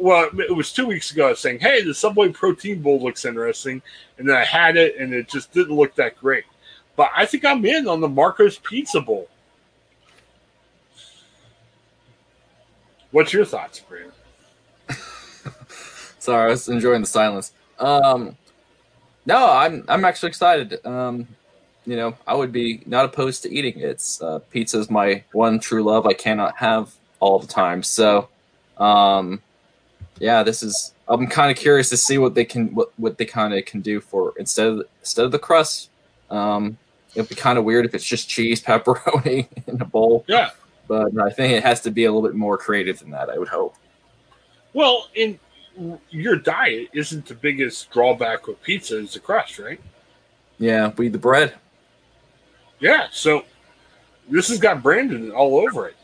well, 0.00 0.28
it 0.38 0.54
was 0.54 0.72
two 0.72 0.86
weeks 0.86 1.10
ago. 1.10 1.26
I 1.26 1.30
was 1.30 1.40
saying, 1.40 1.60
"Hey, 1.60 1.82
the 1.82 1.94
Subway 1.94 2.28
Protein 2.30 2.82
Bowl 2.82 3.00
looks 3.00 3.24
interesting," 3.24 3.82
and 4.18 4.28
then 4.28 4.36
I 4.36 4.44
had 4.44 4.76
it, 4.76 4.96
and 4.98 5.12
it 5.14 5.28
just 5.28 5.52
didn't 5.52 5.74
look 5.74 5.94
that 5.96 6.18
great. 6.18 6.44
But 6.96 7.10
I 7.14 7.26
think 7.26 7.44
I'm 7.44 7.64
in 7.64 7.88
on 7.88 8.00
the 8.00 8.08
Marco's 8.08 8.58
Pizza 8.58 9.00
Bowl. 9.00 9.28
What's 13.10 13.32
your 13.32 13.44
thoughts, 13.44 13.80
Brandon? 13.80 14.12
Sorry, 16.18 16.46
I 16.46 16.50
was 16.50 16.68
enjoying 16.68 17.02
the 17.02 17.06
silence. 17.06 17.52
Um, 17.78 18.36
no, 19.26 19.50
I'm 19.50 19.84
I'm 19.88 20.04
actually 20.04 20.28
excited. 20.28 20.84
Um, 20.84 21.28
you 21.86 21.96
know, 21.96 22.16
I 22.26 22.34
would 22.34 22.52
be 22.52 22.82
not 22.86 23.04
opposed 23.04 23.42
to 23.42 23.52
eating 23.52 23.78
it. 23.78 23.84
It's 23.84 24.20
uh, 24.20 24.40
pizza 24.50 24.78
is 24.78 24.90
my 24.90 25.22
one 25.32 25.60
true 25.60 25.82
love. 25.82 26.06
I 26.06 26.14
cannot 26.14 26.56
have 26.56 26.92
all 27.20 27.38
the 27.38 27.46
time. 27.46 27.82
So, 27.82 28.28
um, 28.78 29.40
yeah, 30.18 30.42
this 30.42 30.62
is. 30.62 30.94
I'm 31.08 31.26
kind 31.26 31.50
of 31.50 31.56
curious 31.56 31.88
to 31.90 31.96
see 31.96 32.18
what 32.18 32.34
they 32.34 32.44
can 32.44 32.74
what, 32.74 32.90
what 32.98 33.18
they 33.18 33.24
kind 33.24 33.54
of 33.54 33.64
can 33.64 33.80
do 33.80 34.00
for 34.00 34.34
instead 34.38 34.66
of 34.66 34.82
instead 35.00 35.24
of 35.24 35.32
the 35.32 35.38
crust. 35.38 35.90
Um, 36.30 36.78
it'd 37.14 37.28
be 37.28 37.34
kind 37.34 37.58
of 37.58 37.64
weird 37.64 37.86
if 37.86 37.94
it's 37.94 38.04
just 38.04 38.28
cheese 38.28 38.60
pepperoni 38.62 39.48
in 39.66 39.80
a 39.80 39.84
bowl. 39.84 40.24
Yeah. 40.26 40.50
But 40.88 41.18
I 41.18 41.30
think 41.30 41.52
it 41.52 41.64
has 41.64 41.80
to 41.82 41.90
be 41.90 42.04
a 42.04 42.12
little 42.12 42.28
bit 42.28 42.36
more 42.36 42.56
creative 42.56 43.00
than 43.00 43.10
that. 43.10 43.28
I 43.28 43.38
would 43.38 43.48
hope. 43.48 43.74
Well, 44.72 45.08
in 45.14 45.38
your 46.10 46.36
diet 46.36 46.88
isn't 46.92 47.26
the 47.26 47.34
biggest 47.34 47.90
drawback 47.90 48.46
with 48.46 48.62
pizza 48.62 48.98
is 48.98 49.14
the 49.14 49.20
crust, 49.20 49.58
right? 49.58 49.80
Yeah, 50.58 50.92
we 50.96 51.08
the 51.08 51.18
bread. 51.18 51.54
Yeah, 52.78 53.08
so 53.10 53.44
this 54.28 54.48
has 54.48 54.58
got 54.58 54.82
Brandon 54.82 55.30
all 55.30 55.58
over 55.58 55.88
it. 55.88 55.96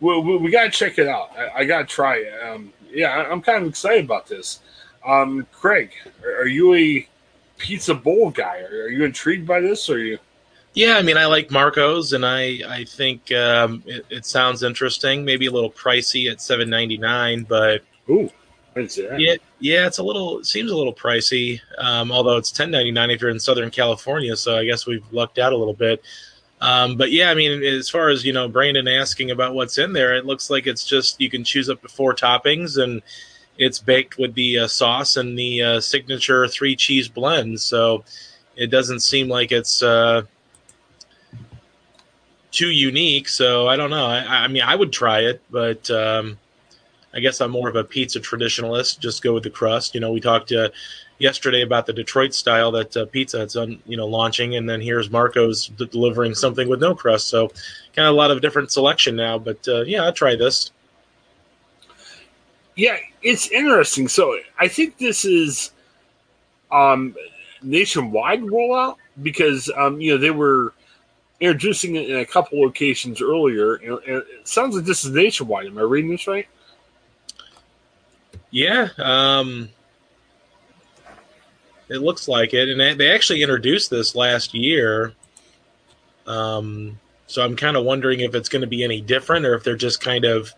We, 0.00 0.18
we, 0.20 0.36
we 0.36 0.50
got 0.50 0.64
to 0.64 0.70
check 0.70 0.98
it 0.98 1.08
out. 1.08 1.30
I, 1.36 1.60
I 1.60 1.64
got 1.64 1.78
to 1.80 1.84
try 1.84 2.16
it. 2.16 2.32
Um, 2.42 2.72
yeah, 2.90 3.08
I- 3.10 3.30
I'm 3.30 3.42
kind 3.42 3.62
of 3.62 3.68
excited 3.68 4.04
about 4.04 4.26
this. 4.26 4.60
Um, 5.06 5.46
Craig, 5.52 5.90
are, 6.24 6.42
are 6.42 6.46
you 6.46 6.74
a 6.74 7.08
pizza 7.56 7.94
bowl 7.94 8.30
guy? 8.30 8.60
Are, 8.60 8.84
are 8.84 8.88
you 8.88 9.04
intrigued 9.04 9.46
by 9.46 9.60
this? 9.60 9.88
Or 9.88 9.94
are 9.94 9.98
you? 9.98 10.18
Yeah, 10.74 10.96
I 10.96 11.02
mean, 11.02 11.16
I 11.16 11.26
like 11.26 11.50
Marco's, 11.50 12.12
and 12.12 12.24
I 12.24 12.60
I 12.68 12.84
think 12.84 13.32
um, 13.32 13.82
it, 13.86 14.04
it 14.10 14.26
sounds 14.26 14.62
interesting. 14.62 15.24
Maybe 15.24 15.46
a 15.46 15.50
little 15.50 15.72
pricey 15.72 16.30
at 16.30 16.40
seven 16.40 16.70
ninety 16.70 16.98
nine, 16.98 17.44
but 17.48 17.82
Ooh, 18.08 18.30
I 18.76 18.80
didn't 18.80 18.92
see 18.92 19.06
that. 19.08 19.18
yeah, 19.18 19.34
yeah, 19.58 19.86
it's 19.88 19.98
a 19.98 20.02
little 20.04 20.38
it 20.40 20.46
seems 20.46 20.70
a 20.70 20.76
little 20.76 20.94
pricey. 20.94 21.60
Um, 21.78 22.12
although 22.12 22.36
it's 22.36 22.52
ten 22.52 22.70
ninety 22.70 22.92
nine 22.92 23.10
if 23.10 23.20
you're 23.20 23.30
in 23.30 23.40
Southern 23.40 23.70
California, 23.70 24.36
so 24.36 24.56
I 24.56 24.66
guess 24.66 24.86
we've 24.86 25.02
lucked 25.10 25.38
out 25.38 25.52
a 25.52 25.56
little 25.56 25.74
bit. 25.74 26.00
Um, 26.60 26.96
but 26.96 27.12
yeah, 27.12 27.30
I 27.30 27.34
mean, 27.34 27.62
as 27.62 27.88
far 27.88 28.08
as 28.08 28.24
you 28.24 28.32
know, 28.32 28.48
Brandon 28.48 28.88
asking 28.88 29.30
about 29.30 29.54
what's 29.54 29.78
in 29.78 29.92
there, 29.92 30.16
it 30.16 30.26
looks 30.26 30.50
like 30.50 30.66
it's 30.66 30.84
just 30.84 31.20
you 31.20 31.30
can 31.30 31.44
choose 31.44 31.70
up 31.70 31.82
to 31.82 31.88
four 31.88 32.14
toppings, 32.14 32.82
and 32.82 33.02
it's 33.58 33.78
baked 33.78 34.18
with 34.18 34.34
the 34.34 34.60
uh, 34.60 34.66
sauce 34.66 35.16
and 35.16 35.38
the 35.38 35.62
uh, 35.62 35.80
signature 35.80 36.48
three 36.48 36.74
cheese 36.74 37.08
blend. 37.08 37.60
So 37.60 38.04
it 38.56 38.68
doesn't 38.70 39.00
seem 39.00 39.28
like 39.28 39.52
it's 39.52 39.82
uh, 39.82 40.22
too 42.50 42.70
unique. 42.70 43.28
So 43.28 43.68
I 43.68 43.76
don't 43.76 43.90
know. 43.90 44.06
I, 44.06 44.44
I 44.44 44.48
mean, 44.48 44.62
I 44.62 44.74
would 44.74 44.92
try 44.92 45.20
it, 45.20 45.40
but 45.50 45.88
um, 45.90 46.38
I 47.14 47.20
guess 47.20 47.40
I'm 47.40 47.52
more 47.52 47.68
of 47.68 47.76
a 47.76 47.84
pizza 47.84 48.20
traditionalist. 48.20 48.98
Just 48.98 49.22
go 49.22 49.32
with 49.32 49.44
the 49.44 49.50
crust. 49.50 49.94
You 49.94 50.00
know, 50.00 50.12
we 50.12 50.20
talked 50.20 50.52
uh, 50.52 50.70
yesterday 51.18 51.62
about 51.62 51.86
the 51.86 51.92
Detroit 51.92 52.34
style 52.34 52.70
that 52.72 52.96
uh, 52.96 53.06
pizza 53.06 53.42
it's 53.42 53.56
on, 53.56 53.80
you 53.86 53.96
know, 53.96 54.06
launching, 54.06 54.56
and 54.56 54.68
then 54.68 54.80
here's 54.80 55.10
Marco's 55.10 55.66
d- 55.66 55.86
delivering 55.86 56.34
something 56.34 56.68
with 56.68 56.80
no 56.80 56.94
crust. 56.94 57.28
So 57.28 57.48
kind 57.94 58.08
of 58.08 58.14
a 58.14 58.16
lot 58.16 58.30
of 58.30 58.40
different 58.40 58.70
selection 58.70 59.16
now. 59.16 59.38
But 59.38 59.66
uh, 59.68 59.82
yeah, 59.82 60.04
I'll 60.04 60.12
try 60.12 60.36
this. 60.36 60.70
Yeah, 62.76 62.96
it's 63.22 63.50
interesting. 63.50 64.08
So 64.08 64.38
I 64.58 64.68
think 64.68 64.98
this 64.98 65.24
is 65.24 65.72
um, 66.70 67.14
nationwide 67.62 68.42
rollout 68.42 68.96
because 69.22 69.70
um, 69.76 70.00
you 70.00 70.12
know 70.12 70.18
they 70.18 70.30
were 70.30 70.72
introducing 71.40 71.96
it 71.96 72.10
in 72.10 72.16
a 72.16 72.26
couple 72.26 72.60
locations 72.60 73.20
earlier, 73.20 73.74
and, 73.74 73.98
and 74.06 74.16
it 74.18 74.46
sounds 74.48 74.76
like 74.76 74.84
this 74.84 75.04
is 75.04 75.10
nationwide. 75.10 75.66
Am 75.66 75.78
I 75.78 75.82
reading 75.82 76.10
this 76.10 76.26
right? 76.26 76.46
Yeah, 78.50 78.88
um, 78.98 79.68
it 81.88 82.02
looks 82.02 82.28
like 82.28 82.54
it, 82.54 82.68
and 82.68 83.00
they- 83.00 83.10
actually 83.10 83.42
introduced 83.42 83.90
this 83.90 84.14
last 84.14 84.54
year. 84.54 85.14
Um, 86.26 86.98
so 87.26 87.42
I'm 87.42 87.56
kind 87.56 87.76
of 87.76 87.84
wondering 87.84 88.20
if 88.20 88.34
it's 88.34 88.48
going 88.48 88.60
to 88.60 88.68
be 88.68 88.84
any 88.84 89.00
different, 89.00 89.46
or 89.46 89.54
if 89.54 89.64
they're 89.64 89.76
just 89.76 90.00
kind 90.00 90.24
of, 90.24 90.52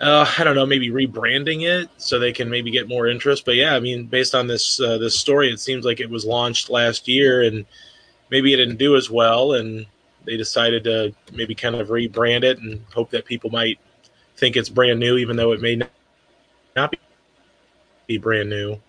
uh, 0.00 0.30
I 0.38 0.44
don't 0.44 0.54
know, 0.54 0.66
maybe 0.66 0.90
rebranding 0.90 1.62
it 1.62 1.88
so 1.96 2.18
they 2.18 2.32
can 2.32 2.50
maybe 2.50 2.70
get 2.70 2.88
more 2.88 3.06
interest. 3.06 3.44
But 3.44 3.56
yeah, 3.56 3.74
I 3.74 3.80
mean, 3.80 4.06
based 4.06 4.34
on 4.34 4.46
this 4.46 4.80
uh, 4.80 4.98
this 4.98 5.18
story, 5.18 5.50
it 5.50 5.60
seems 5.60 5.84
like 5.84 6.00
it 6.00 6.10
was 6.10 6.24
launched 6.24 6.70
last 6.70 7.08
year, 7.08 7.42
and 7.42 7.64
maybe 8.30 8.52
it 8.52 8.56
didn't 8.56 8.76
do 8.78 8.96
as 8.96 9.10
well, 9.10 9.54
and 9.54 9.86
they 10.24 10.36
decided 10.36 10.84
to 10.84 11.14
maybe 11.32 11.54
kind 11.54 11.74
of 11.74 11.88
rebrand 11.88 12.44
it 12.44 12.58
and 12.58 12.80
hope 12.94 13.10
that 13.10 13.24
people 13.24 13.50
might 13.50 13.78
think 14.36 14.56
it's 14.56 14.68
brand 14.68 15.00
new, 15.00 15.16
even 15.16 15.36
though 15.36 15.52
it 15.52 15.60
may 15.60 15.80
not 16.76 16.94
be 18.06 18.18
brand 18.18 18.48
new. 18.48 18.80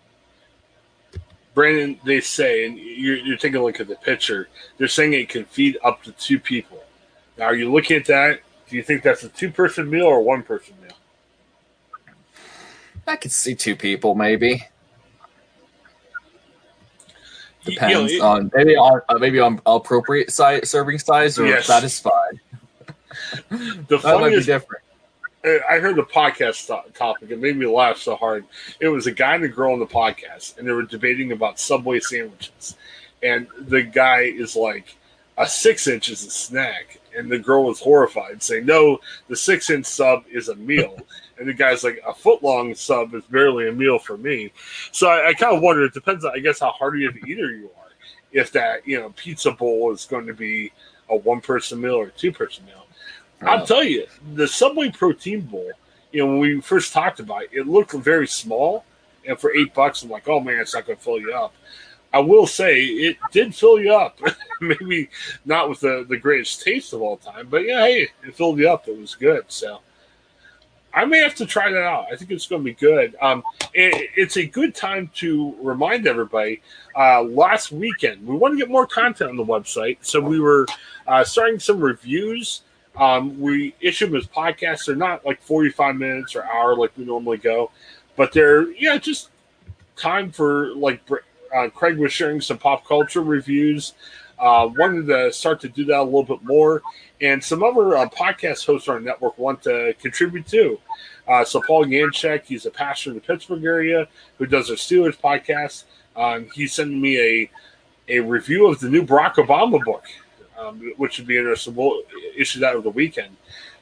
Brandon, 1.54 2.00
they 2.04 2.20
say, 2.20 2.66
and 2.66 2.78
you're, 2.78 3.18
you're 3.18 3.38
taking 3.38 3.58
a 3.58 3.64
look 3.64 3.80
at 3.80 3.88
the 3.88 3.96
picture, 3.96 4.50
they're 4.78 4.88
saying 4.88 5.14
it 5.14 5.30
can 5.30 5.46
feed 5.46 5.78
up 5.84 6.04
to 6.04 6.12
two 6.14 6.40
people. 6.40 6.84
Now, 7.38 7.46
are 7.46 7.56
you 7.56 7.72
looking 7.72 7.98
at 7.98 8.06
that? 8.06 8.40
Do 8.70 8.76
you 8.76 8.84
think 8.84 9.04
that's 9.04 9.24
a 9.24 9.30
two 9.30 9.52
person 9.52 9.90
meal 9.90 10.06
or 10.06 10.22
one 10.22 10.44
person 10.44 10.76
meal? 10.82 10.98
I 13.06 13.16
could 13.18 13.32
see 13.32 13.54
two 13.54 13.76
people 13.76 14.16
maybe. 14.16 14.64
Depends 17.66 18.12
you 18.12 18.20
know, 18.20 18.26
on 18.26 18.52
maybe 18.54 18.76
on 18.76 19.02
uh, 19.08 19.18
maybe 19.20 19.40
on 19.40 19.62
appropriate 19.66 20.32
size 20.32 20.70
serving 20.70 21.00
size 21.00 21.40
or 21.40 21.48
Yes. 21.48 21.68
satisfied. 21.68 22.40
the 23.50 23.98
That 24.04 24.20
might 24.20 24.32
be 24.32 24.44
different. 24.44 24.83
Uh, 25.46 25.58
I 25.70 25.80
heard 25.80 25.98
the 25.98 26.04
podcast 26.04 26.68
to- 26.68 26.92
topic. 26.94 27.30
It 27.32 27.40
made 27.40 27.58
me 27.58 27.66
laugh 27.66 27.98
so 27.98 28.16
hard. 28.16 28.46
It 28.80 28.88
was 28.88 29.08
a 29.08 29.12
guy 29.12 29.36
and 29.36 29.44
a 29.44 29.50
girl 29.50 29.74
on 29.74 29.80
the 29.80 29.86
podcast, 29.86 30.58
and 30.58 30.68
they 30.68 30.72
were 30.72 30.84
debating 30.84 31.32
about 31.32 31.60
Subway 31.60 32.00
sandwiches. 32.00 32.76
And 33.22 33.48
the 33.58 33.82
guy 33.82 34.22
is 34.22 34.56
like, 34.56 34.96
"A 35.38 35.48
six 35.48 35.88
inch 35.88 36.10
is 36.10 36.26
a 36.26 36.30
snack," 36.30 37.00
and 37.16 37.30
the 37.30 37.40
girl 37.40 37.66
was 37.66 37.80
horrified, 37.82 38.42
saying, 38.42 38.66
"No, 38.66 39.00
the 39.28 39.36
six 39.36 39.70
inch 39.70 39.86
sub 39.86 40.24
is 40.32 40.48
a 40.50 40.56
meal." 40.56 40.98
and 41.38 41.48
the 41.48 41.54
guy's 41.54 41.84
like, 41.84 42.02
"A 42.08 42.14
foot 42.14 42.42
long 42.42 42.74
sub 42.76 43.14
is 43.14 43.24
barely 43.26 43.68
a 43.68 43.72
meal 43.74 44.00
for 44.00 44.18
me." 44.18 44.52
So 44.92 45.10
I, 45.10 45.30
I 45.30 45.34
kind 45.34 45.56
of 45.56 45.62
wonder. 45.62 45.84
It 45.84 45.94
depends, 45.94 46.24
on, 46.24 46.32
I 46.34 46.40
guess, 46.40 46.60
how 46.60 46.72
hardy 46.72 47.06
of 47.06 47.16
an 47.16 47.28
eater 47.28 47.52
you 47.52 47.70
are. 47.78 47.92
If 48.32 48.52
that 48.54 48.88
you 48.88 49.00
know 49.00 49.14
pizza 49.16 49.52
bowl 49.52 49.92
is 49.92 50.06
going 50.06 50.28
to 50.28 50.34
be 50.34 50.72
a 51.10 51.16
one 51.18 51.42
person 51.42 51.82
meal 51.82 51.96
or 51.96 52.06
a 52.08 52.12
two 52.12 52.32
person 52.32 52.66
meal. 52.66 52.83
I'll 53.46 53.62
Uh, 53.62 53.66
tell 53.66 53.84
you, 53.84 54.06
the 54.34 54.48
Subway 54.48 54.90
Protein 54.90 55.42
Bowl, 55.42 55.72
you 56.12 56.20
know, 56.26 56.32
when 56.32 56.40
we 56.40 56.62
first 56.62 56.94
talked 56.94 57.20
about 57.20 57.44
it, 57.44 57.50
it 57.54 57.68
looked 57.68 57.94
very 57.94 58.28
small. 58.28 58.86
And 59.26 59.40
for 59.40 59.56
eight 59.56 59.74
bucks, 59.74 60.04
I'm 60.04 60.10
like, 60.10 60.28
oh 60.28 60.40
man, 60.40 60.60
it's 60.60 60.74
not 60.74 60.86
going 60.86 60.98
to 60.98 61.04
fill 61.04 61.20
you 61.20 61.34
up. 61.34 61.54
I 62.12 62.20
will 62.20 62.46
say 62.46 62.84
it 62.84 63.18
did 63.32 63.56
fill 63.56 63.80
you 63.80 63.94
up. 63.94 64.20
Maybe 64.62 65.10
not 65.46 65.70
with 65.70 65.80
the, 65.80 66.06
the 66.08 66.18
greatest 66.18 66.62
taste 66.62 66.94
of 66.94 67.02
all 67.02 67.18
time, 67.18 67.48
but 67.50 67.66
yeah, 67.66 67.82
hey, 67.86 68.10
it 68.26 68.36
filled 68.36 68.60
you 68.60 68.70
up. 68.70 68.88
It 68.88 68.98
was 68.98 69.16
good. 69.16 69.46
So 69.48 69.80
I 70.94 71.06
may 71.06 71.20
have 71.20 71.34
to 71.36 71.46
try 71.48 71.72
that 71.72 71.82
out. 71.82 72.06
I 72.12 72.16
think 72.16 72.30
it's 72.30 72.46
going 72.46 72.62
to 72.62 72.66
be 72.66 72.74
good. 72.76 73.16
Um, 73.20 73.42
it, 73.74 74.12
it's 74.16 74.38
a 74.38 74.46
good 74.46 74.76
time 74.76 75.10
to 75.16 75.56
remind 75.60 76.06
everybody. 76.06 76.62
Uh, 76.96 77.24
last 77.24 77.72
weekend, 77.72 78.28
we 78.28 78.36
want 78.36 78.54
to 78.54 78.58
get 78.60 78.70
more 78.70 78.86
content 78.86 79.32
on 79.32 79.38
the 79.38 79.46
website, 79.46 79.98
so 80.02 80.20
we 80.20 80.40
were 80.40 80.68
uh, 81.08 81.24
starting 81.24 81.58
some 81.60 81.80
reviews. 81.80 82.62
Um, 82.96 83.40
we 83.40 83.74
issue 83.82 84.06
them 84.06 84.16
as 84.16 84.28
podcasts. 84.28 84.86
They're 84.86 84.96
not 84.96 85.26
like 85.26 85.42
45 85.42 85.96
minutes 85.96 86.36
or 86.36 86.44
hour 86.44 86.76
like 86.76 86.92
we 86.98 87.06
normally 87.06 87.38
go, 87.38 87.72
but 88.16 88.32
they're, 88.32 88.72
yeah, 88.74 88.98
just 88.98 89.30
time 89.96 90.32
for 90.32 90.74
like 90.76 91.02
uh, 91.56 91.70
Craig 91.70 91.98
was 91.98 92.14
sharing 92.14 92.42
some 92.42 92.58
pop 92.58 92.86
culture 92.86 93.22
reviews. 93.22 93.94
Uh, 94.40 94.70
wanted 94.78 95.08
to 95.08 95.32
start 95.32 95.60
to 95.62 95.70
do 95.70 95.86
that 95.86 96.00
a 96.00 96.04
little 96.04 96.24
bit 96.24 96.44
more. 96.44 96.82
And 97.22 97.44
some 97.44 97.64
other 97.64 97.96
uh, 97.96 98.10
podcast 98.10 98.66
hosts 98.66 98.90
on 98.90 98.96
our 98.96 99.02
network 99.02 99.38
want 99.38 99.64
to 99.64 99.96
contribute 100.00 100.48
too. 100.48 100.80
Uh, 101.28 101.46
so 101.46 101.62
Paul 101.66 101.86
Yanchek, 101.86 102.46
he's 102.46 102.66
a 102.66 102.72
pastor 102.72 103.12
in 103.12 103.16
the 103.16 103.22
Pittsburgh 103.22 103.64
area 103.64 104.08
who 104.38 104.46
does 104.46 104.70
our 104.70 104.76
Steelers 104.76 105.18
podcast. 105.18 105.86
Um, 106.16 106.50
he's 106.54 106.74
sending 106.74 107.00
me 107.00 107.20
a 107.20 107.50
a 108.10 108.20
review 108.20 108.68
of 108.68 108.80
the 108.80 108.90
new 108.90 109.04
Barack 109.04 109.36
Obama 109.36 109.82
book, 109.84 110.06
um, 110.64 110.94
which 110.98 111.18
would 111.18 111.28
be 111.28 111.38
interesting. 111.38 111.76
We'll 111.76 112.04
issue 112.36 112.60
that 112.60 112.74
over 112.74 112.84
the 112.84 112.90
weekend. 112.90 113.36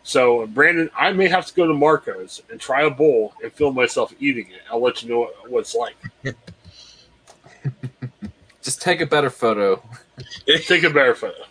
So, 0.03 0.47
Brandon, 0.47 0.89
I 0.97 1.11
may 1.13 1.27
have 1.27 1.45
to 1.45 1.53
go 1.53 1.67
to 1.67 1.73
Marco's 1.73 2.41
and 2.49 2.59
try 2.59 2.83
a 2.83 2.89
bowl 2.89 3.33
and 3.43 3.53
film 3.53 3.75
myself 3.75 4.13
eating 4.19 4.47
it. 4.47 4.61
I'll 4.69 4.81
let 4.81 5.03
you 5.03 5.09
know 5.09 5.19
what, 5.19 5.51
what 5.51 5.59
it's 5.59 5.75
like. 5.75 5.95
Just 8.63 8.81
take 8.81 9.01
a 9.01 9.05
better 9.05 9.29
photo. 9.29 9.81
Take 10.45 10.83
a 10.83 10.89
better 10.89 11.15
photo. 11.15 11.43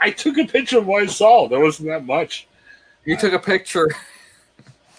I 0.00 0.10
took 0.10 0.38
a 0.38 0.44
picture 0.44 0.78
of 0.78 0.86
what 0.86 1.02
I 1.04 1.06
saw. 1.06 1.46
There 1.46 1.60
wasn't 1.60 1.88
that 1.88 2.04
much. 2.04 2.48
You 3.04 3.16
took 3.16 3.32
a 3.32 3.38
picture. 3.38 3.88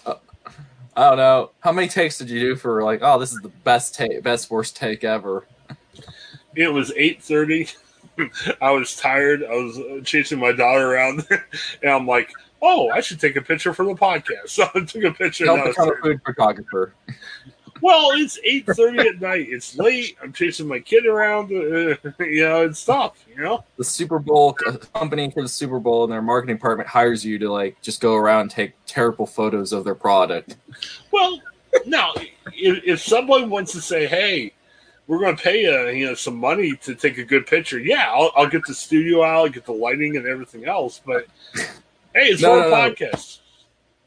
Uh, 0.06 0.14
I 0.96 1.08
don't 1.08 1.18
know 1.18 1.50
how 1.60 1.72
many 1.72 1.88
takes 1.88 2.18
did 2.18 2.30
you 2.30 2.40
do 2.40 2.56
for 2.56 2.82
like? 2.82 3.00
Oh, 3.02 3.18
this 3.18 3.32
is 3.32 3.40
the 3.40 3.48
best 3.48 3.94
take, 3.94 4.22
best 4.22 4.50
worst 4.50 4.76
take 4.76 5.04
ever. 5.04 5.46
It 6.54 6.68
was 6.68 6.92
eight 6.96 7.22
thirty. 7.22 7.68
I 8.60 8.70
was 8.70 8.96
tired. 8.96 9.42
I 9.44 9.54
was 9.54 9.78
uh, 9.78 10.00
chasing 10.04 10.38
my 10.38 10.52
daughter 10.52 10.92
around, 10.92 11.26
and 11.82 11.90
I'm 11.90 12.06
like, 12.06 12.30
"Oh, 12.60 12.90
I 12.90 13.00
should 13.00 13.20
take 13.20 13.36
a 13.36 13.42
picture 13.42 13.72
for 13.72 13.84
the 13.84 13.94
podcast." 13.94 14.32
So 14.48 14.68
I 14.74 14.80
took 14.80 15.04
a 15.04 15.12
picture. 15.12 15.46
Don't 15.46 15.60
and 15.60 15.64
I 15.64 15.68
was 15.68 15.76
become 15.76 15.92
a 15.98 16.02
food 16.02 16.20
photographer. 16.24 16.94
Well, 17.80 18.10
it's 18.12 18.38
eight 18.44 18.64
thirty 18.66 19.00
at 19.00 19.20
night. 19.20 19.48
It's 19.50 19.76
late. 19.76 20.16
I'm 20.22 20.32
chasing 20.32 20.68
my 20.68 20.78
kid 20.78 21.04
around. 21.04 21.46
Uh, 21.46 21.96
you 22.20 22.44
know, 22.44 22.62
it's 22.62 22.84
tough. 22.84 23.24
You 23.28 23.42
know, 23.42 23.64
the 23.76 23.84
Super 23.84 24.20
Bowl 24.20 24.56
a 24.66 24.78
company 24.78 25.30
for 25.32 25.42
the 25.42 25.48
Super 25.48 25.80
Bowl 25.80 26.04
and 26.04 26.12
their 26.12 26.22
marketing 26.22 26.56
department 26.56 26.88
hires 26.88 27.24
you 27.24 27.38
to 27.40 27.50
like 27.50 27.80
just 27.82 28.00
go 28.00 28.14
around 28.14 28.42
and 28.42 28.50
take 28.52 28.74
terrible 28.86 29.26
photos 29.26 29.72
of 29.72 29.82
their 29.82 29.96
product. 29.96 30.56
Well, 31.10 31.40
no, 31.84 32.12
if, 32.54 32.84
if 32.84 33.00
someone 33.00 33.50
wants 33.50 33.72
to 33.72 33.80
say, 33.80 34.06
"Hey," 34.06 34.52
we're 35.12 35.18
going 35.18 35.36
to 35.36 35.42
pay 35.42 35.60
you, 35.60 35.88
you 35.90 36.06
know, 36.06 36.14
some 36.14 36.36
money 36.36 36.74
to 36.74 36.94
take 36.94 37.18
a 37.18 37.22
good 37.22 37.46
picture. 37.46 37.78
Yeah, 37.78 38.06
I'll, 38.08 38.32
I'll 38.34 38.48
get 38.48 38.64
the 38.64 38.72
studio 38.72 39.22
out, 39.22 39.36
I'll 39.36 39.48
get 39.50 39.66
the 39.66 39.72
lighting 39.72 40.16
and 40.16 40.26
everything 40.26 40.64
else. 40.64 41.02
But 41.04 41.26
hey, 41.54 42.28
it's 42.28 42.40
no, 42.40 42.62
for 42.62 42.70
no, 42.70 42.74
a 42.74 42.90
podcast. 42.90 43.40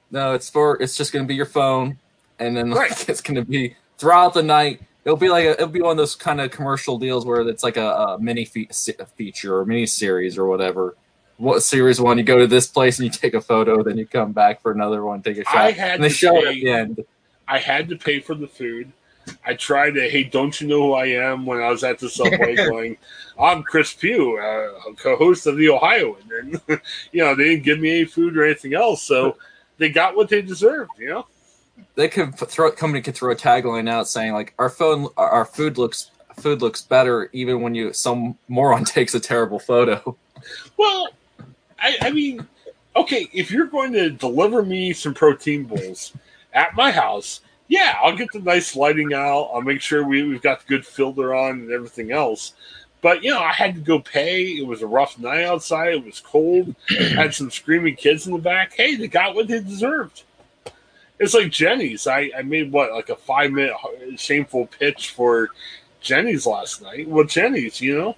No. 0.09 0.29
no, 0.29 0.33
it's 0.33 0.49
for 0.49 0.81
it's 0.81 0.97
just 0.97 1.13
going 1.13 1.23
to 1.23 1.27
be 1.27 1.35
your 1.35 1.45
phone, 1.45 1.99
and 2.39 2.57
then 2.57 2.71
right. 2.71 3.07
it's 3.07 3.21
going 3.21 3.35
to 3.35 3.45
be 3.45 3.75
throughout 3.99 4.33
the 4.33 4.41
night. 4.41 4.81
It'll 5.03 5.15
be 5.15 5.29
like 5.29 5.45
a, 5.45 5.51
it'll 5.51 5.67
be 5.67 5.79
one 5.79 5.91
of 5.91 5.97
those 5.97 6.15
kind 6.15 6.41
of 6.41 6.49
commercial 6.49 6.97
deals 6.97 7.23
where 7.23 7.47
it's 7.47 7.61
like 7.61 7.77
a, 7.77 7.87
a 7.87 8.19
mini 8.19 8.43
fe- 8.43 8.69
feature 9.15 9.59
or 9.59 9.63
mini 9.63 9.85
series 9.85 10.39
or 10.39 10.47
whatever. 10.47 10.97
What 11.37 11.61
series 11.61 12.01
one? 12.01 12.17
You 12.17 12.23
go 12.23 12.39
to 12.39 12.47
this 12.47 12.65
place 12.65 12.97
and 12.97 13.05
you 13.05 13.11
take 13.11 13.35
a 13.35 13.41
photo, 13.41 13.83
then 13.83 13.99
you 13.99 14.07
come 14.07 14.31
back 14.31 14.63
for 14.63 14.71
another 14.71 15.03
one, 15.03 15.21
take 15.21 15.37
a 15.37 15.43
shot, 15.43 15.55
I 15.55 15.69
had 15.69 15.95
and 15.95 16.03
they 16.03 16.09
show 16.09 16.41
pay, 16.41 16.47
at 16.47 16.53
the 16.55 16.69
end. 16.71 17.05
I 17.47 17.59
had 17.59 17.89
to 17.89 17.95
pay 17.95 18.21
for 18.21 18.33
the 18.33 18.47
food. 18.47 18.91
I 19.45 19.53
tried 19.53 19.91
to, 19.91 20.09
hey, 20.09 20.23
don't 20.23 20.59
you 20.59 20.67
know 20.67 20.81
who 20.81 20.93
I 20.93 21.05
am 21.05 21.45
when 21.45 21.61
I 21.61 21.69
was 21.69 21.83
at 21.83 21.99
the 21.99 22.09
subway 22.09 22.55
going, 22.55 22.97
I'm 23.39 23.63
Chris 23.63 23.93
Pugh, 23.93 24.37
uh, 24.37 24.93
co-host 24.95 25.47
of 25.47 25.57
the 25.57 25.69
Ohioan. 25.69 26.17
And 26.31 26.61
then, 26.67 26.81
you 27.11 27.23
know, 27.23 27.35
they 27.35 27.45
didn't 27.45 27.63
give 27.63 27.79
me 27.79 27.91
any 27.91 28.05
food 28.05 28.37
or 28.37 28.45
anything 28.45 28.73
else. 28.73 29.03
So 29.03 29.37
they 29.77 29.89
got 29.89 30.15
what 30.15 30.29
they 30.29 30.41
deserved, 30.41 30.91
you 30.97 31.09
know? 31.09 31.27
They 31.95 32.07
could 32.07 32.35
throw, 32.35 32.71
company 32.71 33.01
could 33.01 33.15
throw 33.15 33.31
a 33.31 33.35
tagline 33.35 33.89
out 33.89 34.07
saying 34.07 34.33
like, 34.33 34.53
our 34.59 34.69
phone, 34.69 35.07
our 35.17 35.45
food 35.45 35.77
looks, 35.77 36.11
food 36.35 36.61
looks 36.61 36.81
better 36.81 37.29
even 37.33 37.61
when 37.61 37.75
you, 37.75 37.93
some 37.93 38.37
moron 38.47 38.85
takes 38.85 39.13
a 39.13 39.19
terrible 39.19 39.59
photo. 39.59 40.15
Well, 40.77 41.09
I, 41.79 41.97
I 42.01 42.11
mean, 42.11 42.47
okay, 42.95 43.27
if 43.33 43.51
you're 43.51 43.67
going 43.67 43.93
to 43.93 44.09
deliver 44.09 44.63
me 44.63 44.93
some 44.93 45.13
protein 45.13 45.63
bowls 45.63 46.13
at 46.53 46.75
my 46.75 46.91
house, 46.91 47.41
yeah, 47.67 47.97
I'll 48.01 48.15
get 48.15 48.31
the 48.31 48.39
nice 48.39 48.75
lighting 48.75 49.13
out. 49.13 49.49
I'll 49.53 49.61
make 49.61 49.81
sure 49.81 50.05
we, 50.05 50.23
we've 50.23 50.41
got 50.41 50.61
the 50.61 50.67
good 50.67 50.85
filter 50.85 51.33
on 51.33 51.61
and 51.61 51.71
everything 51.71 52.11
else. 52.11 52.53
But 53.01 53.23
you 53.23 53.31
know, 53.31 53.39
I 53.39 53.51
had 53.51 53.75
to 53.75 53.81
go 53.81 53.99
pay. 53.99 54.43
It 54.43 54.65
was 54.65 54.81
a 54.81 54.87
rough 54.87 55.19
night 55.19 55.43
outside. 55.43 55.93
It 55.93 56.05
was 56.05 56.19
cold. 56.19 56.75
had 57.15 57.33
some 57.33 57.51
screaming 57.51 57.95
kids 57.95 58.27
in 58.27 58.33
the 58.33 58.39
back. 58.39 58.73
Hey, 58.73 58.95
they 58.95 59.07
got 59.07 59.35
what 59.35 59.47
they 59.47 59.59
deserved. 59.59 60.23
It's 61.19 61.33
like 61.33 61.51
Jenny's. 61.51 62.07
I, 62.07 62.31
I 62.37 62.41
made 62.41 62.71
what 62.71 62.91
like 62.91 63.09
a 63.09 63.15
five 63.15 63.51
minute 63.51 63.75
shameful 64.17 64.67
pitch 64.67 65.11
for 65.11 65.49
Jenny's 66.01 66.45
last 66.45 66.81
night. 66.81 67.07
Well, 67.07 67.25
Jenny's, 67.25 67.79
you 67.79 67.97
know, 67.97 68.15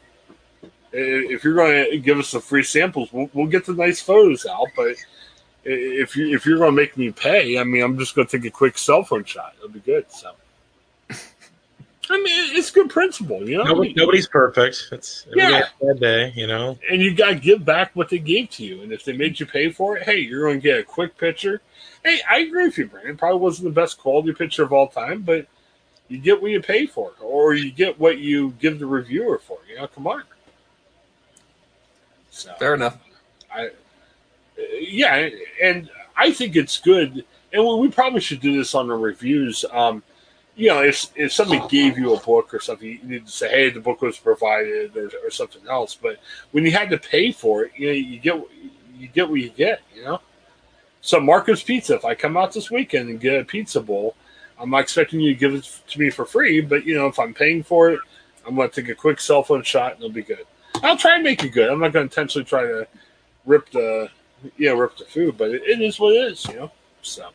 if 0.91 1.43
you're 1.43 1.55
going 1.55 1.91
to 1.91 1.99
give 1.99 2.17
us 2.17 2.29
some 2.29 2.41
free 2.41 2.63
samples, 2.63 3.11
we'll, 3.11 3.29
we'll 3.33 3.47
get 3.47 3.65
the 3.65 3.73
nice 3.73 4.01
photos 4.01 4.45
out. 4.45 4.67
But 4.75 4.95
if 5.67 6.15
you 6.15 6.33
if 6.33 6.45
you're 6.45 6.57
going 6.57 6.71
to 6.71 6.75
make 6.75 6.97
me 6.97 7.11
pay, 7.11 7.57
I 7.59 7.63
mean, 7.63 7.83
I'm 7.83 7.97
just 7.97 8.15
going 8.15 8.27
to 8.27 8.37
take 8.37 8.45
a 8.45 8.51
quick 8.51 8.77
cell 8.77 9.03
phone 9.03 9.25
shot. 9.25 9.53
It'll 9.57 9.69
be 9.69 9.79
good. 9.81 10.05
So, 10.09 10.31
I 11.09 12.17
mean, 12.21 12.57
it's 12.57 12.71
good 12.71 12.89
principle, 12.89 13.47
you 13.47 13.57
know. 13.57 13.65
Nobody, 13.65 13.93
nobody's 13.93 14.27
perfect. 14.27 14.87
It's 14.91 15.27
yeah, 15.35 15.63
bad 15.81 15.99
day, 15.99 16.33
you 16.35 16.47
know. 16.47 16.77
And 16.89 17.01
you 17.01 17.13
got 17.13 17.29
to 17.29 17.35
give 17.35 17.65
back 17.65 17.95
what 17.95 18.09
they 18.09 18.19
gave 18.19 18.49
to 18.51 18.63
you. 18.63 18.81
And 18.81 18.93
if 18.93 19.03
they 19.03 19.11
made 19.13 19.39
you 19.39 19.45
pay 19.45 19.69
for 19.69 19.97
it, 19.97 20.03
hey, 20.03 20.19
you're 20.19 20.43
going 20.43 20.61
to 20.61 20.63
get 20.63 20.79
a 20.79 20.83
quick 20.83 21.17
picture. 21.17 21.61
Hey, 22.03 22.19
I 22.29 22.39
agree 22.39 22.65
with 22.65 22.77
you, 22.77 22.87
Brandon. 22.87 23.17
Probably 23.17 23.39
wasn't 23.39 23.65
the 23.65 23.81
best 23.81 23.97
quality 23.97 24.31
picture 24.33 24.63
of 24.63 24.71
all 24.71 24.87
time, 24.87 25.23
but 25.23 25.47
you 26.07 26.17
get 26.17 26.41
what 26.41 26.51
you 26.51 26.61
pay 26.61 26.85
for, 26.85 27.11
or 27.19 27.53
you 27.53 27.71
get 27.71 27.99
what 27.99 28.19
you 28.19 28.51
give 28.59 28.79
the 28.79 28.85
reviewer 28.85 29.39
for. 29.39 29.57
You 29.69 29.75
know, 29.75 29.87
come 29.87 30.07
on. 30.07 30.23
So, 32.29 32.53
Fair 32.53 32.75
enough. 32.75 32.97
I 33.51 33.71
yeah, 34.79 35.29
and 35.61 35.89
I 36.15 36.31
think 36.31 36.55
it's 36.55 36.79
good. 36.79 37.25
And 37.53 37.79
we 37.79 37.89
probably 37.89 38.21
should 38.21 38.41
do 38.41 38.57
this 38.57 38.75
on 38.75 38.87
the 38.87 38.95
reviews. 38.95 39.63
Um, 39.71 40.03
you 40.55 40.69
know, 40.69 40.81
if 40.81 41.11
if 41.15 41.31
somebody 41.31 41.65
gave 41.69 41.97
you 41.97 42.13
a 42.15 42.19
book 42.19 42.53
or 42.53 42.59
something, 42.59 42.87
you 42.87 42.99
need 43.03 43.25
to 43.27 43.31
say, 43.31 43.49
"Hey, 43.49 43.69
the 43.69 43.79
book 43.79 44.01
was 44.01 44.17
provided," 44.17 44.97
or, 44.97 45.11
or 45.23 45.31
something 45.31 45.61
else. 45.69 45.95
But 45.95 46.19
when 46.51 46.65
you 46.65 46.71
had 46.71 46.89
to 46.89 46.97
pay 46.97 47.31
for 47.31 47.63
it, 47.63 47.71
you 47.77 47.87
know, 47.87 47.93
you 47.93 48.19
get 48.19 48.35
you 48.97 49.07
get 49.07 49.29
what 49.29 49.39
you 49.39 49.49
get. 49.49 49.81
You 49.95 50.03
know. 50.05 50.21
So 51.01 51.19
Marco's 51.19 51.63
Pizza. 51.63 51.95
If 51.95 52.05
I 52.05 52.15
come 52.15 52.35
out 52.35 52.53
this 52.53 52.71
weekend 52.71 53.09
and 53.09 53.19
get 53.19 53.39
a 53.39 53.45
pizza 53.45 53.79
bowl, 53.79 54.15
I'm 54.59 54.71
not 54.71 54.81
expecting 54.81 55.19
you 55.19 55.33
to 55.33 55.39
give 55.39 55.53
it 55.53 55.81
to 55.89 55.99
me 55.99 56.09
for 56.09 56.25
free. 56.25 56.61
But 56.61 56.85
you 56.85 56.95
know, 56.95 57.07
if 57.07 57.19
I'm 57.19 57.33
paying 57.33 57.61
for 57.61 57.91
it, 57.91 57.99
I'm 58.45 58.55
going 58.55 58.69
to 58.69 58.81
take 58.81 58.89
a 58.89 58.95
quick 58.95 59.19
cell 59.19 59.43
phone 59.43 59.63
shot 59.63 59.93
and 59.93 60.03
it'll 60.03 60.13
be 60.13 60.23
good. 60.23 60.45
I'll 60.83 60.97
try 60.97 61.15
and 61.15 61.23
make 61.23 61.43
it 61.43 61.49
good. 61.49 61.69
I'm 61.69 61.79
not 61.79 61.93
going 61.93 62.07
to 62.07 62.11
intentionally 62.11 62.45
try 62.45 62.63
to 62.63 62.87
rip 63.45 63.69
the 63.69 64.09
yeah, 64.57 64.71
rip 64.71 64.97
the 64.97 65.05
food, 65.05 65.37
but 65.37 65.51
it, 65.51 65.63
it 65.63 65.81
is 65.81 65.99
what 65.99 66.15
it 66.15 66.31
is, 66.31 66.45
you 66.45 66.55
know. 66.55 66.71
So, 67.01 67.25
um, 67.25 67.31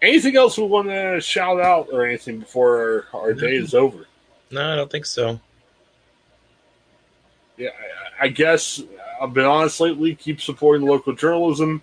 anything 0.00 0.36
else 0.36 0.58
we 0.58 0.64
want 0.64 0.88
to 0.88 1.20
shout 1.20 1.60
out 1.60 1.88
or 1.92 2.06
anything 2.06 2.40
before 2.40 3.06
our, 3.12 3.20
our 3.20 3.32
day 3.34 3.56
is 3.56 3.74
over? 3.74 4.06
No, 4.50 4.72
I 4.72 4.76
don't 4.76 4.90
think 4.90 5.06
so. 5.06 5.40
Yeah, 7.56 7.70
I, 8.20 8.24
I 8.24 8.28
guess 8.28 8.82
I've 9.20 9.32
been 9.32 9.44
honest 9.44 9.80
lately. 9.80 10.14
Keep 10.14 10.40
supporting 10.40 10.86
local 10.86 11.14
journalism. 11.14 11.82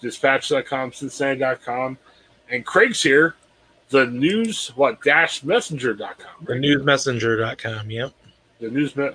Dispatch.com, 0.00 0.92
Cincinnati.com, 0.92 1.96
and 2.50 2.66
Craig's 2.66 3.02
here. 3.02 3.36
The 3.88 4.06
news, 4.06 4.68
what 4.76 5.02
dash 5.02 5.42
messenger.com. 5.44 6.46
Right? 6.46 6.60
The 6.60 6.66
newsmessenger.com. 6.66 7.90
Yep. 7.90 8.12
The 8.60 8.70
news. 8.70 8.96
Me- 8.96 9.10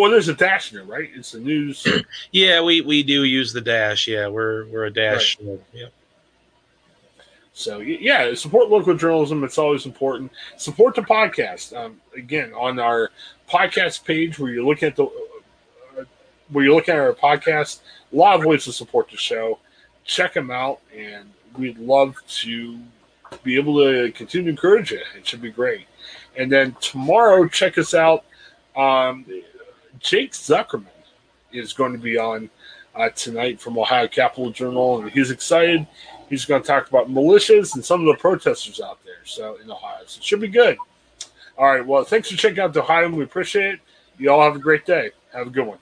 well, 0.00 0.10
there's 0.10 0.28
a 0.28 0.34
dash 0.34 0.72
in 0.72 0.78
it, 0.78 0.86
right? 0.86 1.10
It's 1.14 1.32
the 1.32 1.40
news. 1.40 1.86
yeah, 2.32 2.62
we, 2.62 2.80
we 2.80 3.02
do 3.02 3.24
use 3.24 3.52
the 3.52 3.60
dash. 3.60 4.08
Yeah, 4.08 4.28
we're 4.28 4.66
we're 4.66 4.86
a 4.86 4.92
dash. 4.92 5.38
Right. 5.40 5.60
Yeah. 5.72 5.86
So 7.54 7.80
yeah, 7.80 8.32
support 8.34 8.70
local 8.70 8.94
journalism. 8.94 9.44
It's 9.44 9.58
always 9.58 9.84
important. 9.84 10.32
Support 10.56 10.96
the 10.96 11.02
podcast. 11.02 11.76
Um, 11.76 12.00
again, 12.16 12.52
on 12.54 12.78
our 12.78 13.10
podcast 13.48 14.04
page, 14.04 14.38
where 14.38 14.50
you 14.50 14.66
look 14.66 14.82
at 14.82 14.96
the 14.96 15.04
uh, 15.04 16.04
where 16.50 16.64
you 16.64 16.74
look 16.74 16.88
at 16.88 16.96
our 16.96 17.12
podcast, 17.12 17.80
a 18.12 18.16
lot 18.16 18.38
of 18.38 18.46
ways 18.46 18.64
to 18.64 18.72
support 18.72 19.10
the 19.10 19.16
show. 19.16 19.58
Check 20.04 20.34
them 20.34 20.50
out, 20.50 20.80
and 20.96 21.30
we'd 21.56 21.78
love 21.78 22.16
to 22.26 22.78
be 23.42 23.56
able 23.56 23.78
to 23.78 24.10
continue 24.12 24.46
to 24.46 24.50
encourage 24.50 24.92
it. 24.92 25.04
It 25.16 25.26
should 25.26 25.42
be 25.42 25.50
great. 25.50 25.86
And 26.36 26.50
then 26.50 26.74
tomorrow, 26.80 27.46
check 27.46 27.78
us 27.78 27.94
out. 27.94 28.24
Um, 28.74 29.26
Jake 29.98 30.32
Zuckerman 30.32 30.86
is 31.52 31.72
going 31.72 31.92
to 31.92 31.98
be 31.98 32.18
on 32.18 32.50
uh, 32.94 33.08
tonight 33.10 33.60
from 33.60 33.78
Ohio 33.78 34.08
Capital 34.08 34.50
Journal, 34.50 35.00
and 35.00 35.10
he's 35.10 35.30
excited. 35.30 35.86
He's 36.28 36.44
going 36.44 36.62
to 36.62 36.66
talk 36.66 36.88
about 36.88 37.10
militias 37.10 37.74
and 37.74 37.84
some 37.84 38.00
of 38.00 38.06
the 38.06 38.20
protesters 38.20 38.80
out 38.80 38.98
there. 39.04 39.24
So 39.24 39.58
in 39.62 39.70
Ohioan, 39.70 40.04
so 40.06 40.18
it 40.18 40.24
should 40.24 40.40
be 40.40 40.48
good. 40.48 40.76
All 41.58 41.66
right. 41.66 41.84
Well, 41.84 42.04
thanks 42.04 42.30
for 42.30 42.36
checking 42.36 42.60
out 42.60 42.72
the 42.72 42.82
Ohio. 42.82 43.10
We 43.10 43.24
appreciate 43.24 43.74
it. 43.74 43.80
You 44.18 44.30
all 44.30 44.42
have 44.42 44.56
a 44.56 44.58
great 44.58 44.86
day. 44.86 45.10
Have 45.32 45.46
a 45.46 45.50
good 45.50 45.66
one. 45.66 45.78